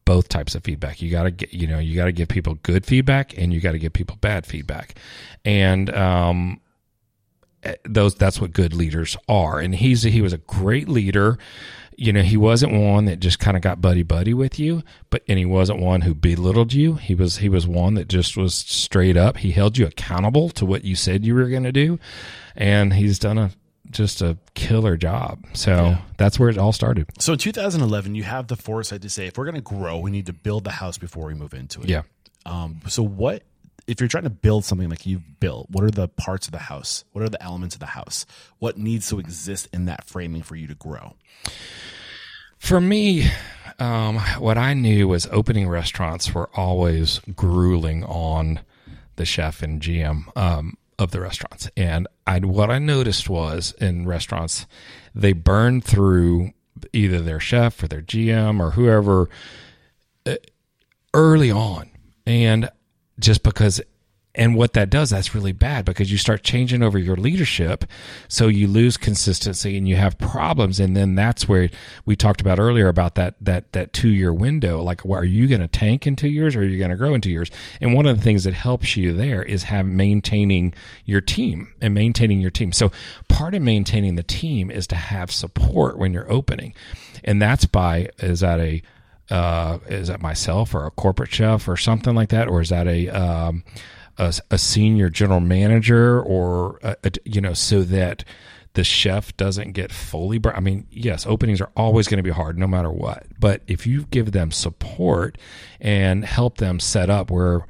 [0.04, 1.00] both types of feedback.
[1.00, 3.60] You got to get, you know, you got to give people good feedback and you
[3.60, 4.98] got to give people bad feedback.
[5.44, 6.60] And, um,
[7.84, 9.58] those that's what good leaders are.
[9.58, 11.38] And he's he was a great leader.
[11.96, 15.22] You know he wasn't one that just kind of got buddy buddy with you but
[15.28, 16.94] and he wasn't one who belittled you.
[16.94, 19.38] He was he was one that just was straight up.
[19.38, 21.98] He held you accountable to what you said you were going to do.
[22.56, 23.50] And he's done a
[23.94, 28.48] just a killer job so that's where it all started so in 2011 you have
[28.48, 30.98] the foresight to say if we're going to grow we need to build the house
[30.98, 32.02] before we move into it yeah
[32.46, 33.42] um, so what
[33.86, 36.58] if you're trying to build something like you've built, what are the parts of the
[36.58, 37.04] house?
[37.12, 38.24] What are the elements of the house?
[38.58, 41.16] What needs to exist in that framing for you to grow?
[42.58, 43.30] For me,
[43.78, 48.60] um, what I knew was opening restaurants were always grueling on
[49.16, 51.70] the chef and GM um, of the restaurants.
[51.76, 54.66] And I, what I noticed was in restaurants,
[55.14, 56.52] they burn through
[56.92, 59.28] either their chef or their GM or whoever
[60.26, 60.36] uh,
[61.12, 61.90] early on.
[62.26, 62.70] And
[63.18, 63.80] just because
[64.34, 67.84] and what that does, that's really bad because you start changing over your leadership.
[68.26, 70.80] So you lose consistency and you have problems.
[70.80, 71.70] And then that's where
[72.04, 74.82] we talked about earlier about that, that, that two year window.
[74.82, 77.14] Like, are you going to tank in two years or are you going to grow
[77.14, 77.50] in two years?
[77.80, 80.74] And one of the things that helps you there is have maintaining
[81.04, 82.72] your team and maintaining your team.
[82.72, 82.90] So
[83.28, 86.74] part of maintaining the team is to have support when you're opening.
[87.22, 88.82] And that's by, is that a,
[89.30, 92.48] uh, is that myself or a corporate chef or something like that?
[92.48, 93.62] Or is that a, um,
[94.18, 98.24] a, a senior general manager or a, a, you know so that
[98.74, 102.30] the chef doesn't get fully bur- I mean, yes, openings are always going to be
[102.30, 103.26] hard no matter what.
[103.38, 105.38] But if you give them support
[105.80, 107.66] and help them set up where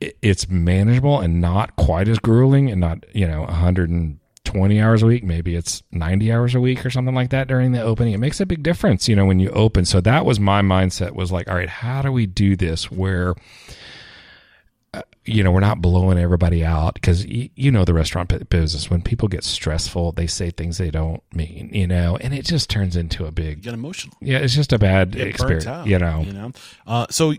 [0.00, 5.22] it's manageable and not quite as grueling and not, you know, 120 hours a week,
[5.22, 8.14] maybe it's 90 hours a week or something like that during the opening.
[8.14, 9.84] It makes a big difference, you know, when you open.
[9.84, 13.34] So that was my mindset was like, all right, how do we do this where
[15.26, 18.90] you know, we're not blowing everybody out because y- you know the restaurant business.
[18.90, 22.70] When people get stressful, they say things they don't mean, you know, and it just
[22.70, 23.58] turns into a big.
[23.58, 24.16] You get emotional.
[24.20, 26.20] Yeah, it's just a bad Get experience, out, you know.
[26.20, 26.52] You know.
[26.86, 27.34] Uh, so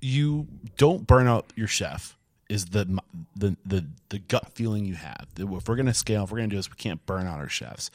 [0.00, 0.46] you
[0.76, 2.16] don't burn out your chef.
[2.48, 2.98] Is the
[3.36, 5.26] the the the gut feeling you have?
[5.38, 7.90] If we're gonna scale, if we're gonna do this, we can't burn out our chefs.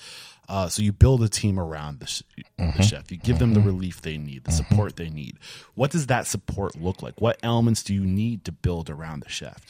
[0.48, 2.22] Uh, so you build a team around the, sh-
[2.58, 3.12] the chef.
[3.12, 5.38] You give them the relief they need, the support they need.
[5.74, 7.20] What does that support look like?
[7.20, 9.62] What elements do you need to build around the chef?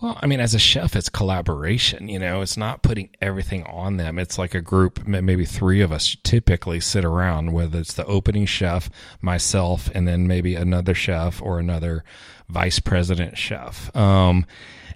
[0.00, 2.08] Well, I mean, as a chef, it's collaboration.
[2.08, 4.18] You know, it's not putting everything on them.
[4.18, 8.46] It's like a group, maybe three of us typically sit around, whether it's the opening
[8.46, 8.90] chef,
[9.20, 12.04] myself, and then maybe another chef or another
[12.48, 13.94] vice president chef.
[13.96, 14.46] Um,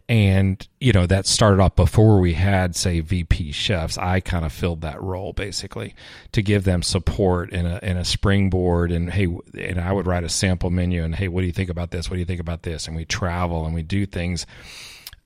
[0.08, 3.98] and you know that started off before we had say VP chefs.
[3.98, 5.94] I kind of filled that role basically
[6.32, 8.92] to give them support and a and a springboard.
[8.92, 9.26] And hey,
[9.58, 12.08] and I would write a sample menu and hey, what do you think about this?
[12.08, 12.86] What do you think about this?
[12.86, 14.46] And we travel and we do things.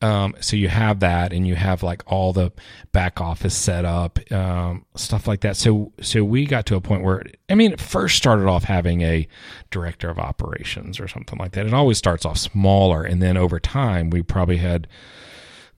[0.02, 2.52] Um, so you have that, and you have like all the
[2.92, 5.56] back office set up, um, stuff like that.
[5.56, 9.02] So so we got to a point where I mean, it first started off having
[9.02, 9.28] a
[9.70, 11.66] director of operations or something like that.
[11.66, 14.88] It always starts off smaller, and then over time, we probably had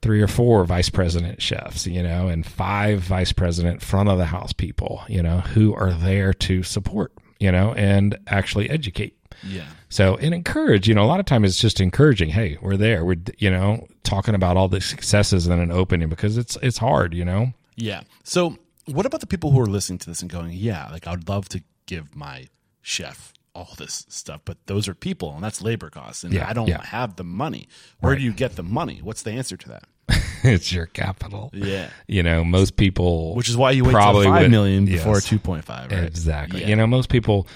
[0.03, 4.27] three or four vice president chefs, you know, and five vice president front of the
[4.27, 9.17] house people, you know, who are there to support, you know, and actually educate.
[9.47, 9.67] Yeah.
[9.89, 12.31] So and encourage, you know, a lot of time it's just encouraging.
[12.31, 13.05] Hey, we're there.
[13.05, 17.15] We're you know talking about all the successes in an opening because it's it's hard,
[17.15, 17.53] you know.
[17.77, 18.03] Yeah.
[18.25, 18.57] So,
[18.87, 21.49] what about the people who are listening to this and going, "Yeah, like I'd love
[21.51, 22.47] to give my
[22.83, 26.55] chef all this stuff, but those are people and that's labor costs, and Yeah, I
[26.55, 26.83] don't yeah.
[26.87, 27.69] have the money.
[28.01, 29.01] Where do you get the money?
[29.03, 29.85] What's the answer to that?
[30.43, 31.51] it's your capital.
[31.53, 31.91] Yeah.
[32.09, 35.15] You know, most people, Which is why you wait probably till five would- million before
[35.17, 35.27] yes.
[35.27, 36.05] two point five, right?
[36.05, 36.63] Exactly.
[36.63, 36.69] Yeah.
[36.69, 37.47] You know, most people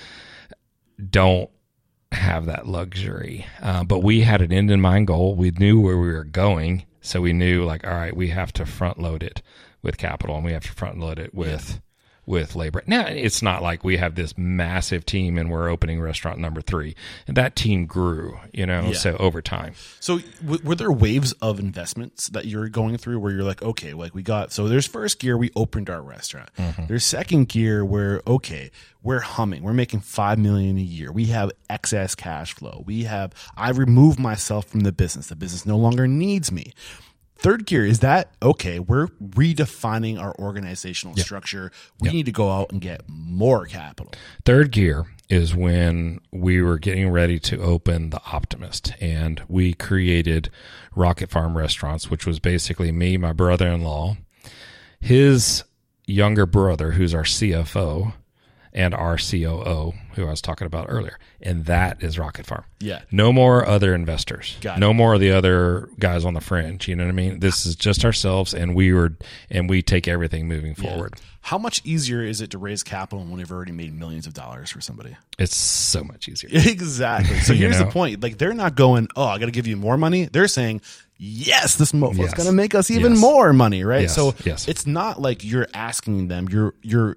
[1.11, 1.49] don't
[2.17, 5.35] have that luxury, uh, but we had an end in mind goal.
[5.35, 8.67] We knew where we were going, so we knew like, all right, we have to
[8.67, 9.43] front load it
[9.83, 11.81] with capital, and we have to front load it with
[12.27, 12.83] with labor.
[12.87, 16.97] Now, it's not like we have this massive team and we're opening restaurant number three.
[17.27, 18.93] That team grew, you know, Yeah.
[18.95, 19.75] so over time.
[20.01, 23.93] So, w- were there waves of investments that you're going through where you're like, okay,
[23.95, 26.51] like we got, so there's first gear, we opened our restaurant.
[26.59, 26.87] Mm-hmm.
[26.89, 28.71] There's second gear where, okay,
[29.05, 31.13] we're humming, we're making five million a year.
[31.13, 32.83] We have excess cash flow.
[32.87, 35.29] We have, I remove myself from the business.
[35.29, 36.73] The business no longer needs me.
[37.39, 38.79] Third gear is that okay?
[38.79, 41.71] We're redefining our organizational structure.
[42.01, 44.13] We need to go out and get more capital.
[44.45, 50.51] Third gear is when we were getting ready to open the Optimist, and we created
[50.95, 54.17] Rocket Farm Restaurants, which was basically me, my brother in law,
[55.01, 55.65] his
[56.07, 58.15] younger brother, who's our CFO,
[58.77, 61.19] and our COO, who I was talking about earlier.
[61.41, 62.65] And that is Rocket Farm.
[62.79, 63.01] Yeah.
[63.11, 64.57] No more other investors.
[64.61, 64.81] Got it.
[64.81, 66.87] no more of the other guys on the fringe.
[66.87, 67.41] You know what I mean?
[67.41, 69.17] This is just ourselves, and we were,
[69.51, 71.15] and we take everything moving forward.
[71.41, 74.71] How much easier is it to raise capital when we've already made millions of dollars
[74.71, 75.17] for somebody?
[75.39, 76.51] It's so much easier.
[76.71, 77.39] Exactly.
[77.41, 77.87] So You here's know?
[77.87, 78.23] the point.
[78.23, 80.81] Like they're not going, "Oh, I got to give you more money." They're saying,
[81.19, 82.35] "Yes, this mofo's Yes.
[82.35, 83.21] going to make us even Yes.
[83.21, 84.03] more money." Right?
[84.03, 84.15] Yes.
[84.15, 84.67] So Yes.
[84.69, 86.49] it's not like you're asking them.
[86.49, 87.17] You're you're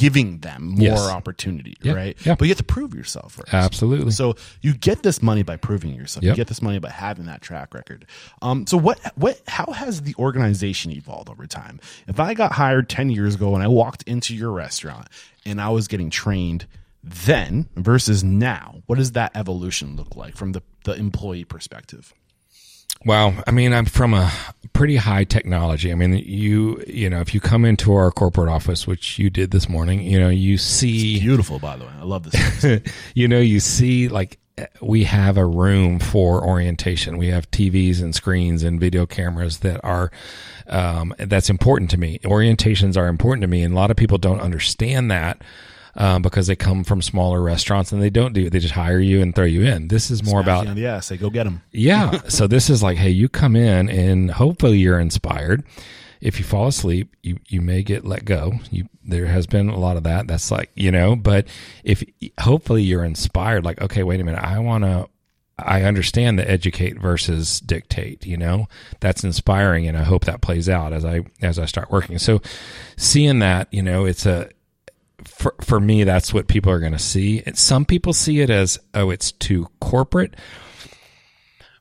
[0.00, 0.98] giving them more Yes.
[1.00, 2.16] opportunity, Yeah, right?
[2.24, 2.34] yeah.
[2.34, 3.52] But you have to prove yourself first.
[3.52, 4.12] Absolutely.
[4.12, 6.24] So you get this money by proving yourself.
[6.24, 8.06] You get this money by having that track record.
[8.40, 11.80] Um, so what what how has the organization evolved over time?
[12.08, 15.08] If I got hired ten years ago and I walked into your restaurant
[15.44, 16.66] and I was getting trained
[17.02, 22.14] then versus now, what does that evolution look like from the, the employee perspective?
[23.04, 24.30] Well, I mean, I'm from a
[24.80, 25.92] pretty high technology.
[25.92, 29.50] I mean, you, you know, if you come into our corporate office, which you did
[29.50, 31.90] this morning, you know, you see, Beautiful, by the way.
[32.00, 32.80] I love this.
[33.14, 34.38] you know, you see like
[34.80, 37.18] we have a room for orientation.
[37.18, 40.10] We have TVs and screens and video cameras that are,
[40.66, 42.18] um, that's important to me.
[42.24, 43.62] Orientations are important to me.
[43.62, 45.42] And a lot of people don't understand that.
[45.96, 48.48] Um, because they come from smaller restaurants and they don't do.
[48.48, 49.88] They just hire you and throw you in.
[49.88, 51.62] This is more about yeah, yeah, say go get them.
[51.72, 52.20] yeah.
[52.28, 55.64] So this is like, hey, you come in and hopefully you're inspired.
[56.20, 58.52] If you fall asleep, you, you may get let go.
[58.70, 60.28] You, there has been a lot of that.
[60.28, 61.46] That's like, you know, but
[61.82, 62.04] if
[62.38, 64.44] hopefully you're inspired, like, okay, wait a minute.
[64.44, 65.08] I want to,
[65.58, 68.68] I understand the educate versus dictate, you know,
[69.00, 69.88] that's inspiring.
[69.88, 72.18] And I hope that plays out as I, as I start working.
[72.18, 72.40] So
[72.96, 74.50] seeing that, you know, it's a,
[75.24, 77.42] for, for me, that's what people are going to see.
[77.44, 80.36] And some people see it as, oh, it's too corporate.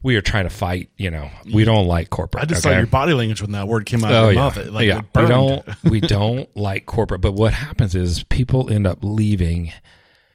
[0.02, 2.44] We are trying to fight, you know, we don't like corporate.
[2.44, 2.74] I just okay?
[2.74, 4.58] saw your body language when that word came out Oh of your yeah, mouth.
[4.58, 5.02] It, like, yeah.
[5.14, 9.74] We don't we don't like corporate, but what happens is people end up leaving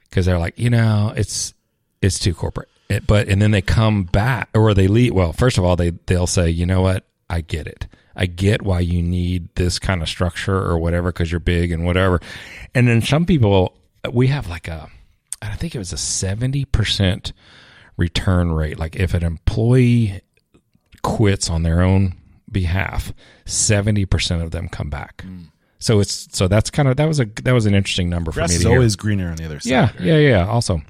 [0.07, 1.55] because they're like, you know, it's
[1.99, 2.69] it's too corporate.
[2.89, 5.15] It, but and then they come back or they leave.
[5.15, 7.87] Well, first of all, they they'll say, you know what, I get it.
[8.15, 11.85] I get why you need this kind of structure or whatever because you're big and
[11.85, 12.21] whatever.
[12.73, 13.77] And then some people,
[14.11, 14.89] we have like a,
[15.41, 17.33] I think it was a seventy percent
[17.97, 18.79] return rate.
[18.79, 20.21] Like if an employee
[21.03, 22.15] quits on their own
[22.51, 23.13] behalf,
[23.45, 25.21] seventy percent of them come back.
[25.21, 25.43] Hmm.
[25.79, 28.39] So it's so that's kind of that was a that was an interesting number for
[28.39, 28.71] Grass me is hear.
[28.71, 29.69] always greener on the other side.
[29.69, 30.01] yeah, right?
[30.01, 30.47] yeah, yeah.
[30.47, 30.81] Also,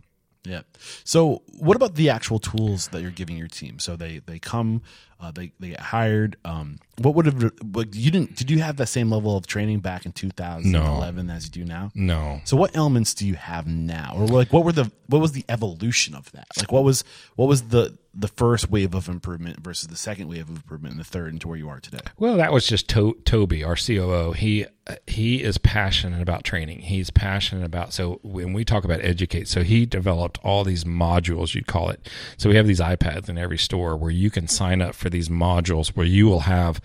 [0.45, 0.61] Yeah.
[1.03, 3.79] So, what about the actual tools that you're giving your team?
[3.79, 4.81] So they they come,
[5.19, 6.37] uh, they they get hired.
[6.45, 8.35] Um, what would have what, you didn't?
[8.35, 11.91] Did you have that same level of training back in 2011 as you do now?
[11.93, 12.41] no.
[12.45, 15.45] So, what elements do you have now, or like what were the what was the
[15.49, 16.47] evolution of that?
[16.57, 17.03] Like, what was
[17.35, 20.99] what was the the first wave of improvement versus the second wave of improvement and
[21.01, 21.99] the third into where you are today?
[22.17, 24.31] Well, that was just to- Toby, our COO.
[24.31, 24.65] He
[25.05, 26.79] he is passionate about training.
[26.79, 31.44] He's passionate about so when we talk about educate, so he developed all these modules,
[31.53, 32.09] you'd call it.
[32.37, 35.29] So we have these iPads in every store where you can sign up for these
[35.29, 36.81] modules where you will have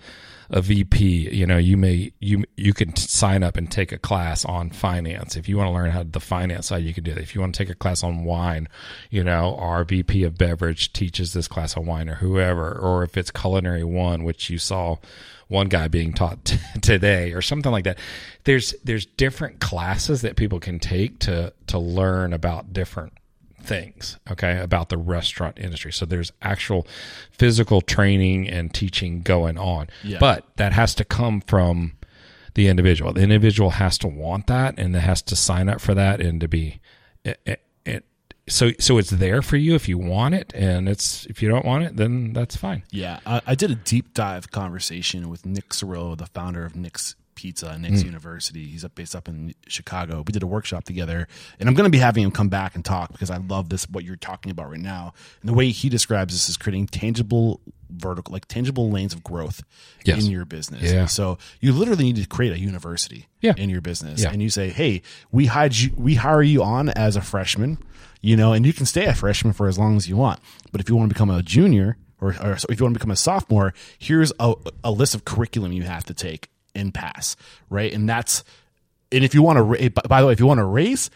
[0.51, 4.43] a VP, you know, you may you you can sign up and take a class
[4.43, 5.37] on finance.
[5.37, 7.21] If you want to learn how the finance side, you can do that.
[7.21, 8.67] If you want to take a class on wine,
[9.09, 13.15] you know, our VP of beverage teaches this class on wine or whoever, or if
[13.17, 14.97] it's culinary one, which you saw
[15.47, 17.97] one guy being taught t- today or something like that.
[18.43, 23.13] There's there's different classes that people can take to to learn about different
[23.61, 25.91] things okay about the restaurant industry.
[25.91, 26.87] So there's actual
[27.31, 29.87] physical training and teaching going on.
[30.03, 30.17] Yeah.
[30.19, 31.93] but that has to come from
[32.53, 33.13] the individual.
[33.13, 36.41] The individual has to want that and it has to sign up for that and
[36.41, 36.81] to be
[37.23, 38.05] it, it, it
[38.49, 40.51] so so it's there for you if you want it.
[40.53, 42.83] And it's if you don't want it then that's fine.
[42.91, 47.15] Yeah, I, I did a deep dive conversation with Nick Sarillo, the founder of Nick's
[47.41, 48.07] Pizza, and Nick's hmm.
[48.07, 48.67] University.
[48.67, 50.23] He's up based up in Chicago.
[50.27, 51.27] We did a workshop together,
[51.59, 53.89] and I'm going to be having him come back and talk because I love this
[53.89, 55.13] what you're talking about right now.
[55.41, 57.59] And the way he describes this is creating tangible
[57.89, 59.63] vertical, like tangible lanes of growth
[60.05, 60.23] Yes.
[60.23, 60.83] in your business.
[60.83, 61.07] Yeah.
[61.07, 63.53] So you literally need to create a university Yeah.
[63.57, 64.31] in your business, Yeah.
[64.31, 65.01] and you say, "Hey,
[65.31, 67.79] we hide you, we hire you on as a freshman."
[68.21, 70.39] You know, and you can stay a freshman for as long as you want.
[70.71, 73.09] But if you want to become a junior, or, or if you want to become
[73.09, 74.53] a sophomore, here's a,
[74.83, 77.35] a list of curriculum you have to take and pass,
[77.69, 77.91] right?
[77.93, 78.43] And that's,
[79.11, 81.09] and if you want to, by the way, if you want to race,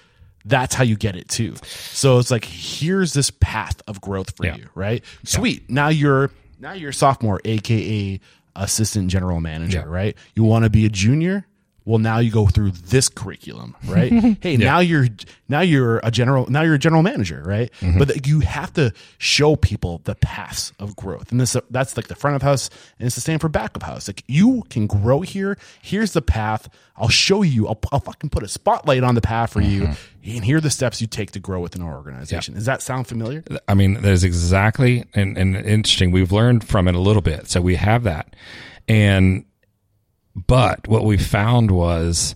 [0.45, 1.55] that's how you get it too.
[1.63, 4.57] So it's like, here's this path of growth for Yeah.
[4.57, 5.03] you, right?
[5.23, 5.69] Sweet.
[5.69, 6.29] Now you're,
[6.59, 8.19] now you're a sophomore, AKA
[8.55, 9.83] assistant general manager, Yeah.
[9.85, 10.15] right?
[10.35, 11.45] You want to be a junior?
[11.85, 14.11] Well, now you go through this curriculum, right?
[14.41, 15.07] hey, now you're
[15.47, 17.71] now you're a general now you're a general manager, right?
[17.79, 17.99] Mm-hmm.
[17.99, 22.15] But you have to show people the paths of growth, and this that's like the
[22.15, 24.07] front of house, and it's the same for back of house.
[24.07, 25.57] Like you can grow here.
[25.81, 26.69] Here's the path.
[26.97, 27.67] I'll show you.
[27.67, 30.37] I'll, I'll fucking put a spotlight on the path for you, Mm-hmm.
[30.37, 32.55] and here are the steps you take to grow within our organization.
[32.55, 33.43] Does that sound familiar?
[33.67, 36.09] I mean, that is exactly and, and interesting.
[36.11, 38.35] We've learned from it a little bit, so we have that.
[38.87, 39.45] And
[40.35, 42.35] but what we found was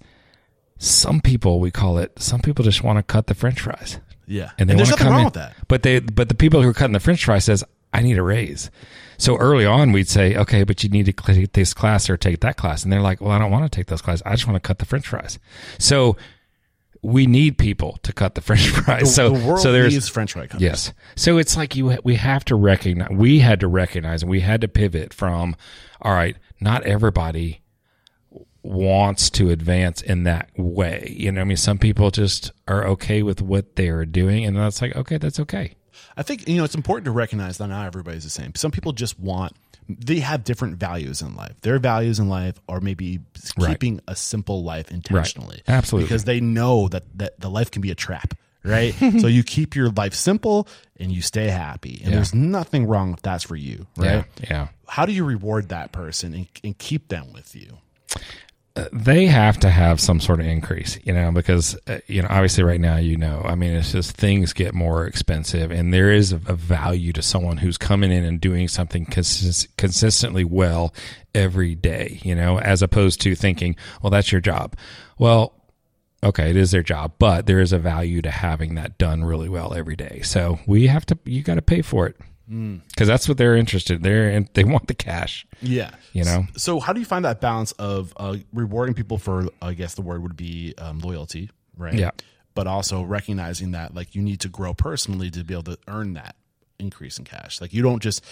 [0.78, 2.14] some people we call it.
[2.22, 5.04] Some people just want to cut the French fries, Yeah, and they there's want to
[5.06, 5.26] nothing wrong in.
[5.26, 5.56] with that.
[5.68, 7.64] But they but the people who are cutting the French fries says,
[7.94, 8.72] "I need a raise."
[9.18, 12.40] So early on, we'd say, "Okay, but you need to take this class or take
[12.40, 14.24] that class," and they're like, "Well, I don't want to take those classes.
[14.26, 15.38] I just want to cut the French fries."
[15.78, 16.16] So
[17.02, 19.14] we need people to cut the French fries.
[19.14, 20.62] so the world so there's needs French fry cutters.
[20.62, 20.94] Yes.
[21.18, 24.62] So it's like you we have to recognize we had to recognize and we had
[24.62, 25.56] to pivot from
[26.02, 27.62] all right, not everybody
[28.70, 31.14] wants to advance in that way.
[31.18, 34.82] You know, I mean some people just are okay with what they're doing and that's
[34.82, 35.74] like okay, that's okay.
[36.16, 38.54] I think you know it's important to recognize that not everybody's the same.
[38.56, 39.54] Some people just want
[39.88, 41.60] they have different values in life.
[41.62, 43.20] Their values in life are maybe
[43.58, 43.72] Right.
[43.72, 45.64] keeping a simple life intentionally.
[45.68, 46.06] Absolutely.
[46.06, 48.94] Because they know that, that the life can be a trap, right?
[49.20, 50.68] so you keep your life simple
[51.00, 52.02] and you stay happy.
[52.04, 52.16] And Yeah.
[52.18, 54.26] there's nothing wrong if that's for you, right?
[54.42, 54.48] Yeah.
[54.50, 54.68] Yeah.
[54.88, 57.80] How do you reward that person and, and keep them with you?
[58.92, 62.64] They have to have some sort of increase, you know, because uh, you know, obviously,
[62.64, 66.32] right now, you know, I mean, it's just things get more expensive, and there is
[66.32, 70.94] a, value to someone who's coming in and doing something consist- consistently well
[71.34, 74.76] every day, you know, as opposed to thinking, well, that's your job.
[75.18, 75.54] Well,
[76.24, 79.50] okay, it is their job, but there is a value to having that done really
[79.50, 80.22] well every day.
[80.24, 82.18] So we have to, you got to pay for it
[82.50, 84.02] because that's what they're interested.
[84.02, 85.46] They're in, they want the cash.
[85.62, 85.92] Yeah.
[86.14, 86.46] You know?
[86.58, 90.02] So how do you find that balance of uh, rewarding people for, I guess the
[90.02, 91.94] word would be um, loyalty, right?
[91.94, 92.12] Yeah.
[92.56, 96.14] But also recognizing that like you need to grow personally to be able to earn
[96.14, 96.36] that
[96.80, 97.62] increase in cash.
[97.62, 98.24] Like you don't just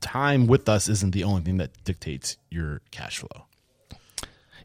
[0.00, 3.46] time with us isn't the only thing that dictates your cash flow.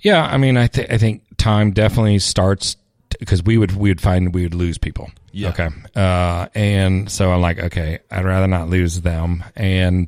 [0.01, 2.77] Yeah, I mean, I think I think time definitely starts
[3.19, 5.09] because we would we would find we would lose people.
[5.31, 5.49] Yeah.
[5.49, 5.69] Okay.
[5.95, 9.43] Uh, and so I'm like, okay, I'd rather not lose them.
[9.55, 10.07] And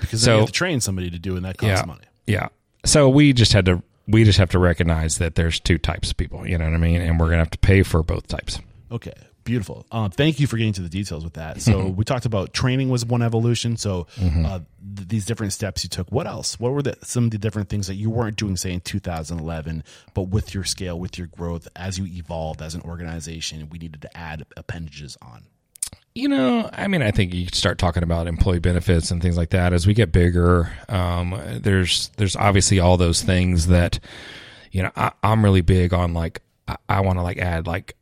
[0.00, 2.04] Because then So- you have to train somebody to do and that costs yeah, money.
[2.26, 2.48] yeah.
[2.84, 6.16] So we just had to we just have to recognize that there's two types of
[6.16, 6.46] people.
[6.46, 7.00] You know what I mean?
[7.00, 8.58] And we're gonna have to pay for both types.
[8.90, 9.12] Okay,
[9.44, 9.86] beautiful.
[9.90, 11.60] Uh, thank you for getting to the details with that.
[11.60, 13.76] So we talked about training was one evolution.
[13.76, 14.60] So uh,
[14.96, 16.10] th- these different steps you took.
[16.10, 16.58] What else?
[16.58, 19.84] What were the, some of the different things that you weren't doing, say in 2011,
[20.14, 24.02] but with your scale, with your growth, as you evolved as an organization, we needed
[24.02, 25.44] to add appendages on.
[26.14, 29.50] You know, I mean, I think you start talking about employee benefits and things like
[29.50, 30.72] that as we get bigger.
[30.88, 34.00] Um, there's there's obviously all those things that,
[34.72, 36.12] you know, I, I'm really big on.
[36.12, 37.94] Like, I, I want to like add like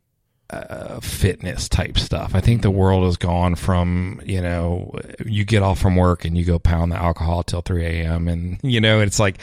[0.49, 2.33] uh, fitness type stuff.
[2.33, 4.93] I think the world has gone from you know
[5.25, 8.27] you get off from work and you go pound the alcohol till 3 a.m.
[8.27, 9.39] and you know it's like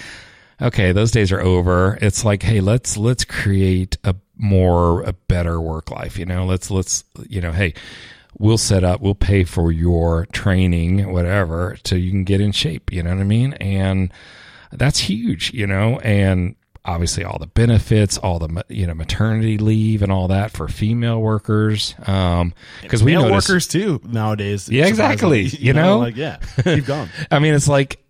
[0.60, 1.98] okay those days are over.
[2.00, 6.18] It's like hey let's let's create a more a better work life.
[6.18, 7.74] You know let's let's you know hey
[8.38, 12.92] we'll set up we'll pay for your training whatever so you can get in shape.
[12.92, 14.12] You know what I mean and
[14.72, 15.54] that's huge.
[15.54, 16.56] You know and
[16.86, 21.20] obviously all the benefits, all the you know maternity leave and all that for female
[21.20, 21.94] workers.
[22.06, 24.68] Um, because we Male workers too nowadays.
[24.68, 25.48] Yeah, exactly.
[25.48, 25.66] surprisingly.
[25.66, 25.98] You know?
[25.98, 27.08] like yeah, keep going.
[27.30, 28.02] I mean, it's like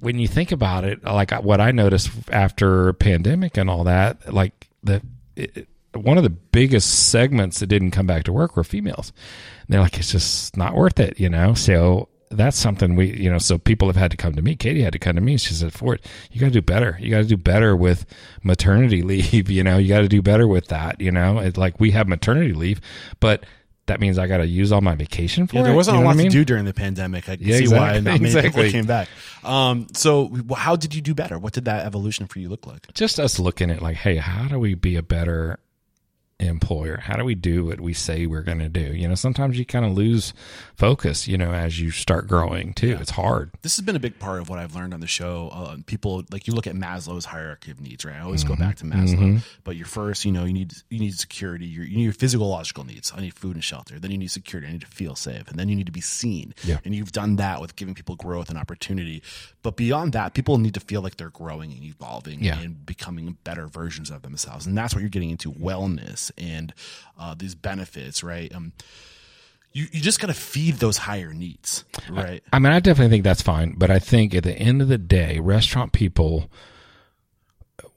[0.00, 4.68] when you think about it, like what I noticed after pandemic and all that, like
[4.82, 5.00] the
[5.36, 9.12] it, one of the biggest segments that didn't come back to work were females.
[9.60, 11.54] And they're like, it's just not worth it, you know.
[11.54, 14.56] So that's something we, you know, so people have had to come to me.
[14.56, 15.36] Katie had to come to me.
[15.36, 16.00] She said, Ford,
[16.30, 16.96] you got to do better.
[17.00, 18.06] You got to do better with
[18.42, 19.50] maternity leave.
[19.50, 21.00] You know, you got to do better with that.
[21.00, 22.80] You know, it's like we have maternity leave,
[23.20, 23.44] but
[23.86, 25.64] that means I got to use all my vacation for Yeah, it.
[25.64, 27.28] there wasn't You a lot I to do during the pandemic.
[27.28, 28.70] I can Yeah, see why not many people exactly.
[28.70, 29.08] came back.
[29.42, 31.36] Um, so, how did you do better?
[31.38, 32.92] What did that evolution for you look like?
[32.94, 35.58] just us looking at like, hey, how do we be a better
[36.40, 36.96] employer?
[36.98, 38.80] How do we do what we say we're going to do?
[38.94, 40.34] You know, sometimes you kind of lose
[40.74, 42.96] focus, you know, as you start growing too.
[43.00, 43.50] It's hard.
[43.62, 45.50] This has been a big part of what I've learned on the show.
[45.52, 48.16] Uh, people like you look at Maslow's hierarchy of needs, right?
[48.16, 48.54] I always Mm-hmm.
[48.54, 49.42] go back to Maslow.
[49.62, 51.66] But your first, you know, you need you need security.
[51.66, 53.12] You need your physiological needs.
[53.16, 53.98] I need food and shelter.
[54.00, 54.66] Then you need security.
[54.68, 55.48] I need to feel safe.
[55.48, 56.54] And then you need to be seen.
[56.64, 56.78] Yeah.
[56.84, 59.22] And you've done that with giving people growth and opportunity.
[59.62, 62.58] But beyond that, people need to feel like they're growing and evolving Yeah.
[62.60, 64.66] and becoming better versions of themselves.
[64.66, 66.74] And that's what you're getting into wellness and
[67.18, 68.52] uh, these benefits, right?
[68.54, 68.72] Um,
[69.72, 72.42] you, you just got to feed those higher needs, right?
[72.52, 74.98] I mean, I definitely think that's fine, but I think at the end of the
[74.98, 76.50] day, restaurant people,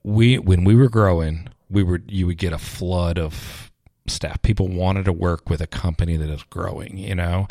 [0.03, 3.71] we when we were growing, we were you would get a flood of
[4.07, 4.41] staff.
[4.41, 7.47] People wanted to work with a company that is growing, you know,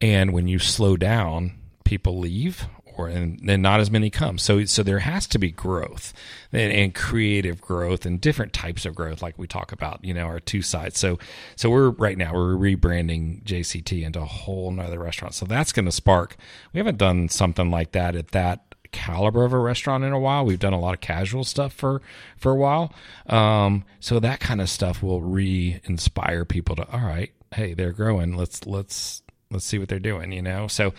[0.00, 1.52] and when you slow down,
[1.84, 2.66] people leave.
[2.98, 6.12] And then not as many come, so so there has to be growth
[6.52, 10.24] and, and creative growth and different types of growth, like we talk about, you know,
[10.24, 10.98] our two sides.
[10.98, 11.18] So
[11.56, 15.34] so we're right now we're rebranding JCT into a whole nother restaurant.
[15.34, 16.36] So that's going to spark.
[16.72, 20.46] We haven't done something like that at that caliber of a restaurant in a while.
[20.46, 22.00] We've done a lot of casual stuff for
[22.38, 22.94] for a while.
[23.26, 28.36] Um, so that kind of stuff will re-inspire people to all right, hey, they're growing.
[28.36, 30.68] Let's let's let's see what they're doing, you know.
[30.68, 30.94] So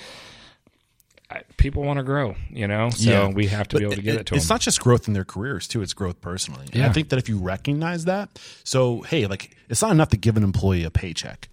[1.29, 3.27] I, people want to grow, you know, so Yeah.
[3.29, 4.37] we have to But be able to give it, to It's them.
[4.37, 6.67] It's not just growth in their careers too; it's growth personally.
[6.73, 8.29] And I think that if you recognize that,
[8.63, 11.49] so hey, like it's not enough to give an employee a paycheck.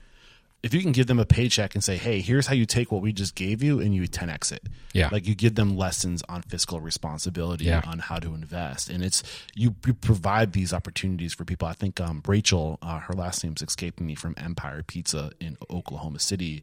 [0.62, 3.02] If you can give them a paycheck and say, "Hey, here's how you take what
[3.02, 5.08] we just gave you and you 10x it," Yeah.
[5.10, 7.82] like you give them lessons on fiscal responsibility, Yeah.
[7.84, 9.24] on how to invest, and it's
[9.56, 11.66] you, you provide these opportunities for people.
[11.66, 16.20] I think um, Rachel, uh, her last name's escaping me from Empire Pizza in Oklahoma
[16.20, 16.62] City.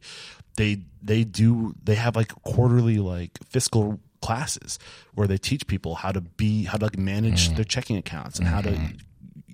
[0.56, 4.78] They they do they have like quarterly like fiscal classes
[5.14, 8.48] where they teach people how to be how to like manage their checking accounts and
[8.48, 8.78] how to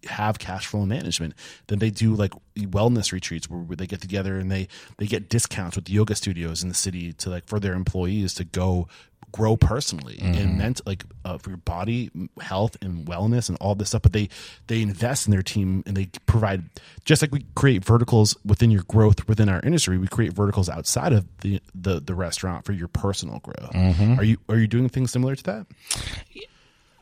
[0.07, 1.35] have cash flow management.
[1.67, 4.69] Then they do like wellness retreats where they get together and they
[4.99, 8.45] they get discounts with yoga studios in the city to like for their employees to
[8.45, 8.89] go
[9.33, 12.11] grow personally and meant like uh, for your body
[12.41, 14.01] health and wellness and all this stuff.
[14.03, 14.29] But they
[14.69, 16.63] they invest in their team and they provide
[17.05, 21.13] just like we create verticals within your growth within our industry we create verticals outside
[21.13, 23.75] of the the, the restaurant for your personal growth.
[24.19, 25.67] Are you are you doing things similar to that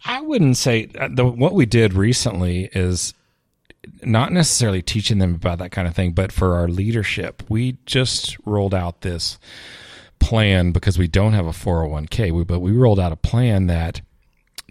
[0.05, 3.15] I wouldn't say uh, the, what we did recently is
[4.03, 8.37] not necessarily teaching them about that kind of thing, but for our leadership, we just
[8.45, 9.39] rolled out this
[10.19, 14.01] plan because we don't have a 401k, we, but we rolled out a plan that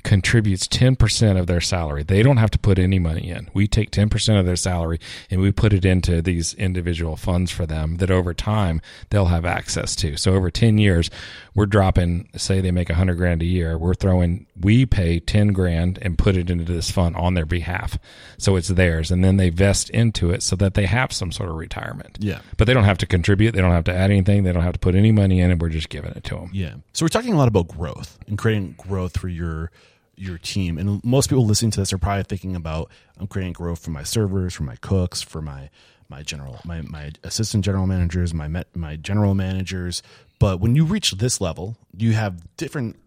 [0.04, 2.04] contributes 10% of their salary.
[2.04, 3.50] They don't have to put any money in.
[3.54, 5.00] We take 10% of their salary
[5.30, 9.46] and we put it into these individual funds for them that over time they'll have
[9.46, 10.18] access to.
[10.18, 11.10] So over 10 years,
[11.56, 16.00] we're dropping, say they make 100 grand a year, we're throwing, we pay 10 grand
[16.02, 17.98] and put it into this fund on their behalf.
[18.38, 19.10] So it's theirs.
[19.10, 22.18] And then they vest into it so that they have some sort of retirement.
[22.20, 22.42] Yeah.
[22.58, 23.52] But they don't have to contribute.
[23.52, 24.44] They don't have to add anything.
[24.44, 26.50] They don't have to put any money in and we're just giving it to them.
[26.52, 26.76] Yeah.
[26.92, 29.72] So we're talking a lot about growth and creating growth for your
[30.16, 30.78] your team.
[30.78, 34.04] And most people listening to this are probably thinking about I'm creating growth for my
[34.04, 35.70] servers, for my cooks, for my
[36.10, 40.04] my general my my assistant general managers, my met, my general managers.
[40.40, 42.98] But when you reach this level, you have different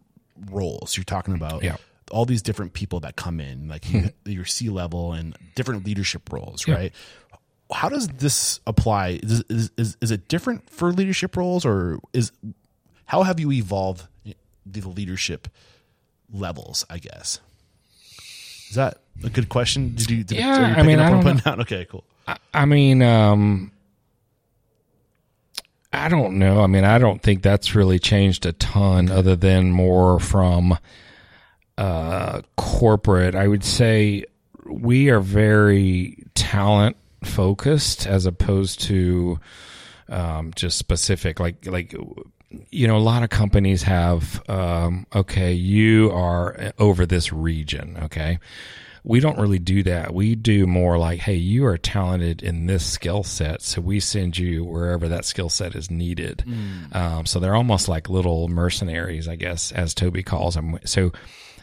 [0.51, 0.97] roles.
[0.97, 1.77] You're talking about Yeah.
[2.11, 4.31] all these different people that come in, like you, mm-hmm.
[4.31, 6.93] your C level and different leadership roles, right?
[7.73, 9.20] How does this apply?
[9.23, 12.33] Is, is, is, is it different for leadership roles, or is
[13.07, 15.49] how have you evolved the leadership
[16.32, 16.85] levels?
[16.90, 17.40] I guess
[18.69, 19.94] is that a good question?
[19.94, 20.24] Did you?
[20.24, 21.61] Did, Yeah, I mean, up I don't putting down?
[21.62, 22.05] Okay, cool.
[22.53, 23.70] I mean, um,
[25.93, 26.61] I don't know.
[26.61, 30.77] I mean, I don't think that's really changed a ton other than more from
[31.78, 33.35] uh, corporate.
[33.35, 34.24] I would say
[34.65, 39.39] we are very talent focused as opposed to
[40.09, 41.39] um, just specific.
[41.39, 41.94] Like, like,
[42.70, 47.98] you know, a lot of companies have, um, okay, you are over this region.
[48.05, 48.39] Okay
[49.06, 50.12] we don't really do that.
[50.12, 54.36] We do more like, hey, you are talented in this skill set, so we send
[54.36, 56.43] you wherever that skill set is needed.
[56.93, 60.81] Um, so they're almost like little mercenaries, I guess, as Toby calls them.
[60.85, 61.12] So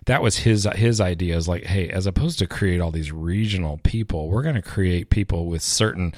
[0.06, 3.78] that was his his idea is like, hey, as opposed to create all these regional
[3.84, 6.14] people, we're going to create people with certain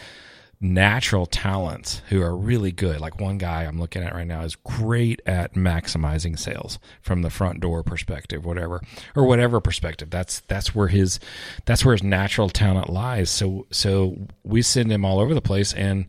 [0.62, 3.00] natural talents who are really good.
[3.00, 7.30] Like one guy I'm looking at right now is great at maximizing sales from the
[7.30, 8.82] front door perspective, whatever,
[9.16, 10.10] or whatever perspective.
[10.10, 11.20] That's that's where his
[11.66, 13.30] that's where his natural talent lies.
[13.30, 16.08] So so we send him all over the place and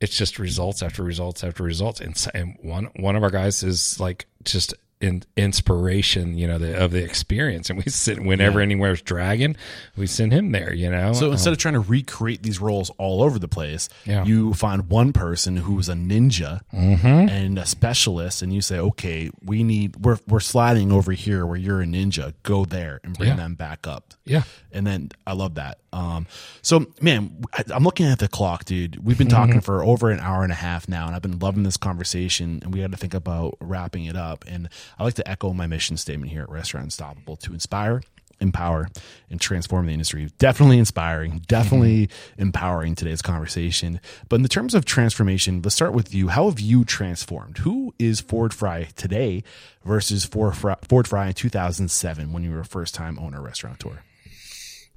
[0.00, 2.00] it's just results after results after results.
[2.00, 6.76] And, and one one of our guys is like just in inspiration, you know, the,
[6.82, 7.68] of the experience.
[7.70, 9.56] And we sit whenever anywhere's dragging,
[9.96, 10.72] we send him there.
[10.72, 13.88] You know, So instead of um, trying to recreate these roles all over the place,
[14.04, 14.24] Yeah.
[14.24, 17.06] you find one person who's a ninja mm-hmm.
[17.06, 21.58] and a specialist, and you say, "Okay, we need we're we're sliding over here where
[21.58, 22.34] you're a ninja.
[22.42, 23.36] Go there and bring Yeah.
[23.36, 24.42] them back up." Yeah.
[24.76, 25.78] And then I love that.
[25.92, 26.26] Um,
[26.62, 29.04] so man, I, I'm looking at the clock, dude.
[29.04, 31.62] We've been talking for over an hour and a half now, and I've been loving
[31.62, 32.60] this conversation.
[32.62, 34.44] And we got to think about wrapping it up.
[34.46, 38.02] And I like to echo my mission statement here at Restaurant Unstoppable to inspire
[38.40, 38.88] empower
[39.30, 40.28] and transform the industry.
[40.38, 44.00] Definitely inspiring, definitely empowering today's conversation.
[44.28, 46.28] But in the terms of transformation, let's start with you.
[46.28, 47.58] How have you transformed?
[47.58, 49.42] Who is Ford Fry today
[49.84, 54.02] versus Ford Fry, Ford Fry in 2007 when you were a first time owner restaurateur?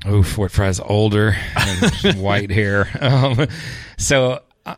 [0.06, 2.88] Oh, Ford Fry's older and white hair.
[3.02, 3.48] Um,
[3.98, 4.78] so I,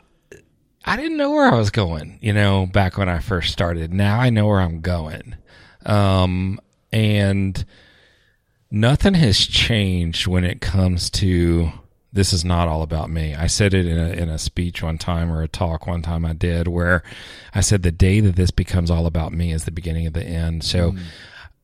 [0.83, 3.93] I didn't know where I was going, you know, back when I first started.
[3.93, 5.35] Now I know where I'm going.
[5.85, 6.59] Um,
[6.91, 7.63] and
[8.71, 11.71] nothing has changed when it comes to
[12.13, 13.35] this is not all about me.
[13.35, 16.25] I said it in a, in a speech one time or a talk one time
[16.25, 17.03] I did where
[17.53, 20.23] I said the day that this becomes all about me is the beginning of the
[20.23, 20.63] end.
[20.63, 20.93] So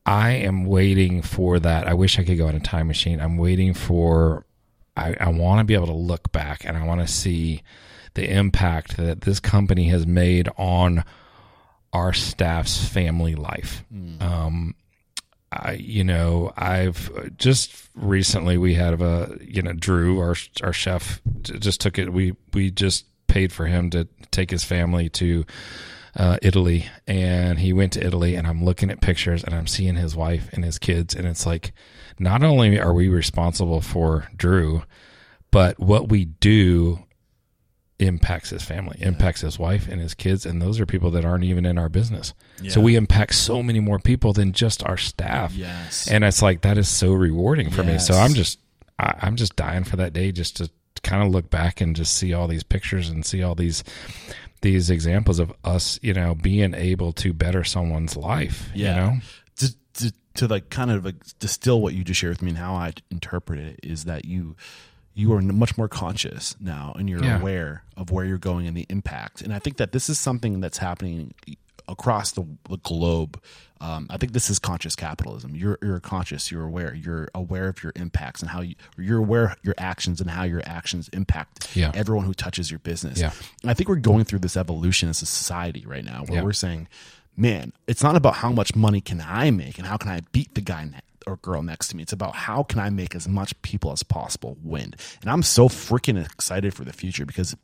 [0.08, 1.86] I am waiting for that.
[1.86, 3.20] I wish I could go in a time machine.
[3.20, 4.46] I'm waiting for,
[4.96, 7.62] I, I want to be able to look back and I want to see
[8.14, 11.04] the impact that this company has made on
[11.92, 13.84] our staff's family life.
[14.22, 14.74] Um,
[15.52, 21.20] I, you know, I've just recently we had a, you know, Drew, our our chef,
[21.42, 22.12] just took it.
[22.12, 25.44] We we just paid for him to take his family to
[26.18, 28.34] uh, Italy, and he went to Italy.
[28.34, 31.46] And I'm looking at pictures, and I'm seeing his wife and his kids, and it's
[31.46, 31.72] like,
[32.18, 34.82] not only are we responsible for Drew,
[35.50, 37.04] but what we do
[38.00, 41.44] impacts his family, impacts his wife and his kids, and those are people that aren't
[41.44, 42.34] even in our business.
[42.68, 45.54] So we impact so many more people than just our staff.
[45.54, 46.08] Yes.
[46.08, 47.98] and it's like that is so rewarding for me.
[47.98, 48.58] So I'm just,
[48.98, 50.70] I, I'm just dying for that day, just to
[51.02, 53.84] kind of look back and just see all these pictures and see all these
[54.60, 58.68] these examples of us, you know, being able to better someone's life.
[58.74, 58.88] Yeah.
[58.88, 59.18] You know,
[59.56, 62.58] to, to, to like kind of like distill what you just shared with me and
[62.58, 64.56] how I interpret it is that you
[65.14, 67.40] you are much more conscious now and you're Yeah.
[67.40, 69.42] aware of where you're going and the impact.
[69.42, 71.34] And I think that this is something that's happening
[71.88, 73.40] across the, the globe.
[73.80, 75.54] Um, I think this is conscious capitalism.
[75.54, 76.50] You're you're conscious.
[76.50, 76.94] You're aware.
[76.94, 80.42] You're aware of your impacts and how you you're aware of your actions and how
[80.42, 81.92] your actions impact Yeah.
[81.94, 83.20] everyone who touches your business.
[83.20, 83.30] Yeah.
[83.62, 86.44] And I think we're going through this evolution as a society right now where Yeah.
[86.44, 86.88] we're saying,
[87.36, 90.54] man, it's not about how much money can I make and how can I beat
[90.56, 92.02] the guy ne- or girl next to me.
[92.02, 94.92] It's about how can I make as much people as possible win.
[95.22, 97.54] And I'm so freaking excited for the future because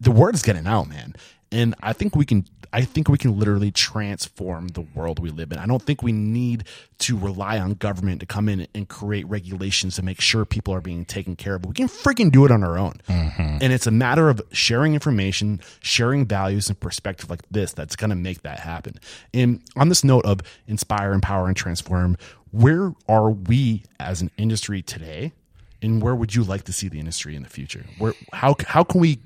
[0.00, 1.16] the word is getting out, man.
[1.50, 5.52] And I think we can I think we can literally transform the world we live
[5.52, 5.58] in.
[5.58, 6.64] I don't think we need
[6.98, 10.80] to rely on government to come in and create regulations to make sure people are
[10.80, 11.62] being taken care of.
[11.62, 13.00] But We can freaking do it on our own.
[13.08, 13.58] Mm-hmm.
[13.62, 18.10] And it's a matter of sharing information, sharing values and perspective like this that's going
[18.10, 18.96] to make that happen.
[19.32, 22.16] And on this note of inspire, empower, and transform,
[22.50, 25.32] where are we as an industry today?
[25.80, 27.84] And where would you like to see the industry in the future?
[27.98, 29.20] Where how how can we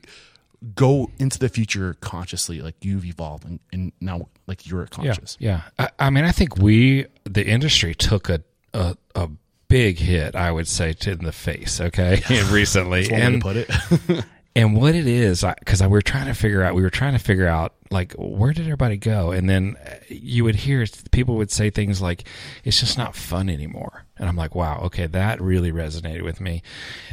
[0.75, 5.37] go into the future consciously like you've evolved and, and now like you're conscious.
[5.41, 8.43] Yeah, I, I mean, I think we, the industry, took a
[8.75, 9.29] a, a
[9.69, 10.35] big hit.
[10.35, 11.81] I would say to in the face.
[11.81, 14.25] Okay, recently, That's one way to and put it.
[14.57, 17.19] and what it is, because we were trying to figure out, we were trying to
[17.19, 21.51] figure out like where did everybody go, and then uh, you would hear people would
[21.51, 22.25] say things like,
[22.65, 26.63] "It's just not fun anymore," and I'm like, "Wow, okay, that really resonated with me,"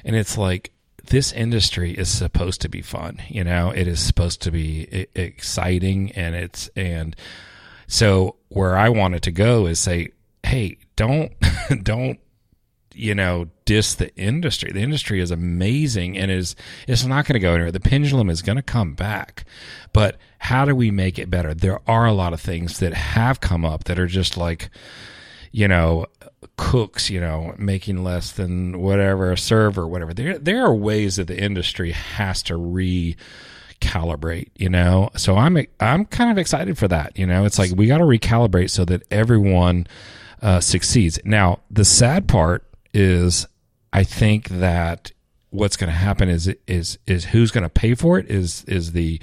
[0.05, 0.71] and it's like
[1.09, 3.71] this industry is supposed to be fun you know?
[3.71, 7.15] It is supposed to be exciting and it's and
[7.87, 10.09] so where i want it to go is say
[10.43, 11.33] hey don't
[11.83, 12.19] don't
[12.99, 14.71] you know diss the industry.
[14.71, 16.55] The industry is amazing and is
[16.87, 17.71] it's not going to go anywhere.
[17.71, 19.45] The pendulum is going to come back.
[19.93, 21.53] But how do we make it better?
[21.53, 24.69] There are a lot of things that have come up that are just like
[25.51, 26.05] you know,
[26.57, 30.13] cooks, you know, making less than whatever a server, whatever.
[30.13, 35.09] There, there are ways that the industry has to recalibrate, you know.
[35.15, 37.17] So I'm, I'm kind of excited for that.
[37.17, 39.87] You know, it's like we got to recalibrate so that everyone
[40.41, 41.19] uh, succeeds.
[41.25, 42.63] Now, the sad part
[42.93, 43.47] is,
[43.91, 45.11] I think that
[45.51, 48.91] what's going to happen is is is who's going to pay for it is is
[48.91, 49.19] the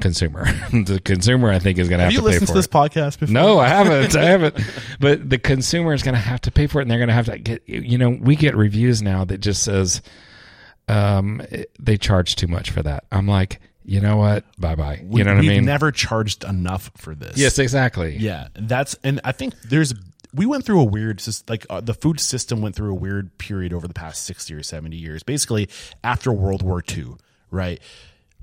[0.00, 0.44] consumer.
[0.72, 2.66] the consumer, I think, is going to have, have you to pay listened to this
[2.66, 4.16] podcast before No, I haven't.
[4.16, 4.56] I haven't.
[4.98, 7.14] But the consumer is going to have to pay for it, and they're going to
[7.14, 7.68] have to get.
[7.68, 10.02] You know, we get reviews now that just says,
[10.88, 11.42] um,
[11.78, 13.04] they charge too much for that.
[13.12, 14.44] I'm like, you know what?
[14.58, 15.04] Bye bye.
[15.08, 15.64] You know what I we've mean?
[15.64, 18.16] never charged enough for this yes, exactly.
[18.16, 19.94] yeah that's and i think there's
[20.32, 23.72] we went through a weird like uh, the food system went through a weird period
[23.72, 25.68] over the past 60 or 70 years basically
[26.04, 27.06] after world war ii
[27.50, 27.80] right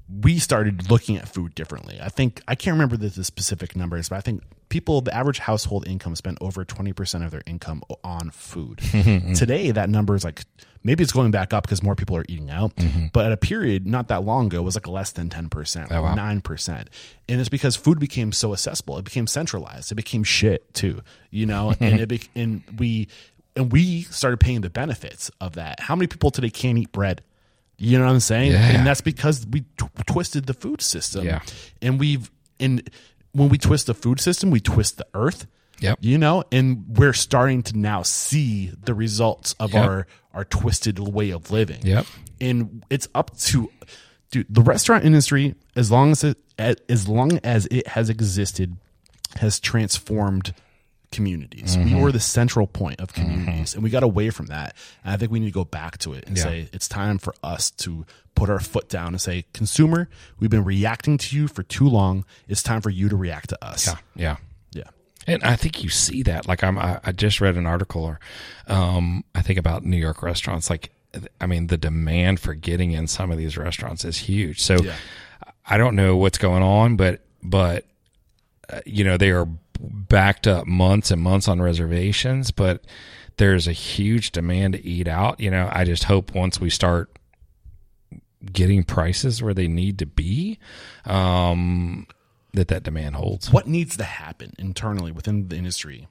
[0.10, 4.10] we started looking at food differently i think i can't remember the, the specific numbers
[4.10, 8.30] but i think people the average household income spent over 20% of their income on
[8.32, 9.34] food mm-hmm.
[9.34, 10.44] today that number is like
[10.84, 13.08] maybe it's going back up because more people are eating out mm-hmm.
[13.12, 16.02] but at a period not that long ago it was like less than 10% Oh,
[16.02, 16.16] wow.
[16.16, 16.90] nine percent,
[17.30, 18.98] and it's because food became so accessible.
[18.98, 19.92] It became centralized.
[19.92, 21.02] It became shit too,
[21.32, 21.74] you know.
[21.80, 23.08] and it be, and we
[23.56, 25.80] and we started paying the benefits of that.
[25.80, 27.22] How many people today can't eat bread?
[27.78, 28.52] You know what I'm saying?
[28.54, 28.70] Yeah.
[28.70, 31.26] And that's because we tw- twisted the food system.
[31.26, 31.42] Yeah.
[31.82, 32.90] And we've and
[33.34, 35.46] when we twist the food system, we twist the earth.
[35.80, 36.00] Yep.
[36.02, 39.84] You know, and we're starting to now see the results of Yep.
[39.86, 42.06] our our twisted way of living Yep.
[42.42, 43.72] and it's up to
[44.32, 46.38] dude the restaurant industry as long as it
[46.90, 48.78] as long as it has existed
[49.38, 50.54] has transformed
[51.12, 51.96] communities Mm-hmm.
[51.96, 55.18] we were the central point of communities and we got away from that and i
[55.18, 56.44] think we need to go back to it and Yeah.
[56.44, 58.06] say it's time for us to
[58.36, 60.10] put our foot down and say consumer
[60.40, 63.66] we've been reacting to you for too long it's time for you to react to
[63.66, 63.96] us Yeah.
[64.16, 64.36] Yeah.
[64.74, 64.90] yeah
[65.34, 66.48] And I think you see that.
[66.48, 68.20] Like I'm, I, I just read an article, or
[68.68, 70.70] um, I think about New York restaurants.
[70.70, 70.92] Like,
[71.42, 74.62] I mean, the demand for getting in some of these restaurants is huge.
[74.62, 74.96] So, Yeah.
[75.70, 77.84] I don't know what's going on, but but
[78.70, 79.46] uh, you know, they are
[79.80, 82.86] backed up months and months on reservations, but
[83.38, 85.40] there's a huge demand to eat out.
[85.40, 87.10] You know, I just hope once we start
[88.52, 90.60] getting prices where they need to be,
[91.06, 92.08] um,
[92.54, 93.52] that that demand holds.
[93.52, 96.08] What needs to happen internally within the industry?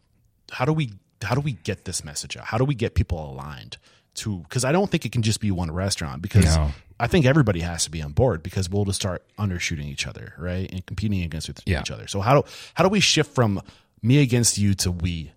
[0.52, 2.44] How do we how do we get this message out?
[2.44, 3.78] How do we get people aligned
[4.16, 4.38] to?
[4.40, 6.22] Because I don't think it can just be one restaurant.
[6.22, 6.70] Because No.
[6.98, 10.32] I think everybody has to be on board because we'll just start undershooting each other,
[10.38, 11.80] right, and competing against with Yeah.
[11.80, 12.06] each other.
[12.06, 13.60] So how do how do we shift from
[14.02, 15.32] me against you to we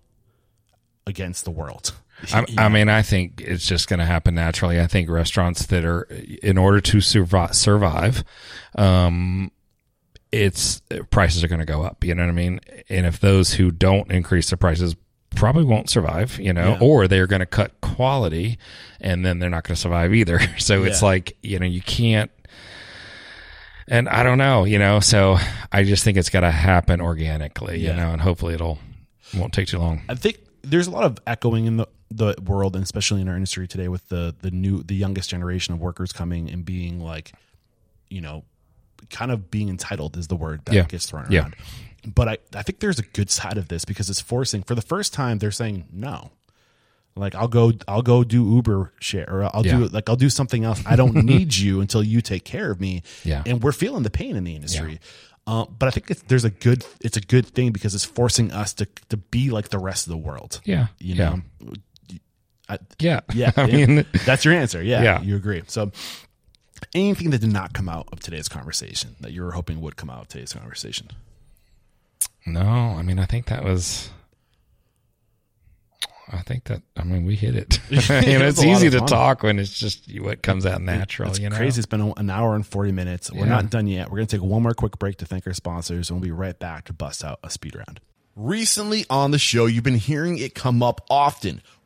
[1.06, 1.92] against the world?
[2.32, 4.78] I, I mean, I think it's just going to happen naturally.
[4.78, 6.02] I think restaurants that are,
[6.42, 8.24] in order to survive, survive
[8.76, 9.50] um,
[10.30, 12.04] it's prices are going to go up.
[12.04, 12.60] You know what I mean?
[12.88, 14.94] And if those who don't increase the prices
[15.34, 16.78] probably won't survive, you know, Yeah.
[16.80, 18.58] or they're going to cut quality,
[19.00, 20.40] and then they're not going to survive either.
[20.58, 22.30] So it's like you know, you can't.
[23.88, 25.36] And I don't know, you know, so
[25.72, 27.90] I just think it's got to happen organically, Yeah.
[27.90, 28.78] you know, and hopefully it'll
[29.34, 30.02] won't take too long.
[30.08, 33.34] I think there's a lot of echoing in the the world, and especially in our
[33.36, 37.32] industry today, with the the new the youngest generation of workers coming and being like,
[38.08, 38.44] you know,
[39.10, 40.82] kind of being entitled is the word that Yeah.
[40.84, 41.48] gets thrown Yeah.
[42.06, 44.82] But I I think there's a good side of this because it's forcing for the
[44.82, 46.30] first time they're saying no.
[47.16, 49.88] Like I'll go I'll go do Uber share or I'll do Yeah.
[49.92, 50.82] like I'll do something else.
[50.86, 53.02] I don't need you until you take care of me.
[53.24, 53.42] Yeah.
[53.46, 55.00] And we're feeling the pain in the industry.
[55.46, 58.52] Uh, but I think it's, there's a good it's a good thing because it's forcing
[58.52, 60.60] us to to be like the rest of the world.
[60.64, 60.86] Yeah.
[60.98, 61.28] You yeah.
[61.30, 61.72] know.
[62.68, 63.20] I, Yeah.
[63.34, 63.86] yeah, I yeah.
[63.86, 64.80] mean, that's your answer.
[64.82, 65.20] Yeah, Yeah.
[65.22, 65.62] you agree.
[65.66, 65.90] So,
[66.94, 70.08] anything that did not come out of today's conversation that you were hoping would come
[70.08, 71.08] out of today's conversation?
[72.46, 74.10] No, I mean, I think that was.
[76.32, 77.80] I think that I mean we hit it.
[77.90, 81.28] you know, was it's easy to talk when it's just what comes out natural.
[81.30, 81.80] It's you know, crazy.
[81.80, 83.32] It's been an hour and forty minutes.
[83.32, 83.46] We're Yeah.
[83.46, 84.10] not done yet.
[84.10, 86.56] We're gonna take one more quick break to thank our sponsors, and we'll be right
[86.58, 88.00] back to bust out a speed round.
[88.36, 91.62] Recently on the show, you've been hearing it come up often.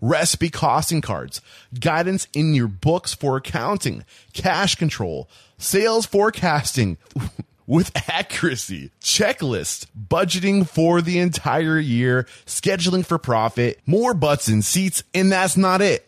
[0.00, 1.40] recipe costing cards,
[1.78, 6.98] guidance in your books for accounting, cash control, sales forecasting
[7.66, 15.02] with accuracy, checklist, budgeting for the entire year, scheduling for profit, more butts and seats,
[15.14, 16.07] and that's not it.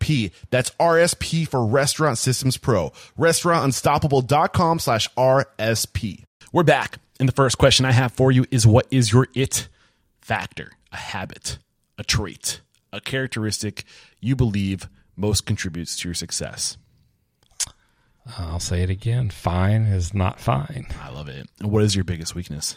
[0.00, 0.32] RSP.
[0.50, 2.90] That's RSP for Restaurant Systems Pro.
[3.18, 6.24] Restaurantunstoppable.com slash RSP.
[6.52, 9.68] We're back, and the first question I have for you is: What is your it
[10.20, 10.72] factor?
[10.92, 11.58] A habit,
[11.98, 12.60] a trait,
[12.92, 13.84] a characteristic
[14.20, 16.76] you believe most contributes to your success?
[18.38, 19.30] I'll say it again.
[19.30, 20.86] Fine is not fine.
[21.00, 21.48] I love it.
[21.60, 22.76] And what is your biggest weakness?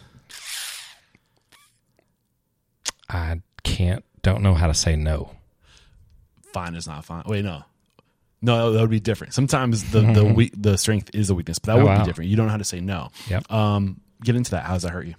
[3.09, 4.05] I can't.
[4.21, 5.31] Don't know how to say no.
[6.53, 7.23] Fine is not fine.
[7.25, 7.63] Wait, no.
[8.41, 9.33] No, that would be different.
[9.33, 11.99] Sometimes the the weak, the strength is a weakness, but that Oh, would wow.
[11.99, 12.29] be different.
[12.29, 13.09] You don't know how to say no.
[13.29, 13.51] Yep.
[13.51, 14.65] Um, get into that.
[14.65, 15.15] How does that hurt you?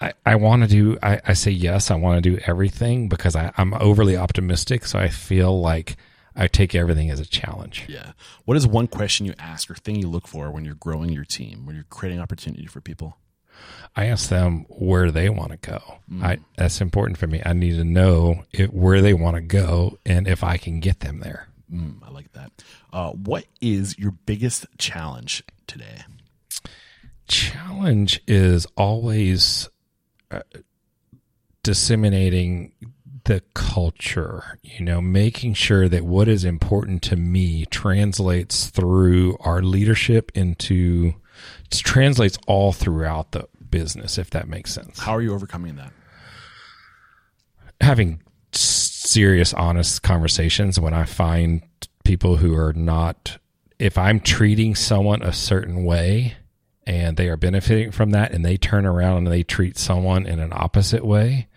[0.00, 3.36] I, I want to do, I, I say yes, I want to do everything because
[3.36, 4.84] I, I'm overly optimistic.
[4.84, 5.96] So I feel like
[6.34, 7.84] I take everything as a challenge.
[7.88, 8.12] Yeah.
[8.44, 11.24] What is one question you ask or thing you look for when you're growing your
[11.24, 13.16] team, when you're creating opportunity for people?
[13.94, 15.98] I ask them where they want to go.
[16.22, 17.42] I, that's important for me.
[17.44, 21.00] I need to know it, where they want to go and if I can get
[21.00, 21.48] them there.
[21.72, 22.52] Mm, I like that.
[22.92, 26.04] Uh, what is your biggest challenge today?
[27.28, 29.68] Challenge is always
[30.30, 30.40] uh,
[31.62, 32.72] disseminating
[33.24, 39.62] the culture, you know, making sure that what is important to me translates through our
[39.62, 41.14] leadership into
[41.70, 45.00] translates all throughout the business, if that makes sense.
[45.00, 45.92] How are you overcoming that?
[47.80, 48.22] Having
[48.52, 51.62] serious, honest conversations when I find
[52.04, 53.38] people who are not,
[53.80, 56.36] if I'm treating someone a certain way
[56.86, 60.38] and they are benefiting from that and they turn around and they treat someone in
[60.38, 61.48] an opposite way,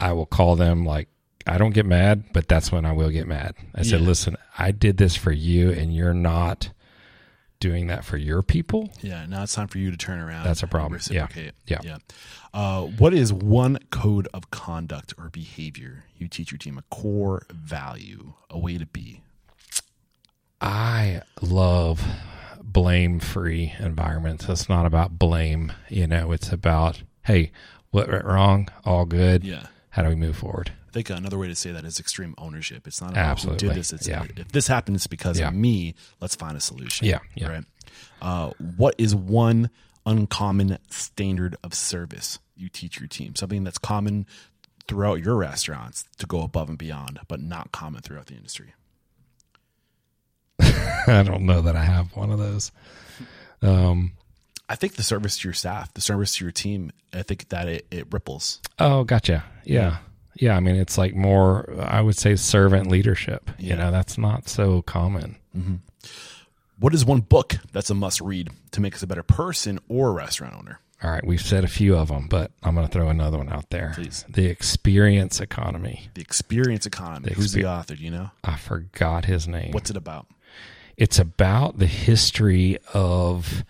[0.00, 1.08] I will call them like,
[1.46, 3.54] I don't get mad, but that's when I will get mad.
[3.74, 6.70] I said, listen, I did this for you and you're not
[7.60, 8.90] doing that for your people.
[9.00, 10.44] Yeah, now it's time for you to turn around.
[10.44, 11.00] That's a problem.
[11.10, 11.28] Yeah.
[11.66, 11.78] Yeah.
[11.82, 11.96] yeah.
[12.52, 16.78] Uh, what is one code of conduct or behavior you teach your team?
[16.78, 19.22] A core value, a way to be.
[20.60, 22.02] I love
[22.62, 24.48] blame free environments.
[24.48, 27.52] It's not about blame, you know, it's about, hey,
[27.90, 28.68] what went wrong?
[28.84, 29.44] All good.
[29.44, 29.66] Yeah.
[29.90, 30.72] How do we move forward?
[30.94, 32.86] Think another way to say that is extreme ownership.
[32.86, 33.66] It's not Absolutely.
[33.66, 33.92] who did this.
[33.92, 34.24] It's Yeah.
[34.36, 35.48] if this happened, it's because Yeah.
[35.48, 35.96] of me.
[36.20, 37.08] Let's find a solution.
[37.08, 37.48] Yeah, yeah.
[37.48, 37.64] Right.
[38.22, 39.70] Uh, what is one
[40.06, 43.34] uncommon standard of service you teach your team?
[43.34, 44.24] Something that's common
[44.86, 48.72] throughout your restaurants to go above and beyond, but not common throughout the industry.
[50.60, 52.70] I don't know that I have one of those.
[53.62, 54.12] Um,
[54.68, 57.66] I think the service to your staff, the service to your team, I think that
[57.68, 58.60] it, it ripples.
[58.78, 59.44] oh, gotcha.
[59.64, 59.98] Yeah.
[60.36, 60.56] Yeah.
[60.56, 63.50] I mean, it's like more, I would say servant leadership.
[63.58, 63.70] Yeah.
[63.70, 65.36] You know, that's not so common.
[66.78, 70.12] What is one book that's a must read to make us a better person or
[70.12, 70.80] restaurant owner?
[71.02, 71.24] All right.
[71.24, 73.92] We've said a few of them, but I'm going to throw another one out there.
[73.94, 74.24] Please.
[74.28, 76.08] The experience economy.
[76.14, 77.28] The Experience Economy.
[77.28, 77.94] The Who's the author?
[77.94, 78.30] Do you know?
[78.42, 79.72] I forgot his name.
[79.72, 80.26] What's it about?
[80.96, 83.64] it's about the history of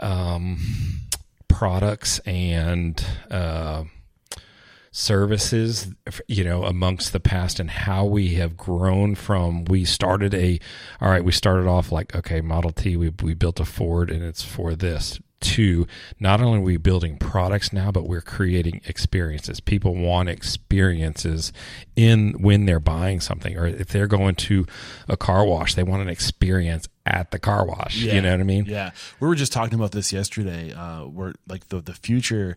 [0.00, 0.58] um,
[1.48, 3.84] products and uh,
[4.92, 5.90] services,
[6.28, 9.64] you know, amongst the past and how we have grown from.
[9.64, 10.60] We started a,
[11.00, 14.22] all right, we started off like, okay, Model T, we, we built a Ford and
[14.22, 15.18] it's for this.
[15.40, 15.88] To
[16.20, 19.58] not only are we building products now, but we're creating experiences.
[19.58, 21.52] People want experiences
[21.96, 24.66] in when they're buying something, or if they're going to
[25.08, 27.96] a car wash, they want an experience at the car wash.
[27.96, 28.66] You know what I mean?
[28.66, 28.92] Yeah.
[29.18, 30.72] We were just talking about this yesterday.
[30.72, 32.56] Uh, where like the the future,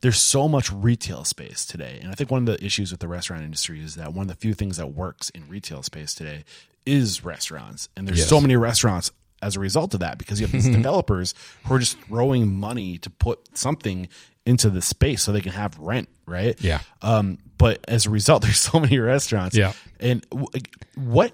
[0.00, 3.08] there's so much retail space today, and I think one of the issues with the
[3.08, 6.44] restaurant industry is that one of the few things that works in retail space today
[6.84, 8.28] is restaurants, and there's Yes.
[8.28, 9.10] so many restaurants
[9.42, 12.98] as a result of that because you have these developers who are just throwing money
[12.98, 14.08] to put something
[14.44, 16.54] into the space so they can have rent, right?
[16.62, 16.80] Yeah.
[17.02, 19.56] Um, but as a result, there's so many restaurants.
[19.56, 19.72] Yeah.
[19.98, 20.46] And w-
[20.94, 21.32] what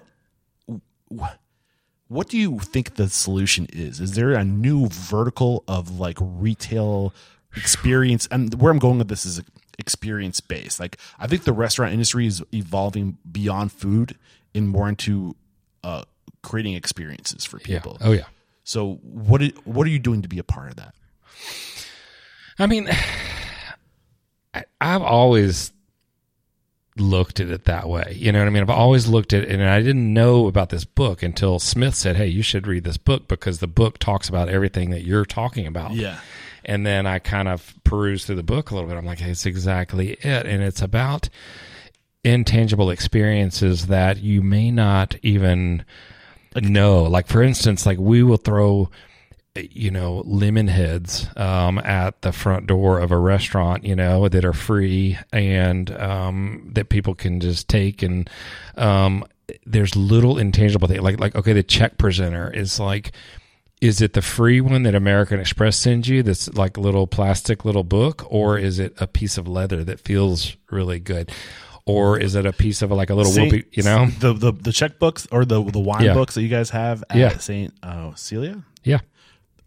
[1.15, 1.35] wh-
[2.07, 3.99] what do you think the solution is?
[3.99, 7.13] Is there a new vertical of like retail
[7.55, 8.27] experience?
[8.31, 9.41] And where I'm going with this is
[9.79, 10.79] experience based.
[10.79, 14.17] Like I think the restaurant industry is evolving beyond food
[14.53, 15.35] and more into
[15.83, 16.03] uh,
[16.43, 17.79] creating experiences for Yeah.
[17.79, 17.97] people.
[18.01, 18.25] Oh, yeah.
[18.63, 20.93] So what what are you doing to be a part of that?
[22.59, 22.87] I mean,
[24.53, 25.71] I, I've always
[26.95, 28.15] looked at it that way.
[28.15, 28.61] You know what I mean?
[28.61, 32.15] I've always looked at it, and I didn't know about this book until Smith said,
[32.15, 35.65] "Hey, you should read this book because the book talks about everything that you're talking
[35.65, 36.19] about." Yeah.
[36.65, 38.97] And then I kind of perused through the book a little bit.
[38.97, 41.29] I'm like, hey, it's exactly it, and it's about
[42.23, 45.83] intangible experiences that you may not even
[46.55, 47.03] know.
[47.03, 48.89] Like for instance, like we will throw
[49.55, 54.43] you know, lemon heads um, at the front door of a restaurant, you know, that
[54.43, 58.01] are free and um, that people can just take.
[58.01, 58.27] And
[58.77, 59.23] um,
[59.65, 63.11] there's little intangible thing, like like okay, the check presenter is like.
[63.83, 67.65] Is it the free one that American Express sends you that's like a little plastic
[67.65, 71.31] little book, or is it a piece of leather that feels really good?
[71.85, 74.05] Or is it a piece of like a little Saint- whoopee, you know?
[74.19, 76.13] the the the checkbooks or the the wine Yeah.
[76.13, 77.37] books that you guys have at Yeah.
[77.39, 78.63] Saint uh, Celia.
[78.85, 78.99] Yeah.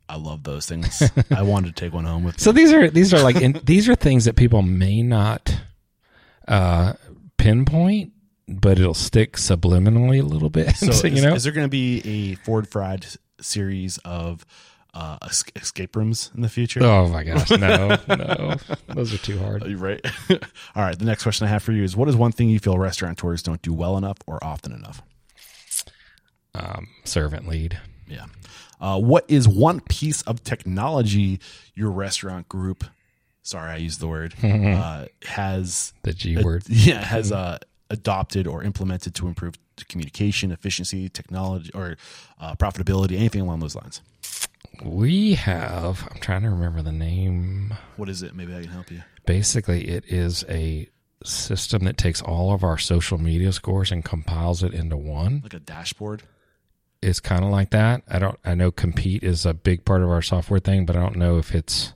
[0.08, 1.02] I love those things.
[1.30, 2.40] I wanted to take one home with me.
[2.42, 5.54] So these are these are like in, these are things that people may not
[6.48, 6.94] uh,
[7.36, 8.12] pinpoint,
[8.48, 10.74] but it'll stick subliminally a little bit.
[10.76, 13.04] So, So, is, you know, is there going to be a Ford Fried
[13.40, 14.44] series of
[14.94, 15.18] uh,
[15.56, 16.80] escape rooms in the future?
[16.82, 18.56] oh my gosh, no, no,
[18.88, 19.62] those are too hard.
[19.64, 20.00] Are you right?
[20.30, 20.98] All right.
[20.98, 23.42] The next question I have for you is: What is one thing you feel restaurateurs
[23.42, 25.02] don't do well enough or often enough?
[26.54, 27.78] Um, servant lead.
[28.08, 28.26] Yeah.
[28.80, 31.40] Uh, what is one piece of technology
[31.74, 32.84] your restaurant group?
[33.42, 34.34] Sorry, I used the word.
[34.42, 36.64] uh, has The G word.
[36.68, 37.58] yeah has uh,
[37.90, 39.54] adopted or implemented to improve
[39.88, 41.96] communication efficiency technology or
[42.40, 44.00] uh, profitability anything along those lines
[44.82, 46.06] We have.
[46.10, 47.74] I'm trying to remember the name.
[47.96, 50.88] what is it maybe i can help you Basically, it is a
[51.24, 55.40] system that takes all of our social media scores and compiles it into one.
[55.42, 56.22] Like a dashboard.
[57.02, 58.02] It's kind of like that.
[58.08, 58.38] I don't.
[58.44, 61.38] I know Compeat is a big part of our software thing, but I don't know
[61.38, 61.92] if it's.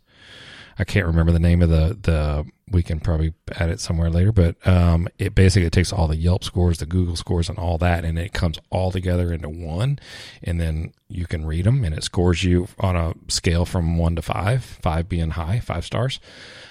[0.77, 2.47] I can't remember the name of the the.
[2.71, 6.45] We can probably add it somewhere later, but um, it basically takes all the Yelp
[6.45, 9.99] scores, the Google scores, and all that, and it comes all together into one,
[10.43, 14.15] and then you can read them, and it scores you on a scale from one
[14.17, 16.21] to five, five being high, five stars,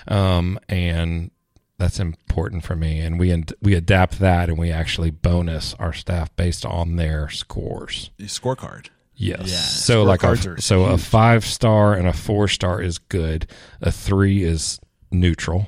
[0.07, 1.31] um, and
[1.77, 2.99] that's important for me.
[2.99, 8.11] And we we adapt that, and we actually bonus our staff based on their scores.
[8.17, 8.89] The scorecard.
[9.15, 9.49] Yes.
[9.51, 13.47] Yeah, so like a so a five star and a four star is good.
[13.81, 14.79] A three is
[15.11, 15.67] neutral,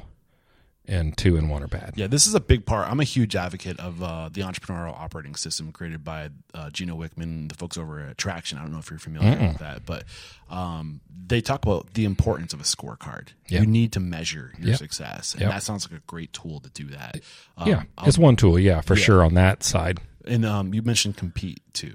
[0.88, 1.94] and two and one are bad.
[1.96, 2.90] Yeah, this is a big part.
[2.90, 7.50] I'm a huge advocate of uh, the entrepreneurial operating system created by uh, Gino Wickman,
[7.50, 8.58] the folks over at Traction.
[8.58, 10.04] I don't know if you're familiar with that, but
[10.50, 13.30] um, they talk about the importance of a scorecard.
[13.48, 13.62] Yeah.
[13.62, 14.78] You need to measure your Yep.
[14.80, 15.52] success, and Yep.
[15.52, 17.20] that sounds like a great tool to do that.
[17.58, 18.58] Um, yeah, I'll- it's one tool.
[18.60, 20.00] Yeah, for sure on that side.
[20.26, 21.94] and um, you mentioned Compeat too.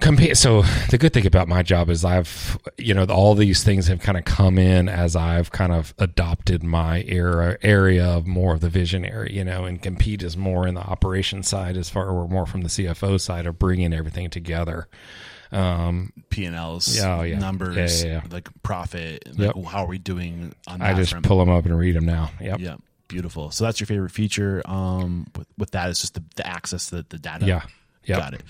[0.00, 3.88] Compare so the good thing about my job is i've you know all these things
[3.88, 8.54] have kind of come in as i've kind of adopted my era area of more
[8.54, 12.08] of the visionary you know and Compeat is more in the operation side as far
[12.08, 14.86] or more from the cfo side of bringing everything together
[15.50, 17.38] um P and Ls, Yeah, oh, yeah.
[17.40, 18.28] numbers, Yeah, yeah, yeah.
[18.30, 19.64] like profit, like Yep.
[19.64, 22.30] how are we doing on that i just pull them up and read them now
[22.40, 22.76] yep Yeah,
[23.08, 23.50] beautiful.
[23.50, 24.62] So that's your favorite feature.
[24.64, 27.46] Um, with, with that, it's just the, the access to the data.
[27.46, 27.62] yeah
[28.04, 28.18] yep.
[28.18, 28.42] got it.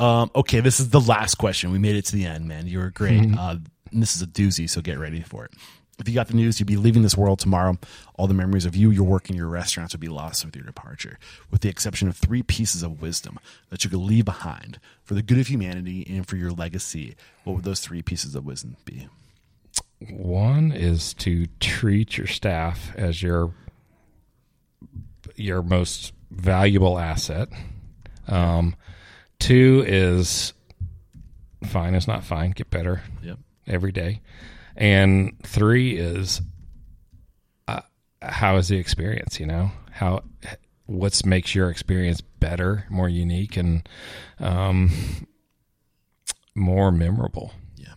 [0.00, 1.70] Um, okay, this is the last question.
[1.70, 2.66] We made it to the end, man.
[2.66, 3.20] You were great.
[3.38, 3.56] Uh,
[3.92, 5.52] and this is a doozy, so get ready for it.
[5.98, 7.76] If you got the news, you'd be leaving this world tomorrow.
[8.14, 10.64] All the memories of you, your work, and your restaurants would be lost with your
[10.64, 11.18] departure,
[11.50, 15.22] with the exception of three pieces of wisdom that you could leave behind for the
[15.22, 17.14] good of humanity and for your legacy.
[17.44, 19.08] What would those three pieces of wisdom be?
[20.08, 23.52] One is to treat your staff as your
[25.36, 27.50] your most valuable asset.
[28.26, 28.74] Um,
[29.40, 30.52] two is
[31.66, 32.52] fine is not fine.
[32.52, 33.38] Get better Yep.
[33.66, 34.20] every day.
[34.76, 36.40] And three is
[37.66, 37.80] uh,
[38.22, 39.40] how is the experience?
[39.40, 40.22] You know how
[40.86, 43.86] what's makes your experience better, more unique, and
[44.38, 44.90] um,
[46.54, 47.52] more memorable.
[47.76, 47.94] Yeah.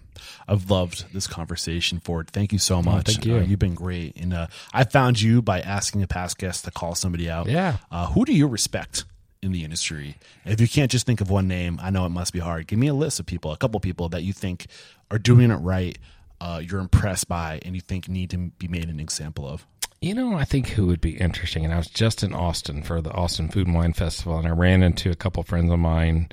[0.47, 2.29] I've loved this conversation, Ford.
[2.29, 3.09] Thank you so much.
[3.09, 3.37] Oh, thank you.
[3.37, 4.15] Uh, you've been great.
[4.17, 7.47] And uh, I found you by asking a past guest to call somebody out.
[7.47, 7.77] Yeah.
[7.89, 9.05] Uh, who do you respect
[9.43, 10.17] in the industry?
[10.45, 12.67] If you can't just think of one name, I know it must be hard.
[12.67, 14.67] Give me a list of people, a couple people that you think
[15.11, 15.97] are doing it right,
[16.41, 19.65] uh, you're impressed by, and you think need to be made an example of.
[20.01, 23.01] You know, I think who would be interesting, and I was just in Austin for
[23.01, 26.27] the Austin Food and Wine Festival, and I ran into a couple friends of mine.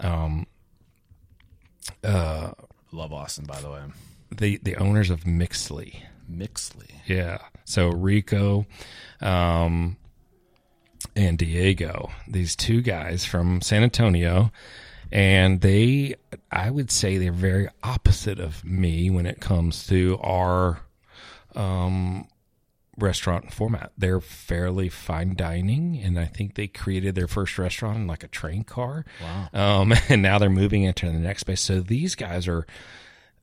[0.00, 0.46] Um,
[2.04, 2.50] uh,
[2.92, 3.80] Love Austin, by the way.
[4.30, 6.90] the the owners of Mixtli, Mixtli.
[7.06, 7.38] yeah.
[7.64, 8.66] So Rico,
[9.22, 9.96] um,
[11.14, 14.50] and Diego, these two guys from San Antonio,
[15.10, 16.14] and they,
[16.50, 20.80] I would say, they're very opposite of me when it comes to our
[21.54, 22.28] um,
[22.98, 23.92] restaurant format.
[23.96, 28.28] They're fairly fine dining, and I think they created their first restaurant in like a
[28.28, 29.04] train car.
[29.22, 29.80] Wow!
[29.80, 31.60] Um, and now they're moving into the next space.
[31.60, 32.66] So these guys are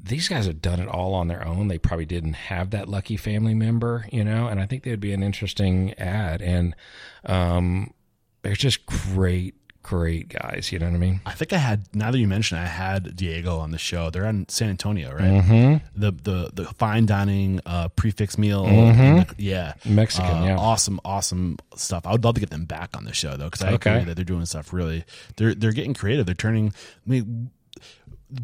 [0.05, 1.67] these guys have done it all on their own.
[1.67, 5.13] They probably didn't have that lucky family member, you know, and I think they'd be
[5.13, 6.41] an interesting ad.
[6.41, 6.75] And
[7.25, 7.91] um,
[8.43, 10.71] they're just great, great guys.
[10.71, 11.21] You know what I mean?
[11.25, 11.87] I think I had.
[11.95, 14.09] Now that you mention, it, I had Diego on the show.
[14.11, 15.21] They're in San Antonio, right?
[15.43, 15.99] Mm-hmm.
[15.99, 18.65] The the the fine dining uh, prix fixe meal.
[18.65, 20.57] and the- yeah, Mexican, Uh, yeah.
[20.57, 22.05] awesome, awesome stuff.
[22.05, 23.91] I would love to get them back on the show though, because I Okay.
[23.95, 25.03] agree that they're doing stuff really.
[25.37, 26.25] They're they're getting creative.
[26.27, 26.73] They're turning.
[27.07, 27.49] I mean,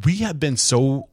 [0.05, 1.07] we have been so.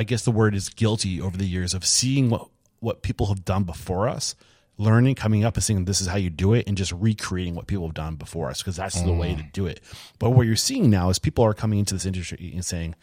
[0.00, 2.48] I guess the word is guilty over the years of seeing what
[2.78, 4.34] what people have done before us,
[4.78, 7.66] learning, coming up and saying this is how you do it, and just recreating what
[7.66, 9.82] people have done before us because that's the way to do it.
[10.18, 12.94] But what you're seeing now is people are coming into this industry and saying,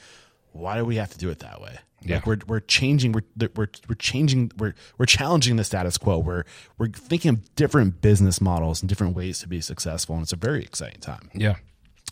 [0.53, 2.15] "Why do we have to do it that way?" Yeah.
[2.15, 6.17] Like we're we're changing we're we're we're changing we're we're challenging the status quo.
[6.17, 6.45] We're
[6.79, 10.35] we're thinking of different business models and different ways to be successful, and it's a
[10.35, 11.29] very exciting time.
[11.35, 11.57] Yeah.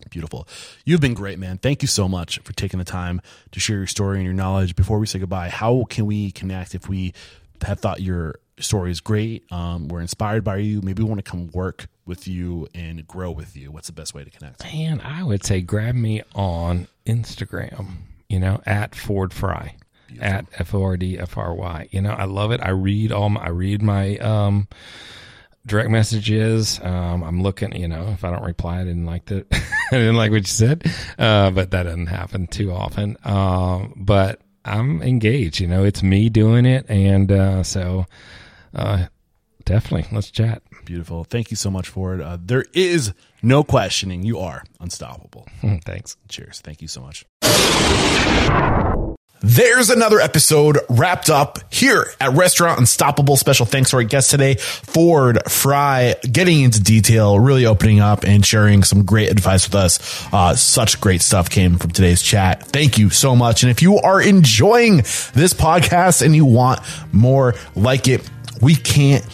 [0.09, 0.47] Beautiful.
[0.85, 1.57] You've been great, man.
[1.57, 4.76] Thank you so much for taking the time to share your story and your knowledge.
[4.76, 7.13] Before we say goodbye, how can we connect if we
[7.63, 9.49] have thought your story is great?
[9.51, 10.81] Um, we're inspired by you.
[10.81, 13.72] Maybe we want to come work with you and grow with you.
[13.72, 14.63] What's the best way to connect?
[14.65, 17.88] And I would say grab me on Instagram,
[18.30, 19.76] you know, at Ford Fry.
[20.22, 21.89] At F O R D F R Y.
[21.91, 22.61] You know, I love it.
[22.63, 24.69] I read all my I read my um
[25.65, 26.79] direct messages.
[26.83, 30.15] Um I'm looking, you know, if I don't reply, I didn't like the I didn't
[30.17, 30.83] like what you said.
[31.17, 33.17] Uh but that doesn't happen too often.
[33.23, 38.05] Um but I'm engaged, you know, it's me doing it and uh so
[38.73, 39.05] uh
[39.65, 40.07] Definitely.
[40.15, 40.61] Let's chat.
[40.85, 41.23] Beautiful.
[41.23, 42.21] Thank you so much for it.
[42.21, 44.21] Uh, there is no questioning.
[44.21, 45.47] You are unstoppable.
[45.85, 46.17] Thanks.
[46.29, 46.61] Cheers.
[46.61, 47.25] Thank you so much.
[49.41, 53.38] There's another episode wrapped up here at Restaurant Unstoppable.
[53.38, 58.45] Special thanks to our guest today, Ford Fry, getting into detail, really opening up and
[58.45, 60.34] sharing some great advice with us.
[60.34, 62.64] Uh, such great stuff came from today's chat.
[62.64, 63.64] Thank you so much.
[63.64, 66.80] And if you are enjoying this podcast and you want
[67.12, 68.28] more like it,
[68.62, 69.26] we can't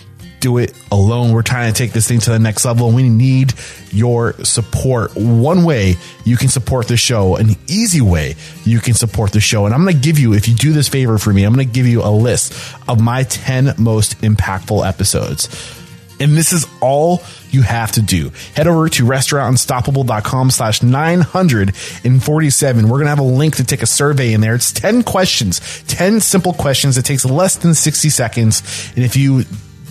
[0.42, 1.32] do it alone.
[1.32, 3.54] We're trying to take this thing to the next level and we need
[3.92, 5.16] your support.
[5.16, 5.96] One way
[6.26, 8.36] you can support the show, an easy way
[8.66, 9.66] you can support the show.
[9.66, 11.66] And I'm going to give you, if you do this favor for me, I'm going
[11.66, 12.54] to give you a list
[12.90, 15.78] of my 10 most impactful episodes.
[16.20, 18.32] And this is all you have to do.
[18.56, 22.84] Head over to restaurantunstoppable.com slash 947.
[22.84, 24.54] We're going to have a link to take a survey in there.
[24.54, 27.00] It's 10 questions, 10 simple questions.
[27.00, 28.92] It takes less than 60 seconds.
[28.96, 29.46] And if you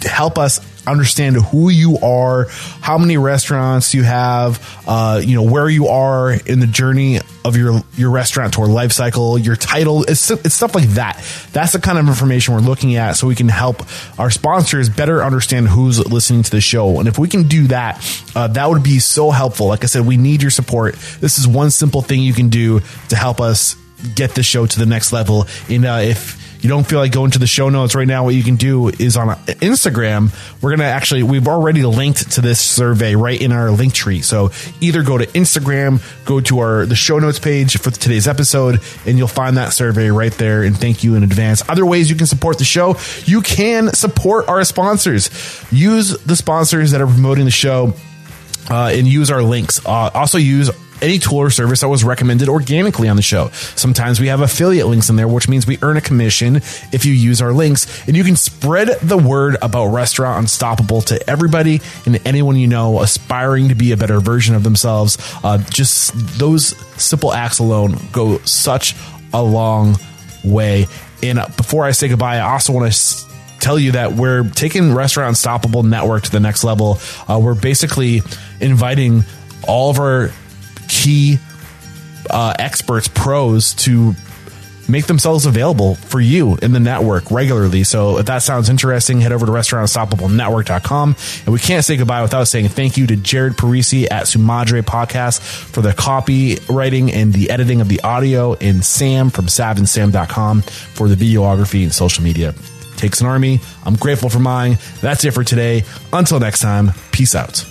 [0.08, 2.46] help us understand who you are,
[2.80, 7.56] how many restaurants you have, uh, you know, where you are in the journey of
[7.56, 10.02] your, your restaurant tour life cycle, your title.
[10.04, 11.16] It's, it's stuff like that.
[11.52, 13.82] That's the kind of information we're looking at so we can help
[14.18, 16.98] our sponsors better understand who's listening to the show.
[16.98, 19.68] And if we can do that, uh, that would be so helpful.
[19.68, 20.94] Like I said, we need your support.
[21.20, 23.76] This is one simple thing you can do to help us
[24.14, 25.46] get the show to the next level.
[25.68, 28.34] And uh, if you don't feel like going to the show notes right now, what
[28.34, 30.32] you can do is on Instagram,
[30.62, 34.20] we're going to actually, we've already linked to this survey right in our link tree.
[34.20, 34.50] So
[34.80, 39.16] either go to Instagram, go to our, the show notes page for today's episode, and
[39.16, 40.62] you'll find that survey right there.
[40.62, 41.62] And thank you in advance.
[41.68, 45.30] Other ways you can support the show, you can support our sponsors.
[45.72, 47.94] Use the sponsors that are promoting the show.
[48.68, 49.84] Uh, and use our links.
[49.84, 50.70] Uh, also use
[51.02, 53.48] any tool or service that was recommended organically on the show.
[53.74, 56.56] Sometimes we have affiliate links in there, which means we earn a commission
[56.92, 58.06] if you use our links.
[58.06, 63.00] And you can spread the word about Restaurant Unstoppable to everybody and anyone you know
[63.00, 65.18] aspiring to be a better version of themselves.
[65.42, 68.94] Uh, just those simple acts alone go such
[69.32, 69.96] a long
[70.44, 70.86] way.
[71.22, 73.29] And before I say goodbye, I also want to
[73.60, 76.98] tell you that we're taking Restaurant Unstoppable Network to the next level.
[77.28, 78.22] Uh, we're basically
[78.60, 79.24] inviting
[79.66, 80.30] all of our
[80.88, 81.38] key
[82.28, 84.14] uh, experts, pros, to
[84.88, 87.84] make themselves available for you in the network regularly.
[87.84, 91.16] So if that sounds interesting, head over to restaurantunstoppablenetwork.com.
[91.44, 95.40] And we can't say goodbye without saying thank you to Jared Parisi at Sumadre Podcast
[95.40, 101.14] for the copywriting and the editing of the audio, and Sam from savandsam.com for the
[101.14, 102.52] videography and social media
[103.00, 103.60] takes an army.
[103.84, 104.78] I'm grateful for mine.
[105.00, 105.84] That's it for today.
[106.12, 107.69] Until next time, peace out.